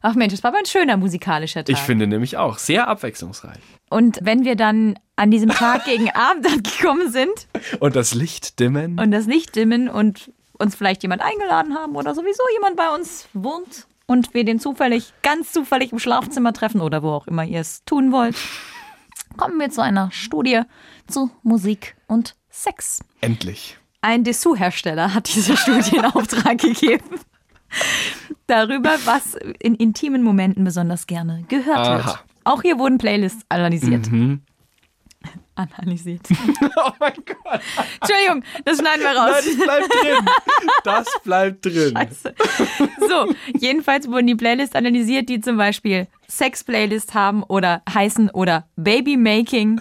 Ach 0.00 0.14
Mensch, 0.14 0.32
das 0.32 0.42
war 0.44 0.50
aber 0.50 0.58
ein 0.58 0.66
schöner 0.66 0.96
musikalischer 0.96 1.64
Tag. 1.64 1.74
Ich 1.74 1.82
finde 1.82 2.06
nämlich 2.06 2.36
auch 2.36 2.58
sehr 2.58 2.88
abwechslungsreich. 2.88 3.58
Und 3.90 4.18
wenn 4.22 4.44
wir 4.44 4.54
dann 4.54 4.98
an 5.16 5.30
diesem 5.30 5.50
Tag 5.50 5.84
gegen 5.84 6.10
Abend 6.14 6.46
angekommen 6.46 7.10
sind 7.10 7.48
Und 7.80 7.96
das 7.96 8.14
Licht 8.14 8.60
dimmen. 8.60 8.98
und 8.98 9.10
das 9.10 9.26
Licht 9.26 9.56
dimmen 9.56 9.88
und 9.88 10.30
uns 10.58 10.74
vielleicht 10.76 11.02
jemand 11.02 11.22
eingeladen 11.22 11.74
haben 11.74 11.96
oder 11.96 12.14
sowieso 12.14 12.42
jemand 12.54 12.76
bei 12.76 12.94
uns 12.94 13.28
wohnt 13.32 13.86
und 14.08 14.34
wir 14.34 14.44
den 14.44 14.58
zufällig, 14.58 15.12
ganz 15.22 15.52
zufällig 15.52 15.92
im 15.92 16.00
Schlafzimmer 16.00 16.52
treffen 16.52 16.80
oder 16.80 17.02
wo 17.04 17.10
auch 17.10 17.28
immer 17.28 17.44
ihr 17.44 17.60
es 17.60 17.84
tun 17.84 18.10
wollt, 18.10 18.34
kommen 19.36 19.60
wir 19.60 19.70
zu 19.70 19.82
einer 19.82 20.10
Studie 20.10 20.62
zu 21.06 21.30
Musik 21.42 21.94
und 22.08 22.34
Sex. 22.50 23.00
Endlich. 23.20 23.78
Ein 24.00 24.24
Dessous-Hersteller 24.24 25.14
hat 25.14 25.32
diese 25.32 25.56
Studie 25.56 25.96
in 25.96 26.04
Auftrag 26.04 26.58
gegeben. 26.58 27.20
Darüber, 28.46 28.96
was 29.04 29.34
in 29.60 29.74
intimen 29.74 30.22
Momenten 30.22 30.64
besonders 30.64 31.06
gerne 31.06 31.44
gehört 31.48 31.76
Aha. 31.76 31.96
wird. 31.96 32.24
Auch 32.44 32.62
hier 32.62 32.78
wurden 32.78 32.96
Playlists 32.96 33.44
analysiert. 33.50 34.08
Analysiert. 35.54 36.20
Oh 36.80 36.90
mein 37.00 37.12
Gott. 37.26 37.60
Entschuldigung, 38.00 38.44
das 38.64 38.78
schneiden 38.78 39.02
wir 39.02 39.10
raus. 39.18 39.44
Das 39.44 39.56
bleibt 39.56 39.92
drin. 39.92 40.26
Das 40.84 41.06
bleibt 41.24 41.64
drin. 41.66 41.94
Scheiße. 41.96 42.34
So, 43.08 43.34
jedenfalls 43.58 44.08
wurden 44.08 44.28
die 44.28 44.36
Playlists 44.36 44.76
analysiert, 44.76 45.28
die 45.28 45.40
zum 45.40 45.56
Beispiel 45.56 46.06
Sex-Playlist 46.28 47.14
haben 47.14 47.42
oder 47.42 47.82
heißen 47.92 48.30
oder 48.30 48.68
Baby-Making. 48.76 49.80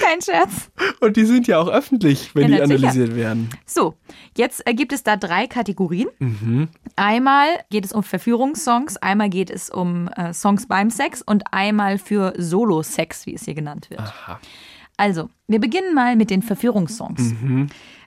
Kein 0.00 0.20
Scherz. 0.22 0.70
Und 1.00 1.16
die 1.16 1.24
sind 1.24 1.46
ja 1.48 1.58
auch 1.58 1.68
öffentlich, 1.68 2.34
wenn 2.34 2.52
Ja, 2.52 2.66
die 2.66 2.72
sicher. 2.74 2.86
analysiert 2.88 3.16
werden. 3.16 3.50
So, 3.66 3.94
jetzt 4.36 4.64
äh, 4.66 4.74
gibt 4.74 4.92
es 4.92 5.02
da 5.02 5.16
drei 5.16 5.46
Kategorien. 5.48 6.08
Einmal 6.96 7.46
geht 7.70 7.84
es 7.84 7.92
um 7.92 8.02
Verführungssongs, 8.02 8.96
einmal 8.98 9.28
geht 9.30 9.50
es 9.50 9.70
um 9.70 10.08
äh, 10.08 10.32
Songs 10.32 10.66
beim 10.66 10.90
Sex 10.90 11.22
und 11.22 11.44
einmal 11.52 11.98
für 11.98 12.34
Solo-Sex, 12.36 13.26
wie 13.26 13.34
es 13.34 13.44
hier 13.44 13.54
genannt 13.54 13.90
wird. 13.90 14.00
Aha. 14.00 14.40
Also, 14.98 15.30
wir 15.46 15.60
beginnen 15.60 15.94
mal 15.94 16.16
mit 16.16 16.28
den 16.28 16.42
Verführungssongs. 16.42 17.32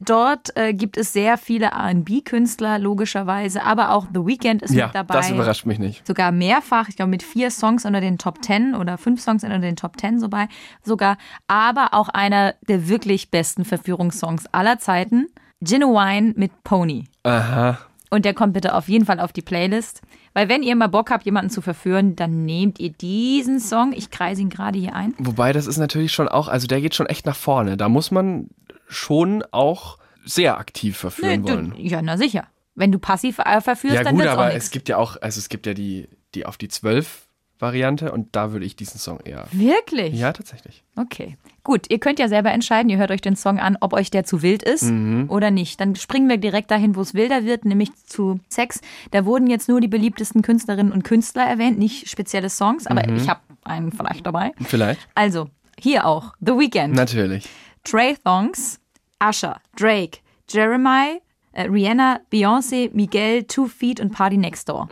Dort 0.02 0.56
äh, 0.58 0.74
gibt 0.74 0.98
es 0.98 1.14
sehr 1.14 1.38
viele 1.38 1.72
RB-Künstler, 1.74 2.80
logischerweise, 2.80 3.64
aber 3.64 3.92
auch 3.92 4.08
The 4.14 4.20
Weeknd 4.26 4.62
ist 4.62 4.74
Ja, 4.74 4.88
mit 4.88 4.96
dabei. 4.96 5.16
das 5.16 5.32
überrascht 5.32 5.66
mich 5.66 5.80
nicht. 5.80 6.06
Sogar 6.06 6.32
mehrfach, 6.32 6.90
ich 6.90 6.98
glaube 6.98 7.10
mit 7.10 7.24
vier 7.24 7.50
Songs 7.50 7.86
unter 7.86 8.02
den 8.02 8.18
Top 8.18 8.42
Ten 8.42 8.76
oder 8.76 8.98
fünf 8.98 9.22
Songs 9.22 9.44
unter 9.44 9.60
den 9.60 9.76
Top 9.78 9.96
Ten 9.98 10.20
sogar, 10.20 10.50
sogar. 10.84 11.18
Aber 11.48 11.94
auch 11.94 12.10
einer 12.10 12.56
der 12.68 12.90
wirklich 12.90 13.32
besten 13.32 13.64
Verführungssongs 13.64 14.48
aller 14.52 14.78
Zeiten, 14.78 15.28
Genuine 15.62 16.34
mit 16.36 16.64
Pony. 16.64 17.06
Aha. 17.24 17.78
Und 18.14 18.26
der 18.26 18.34
kommt 18.34 18.54
bitte 18.54 18.76
auf 18.76 18.90
jeden 18.90 19.06
Fall 19.06 19.22
auf 19.22 19.32
die 19.32 19.42
Playlist. 19.42 20.02
Weil 20.34 20.50
wenn 20.50 20.64
ihr 20.64 20.76
mal 20.76 20.88
Bock 20.88 21.10
habt, 21.12 21.26
jemanden 21.26 21.50
zu 21.50 21.62
verführen, 21.62 22.18
dann 22.18 22.46
nehmt 22.46 22.78
ihr 22.80 22.92
diesen 22.92 23.62
Song. 23.62 23.94
Ich 23.94 24.12
kreise 24.12 24.42
ihn 24.42 24.50
gerade 24.50 24.78
hier 24.78 24.94
ein. 24.94 25.14
Wobei 25.18 25.54
das 25.54 25.66
ist 25.66 25.78
natürlich 25.78 26.12
schon 26.12 26.28
auch, 26.28 26.50
also 26.50 26.68
der 26.68 26.82
geht 26.82 26.94
schon 26.94 27.06
echt 27.06 27.26
nach 27.26 27.38
vorne. 27.38 27.78
Da 27.78 27.88
muss 27.88 28.12
man 28.12 28.50
schon 28.88 29.44
auch 29.52 29.98
sehr 30.26 30.58
aktiv 30.58 30.98
verführen 30.98 31.46
du, 31.46 31.54
wollen. 31.54 31.74
ja, 31.78 32.02
na 32.02 32.18
sicher. 32.18 32.48
Wenn 32.76 32.92
du 32.92 33.00
passiv 33.00 33.40
äh, 33.40 33.62
verführst, 33.62 33.96
Ja 33.96 34.04
dann 34.04 34.16
gut, 34.16 34.28
aber 34.28 34.54
es 34.54 34.72
gibt 34.72 34.90
ja 34.90 34.98
auch, 34.98 35.16
also 35.22 35.40
es 35.40 35.48
gibt 35.48 35.66
ja 35.66 35.74
die, 35.74 36.10
die 36.36 36.46
auf 36.46 36.58
die 36.58 36.68
12 36.68 37.28
Variante 37.62 38.12
und 38.12 38.36
da 38.36 38.52
würde 38.52 38.66
ich 38.66 38.76
diesen 38.76 38.98
Song 39.00 39.20
eher. 39.24 39.46
Wirklich? 39.52 40.14
Ja, 40.20 40.34
tatsächlich. 40.34 40.84
Okay. 40.96 41.38
Gut, 41.64 41.86
ihr 41.90 42.00
könnt 42.00 42.18
ja 42.20 42.28
selber 42.28 42.52
entscheiden, 42.52 42.90
ihr 42.90 42.98
hört 42.98 43.12
euch 43.12 43.22
den 43.22 43.36
Song 43.36 43.60
an, 43.60 43.78
ob 43.82 43.94
euch 43.94 44.10
der 44.10 44.24
zu 44.24 44.42
wild 44.42 44.64
ist 44.64 44.84
Mhm. 44.84 45.26
oder 45.30 45.52
nicht. 45.52 45.80
Dann 45.80 45.96
springen 45.96 46.28
wir 46.28 46.38
direkt 46.38 46.72
dahin, 46.72 46.96
wo 46.96 47.02
es 47.02 47.14
wilder 47.14 47.46
wird, 47.46 47.66
nämlich 47.66 47.92
zu 48.08 48.40
Sex. 48.50 48.82
Da 49.12 49.26
wurden 49.26 49.48
jetzt 49.48 49.70
nur 49.70 49.80
die 49.80 49.88
beliebtesten 49.88 50.42
Künstlerinnen 50.42 50.92
und 50.92 51.04
Künstler 51.04 51.44
erwähnt, 51.44 51.78
nicht 51.78 52.10
spezielle 52.10 52.50
Songs, 52.50 52.88
aber 52.88 53.08
Mhm. 53.08 53.16
ich 53.18 53.30
habe 53.30 53.42
einen 53.64 53.92
vielleicht 53.92 54.26
dabei. 54.26 54.52
Vielleicht. 54.64 55.08
Also, 55.14 55.50
hier 55.80 56.06
auch 56.06 56.34
The 56.40 56.54
Weeknd, 56.54 56.96
Natürlich. 56.96 57.48
Trey 57.84 58.16
Thongs, 58.24 58.80
Usher, 59.24 59.60
Drake, 59.78 60.20
Jeremiah, 60.50 61.18
äh, 61.54 61.64
Rihanna, 61.64 62.20
Beyoncé, 62.32 62.90
Miguel, 62.94 63.44
Two 63.44 63.68
Feet 63.68 64.00
und 64.00 64.12
Party 64.12 64.38
Next 64.38 64.68
Door. 64.70 64.88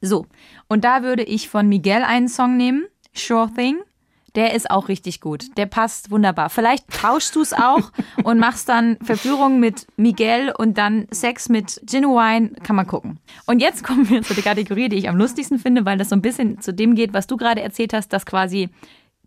So, 0.00 0.26
und 0.68 0.84
da 0.84 1.02
würde 1.02 1.22
ich 1.22 1.48
von 1.48 1.68
Miguel 1.68 2.02
einen 2.02 2.28
Song 2.28 2.56
nehmen, 2.56 2.86
Sure 3.14 3.50
Thing. 3.54 3.78
Der 4.36 4.54
ist 4.54 4.70
auch 4.70 4.88
richtig 4.88 5.20
gut. 5.20 5.56
Der 5.56 5.66
passt 5.66 6.12
wunderbar. 6.12 6.50
Vielleicht 6.50 6.88
tauschst 6.88 7.34
du 7.34 7.40
es 7.40 7.52
auch 7.52 7.90
und 8.22 8.38
machst 8.38 8.68
dann 8.68 8.96
Verführung 9.02 9.58
mit 9.58 9.88
Miguel 9.96 10.54
und 10.56 10.78
dann 10.78 11.06
Sex 11.10 11.48
mit 11.48 11.80
Genuine. 11.84 12.52
Kann 12.62 12.76
man 12.76 12.86
gucken. 12.86 13.18
Und 13.46 13.60
jetzt 13.60 13.82
kommen 13.82 14.08
wir 14.08 14.22
zu 14.22 14.34
der 14.34 14.44
Kategorie, 14.44 14.88
die 14.88 14.98
ich 14.98 15.08
am 15.08 15.16
lustigsten 15.16 15.58
finde, 15.58 15.84
weil 15.84 15.98
das 15.98 16.10
so 16.10 16.16
ein 16.16 16.22
bisschen 16.22 16.60
zu 16.60 16.72
dem 16.72 16.94
geht, 16.94 17.12
was 17.12 17.26
du 17.26 17.36
gerade 17.36 17.60
erzählt 17.60 17.92
hast, 17.92 18.12
dass 18.12 18.24
quasi 18.24 18.68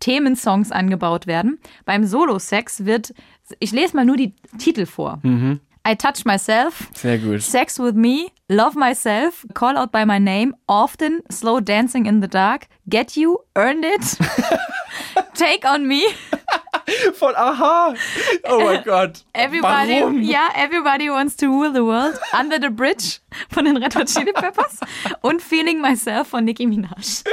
Themensongs 0.00 0.72
angebaut 0.72 1.26
werden. 1.26 1.58
Beim 1.84 2.04
Solo-Sex 2.04 2.86
wird, 2.86 3.14
ich 3.58 3.72
lese 3.72 3.94
mal 3.96 4.04
nur 4.06 4.16
die 4.16 4.34
Titel 4.58 4.86
vor. 4.86 5.20
I 5.86 5.94
touch 5.94 6.24
myself, 6.24 6.88
Sehr 6.94 7.18
gut. 7.18 7.42
Sex 7.42 7.78
with 7.78 7.94
me, 7.94 8.32
love 8.48 8.74
myself, 8.74 9.44
call 9.54 9.76
out 9.76 9.92
by 9.92 10.04
my 10.06 10.18
name, 10.18 10.54
often, 10.66 11.20
slow 11.30 11.60
dancing 11.60 12.06
in 12.06 12.20
the 12.20 12.26
dark, 12.28 12.68
get 12.88 13.16
you, 13.18 13.40
earned 13.54 13.84
it, 13.84 14.00
take 15.34 15.64
on 15.66 15.86
me, 15.86 16.06
Von 17.18 17.34
Aha. 17.36 17.94
Oh 18.44 18.64
mein 18.64 18.82
Gott. 18.84 19.24
everybody, 19.34 20.00
Warum? 20.00 20.22
ja, 20.22 20.48
everybody 20.54 21.08
wants 21.10 21.36
to 21.36 21.48
rule 21.48 21.70
the 21.72 21.84
world, 21.84 22.18
under 22.38 22.58
the 22.58 22.70
bridge 22.70 23.20
von 23.50 23.64
den 23.64 23.76
Red 23.76 23.94
Hot 23.94 24.06
Chili 24.08 24.32
Peppers 24.32 24.80
und 25.22 25.42
feeling 25.42 25.80
myself 25.82 26.28
von 26.28 26.44
Nicki 26.44 26.66
Minaj. 26.66 27.24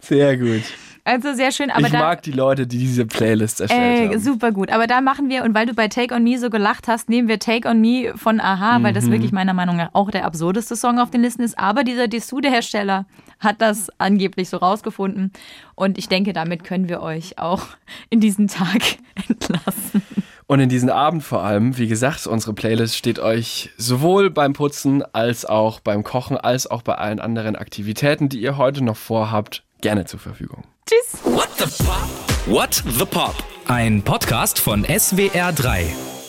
Sehr 0.00 0.36
gut. 0.36 0.62
Also 1.04 1.32
sehr 1.34 1.50
schön, 1.52 1.70
aber 1.70 1.86
ich 1.86 1.92
da, 1.92 1.98
mag 1.98 2.22
die 2.22 2.30
Leute, 2.32 2.66
die 2.66 2.78
diese 2.78 3.06
Playlist 3.06 3.60
erstellt 3.60 4.00
Äh, 4.00 4.08
haben. 4.08 4.18
super 4.20 4.52
gut. 4.52 4.70
Aber 4.70 4.86
da 4.86 5.00
machen 5.00 5.28
wir, 5.28 5.44
und 5.44 5.54
weil 5.54 5.66
du 5.66 5.74
bei 5.74 5.88
Take 5.88 6.14
On 6.14 6.22
Me 6.22 6.38
so 6.38 6.50
gelacht 6.50 6.88
hast, 6.88 7.08
nehmen 7.08 7.26
wir 7.28 7.38
Take 7.38 7.68
On 7.68 7.80
Me 7.80 8.12
von 8.16 8.38
Aha, 8.40 8.82
weil 8.82 8.92
Mhm. 8.92 8.94
das 8.94 9.10
wirklich 9.10 9.32
meiner 9.32 9.54
Meinung 9.54 9.76
nach 9.76 9.90
auch 9.94 10.10
der 10.10 10.24
absurdeste 10.24 10.76
Song 10.76 10.98
auf 10.98 11.10
den 11.10 11.22
Listen 11.22 11.42
ist. 11.42 11.58
Aber 11.58 11.84
dieser 11.84 12.06
Dessous-Hersteller 12.08 13.06
hat 13.38 13.60
das 13.62 13.88
angeblich 13.98 14.48
so 14.50 14.58
rausgefunden. 14.58 15.32
Und 15.74 15.96
ich 15.98 16.08
denke, 16.08 16.32
damit 16.32 16.64
können 16.64 16.88
wir 16.88 17.00
euch 17.02 17.38
auch 17.38 17.62
in 18.10 18.20
diesen 18.20 18.48
Tag 18.48 18.82
entlassen. 19.28 20.02
Und 20.46 20.58
in 20.60 20.68
diesen 20.68 20.90
Abend 20.90 21.22
vor 21.22 21.42
allem, 21.44 21.78
wie 21.78 21.86
gesagt, 21.86 22.26
unsere 22.26 22.52
Playlist 22.54 22.96
steht 22.96 23.20
euch 23.20 23.70
sowohl 23.76 24.30
beim 24.30 24.52
Putzen 24.52 25.02
als 25.14 25.44
auch 25.46 25.78
beim 25.80 26.02
Kochen 26.02 26.36
als 26.36 26.66
auch 26.68 26.82
bei 26.82 26.96
allen 26.96 27.20
anderen 27.20 27.54
Aktivitäten, 27.54 28.28
die 28.28 28.40
ihr 28.40 28.56
heute 28.56 28.82
noch 28.82 28.96
vorhabt, 28.96 29.62
gerne 29.80 30.06
zur 30.06 30.18
Verfügung. 30.18 30.64
Tschüss. 30.90 31.20
What 31.22 31.50
the 31.56 31.84
Pop? 31.84 32.08
What 32.46 32.82
the 32.98 33.04
Pop? 33.04 33.36
Ein 33.68 34.02
Podcast 34.02 34.58
von 34.58 34.84
SWR3. 34.84 36.19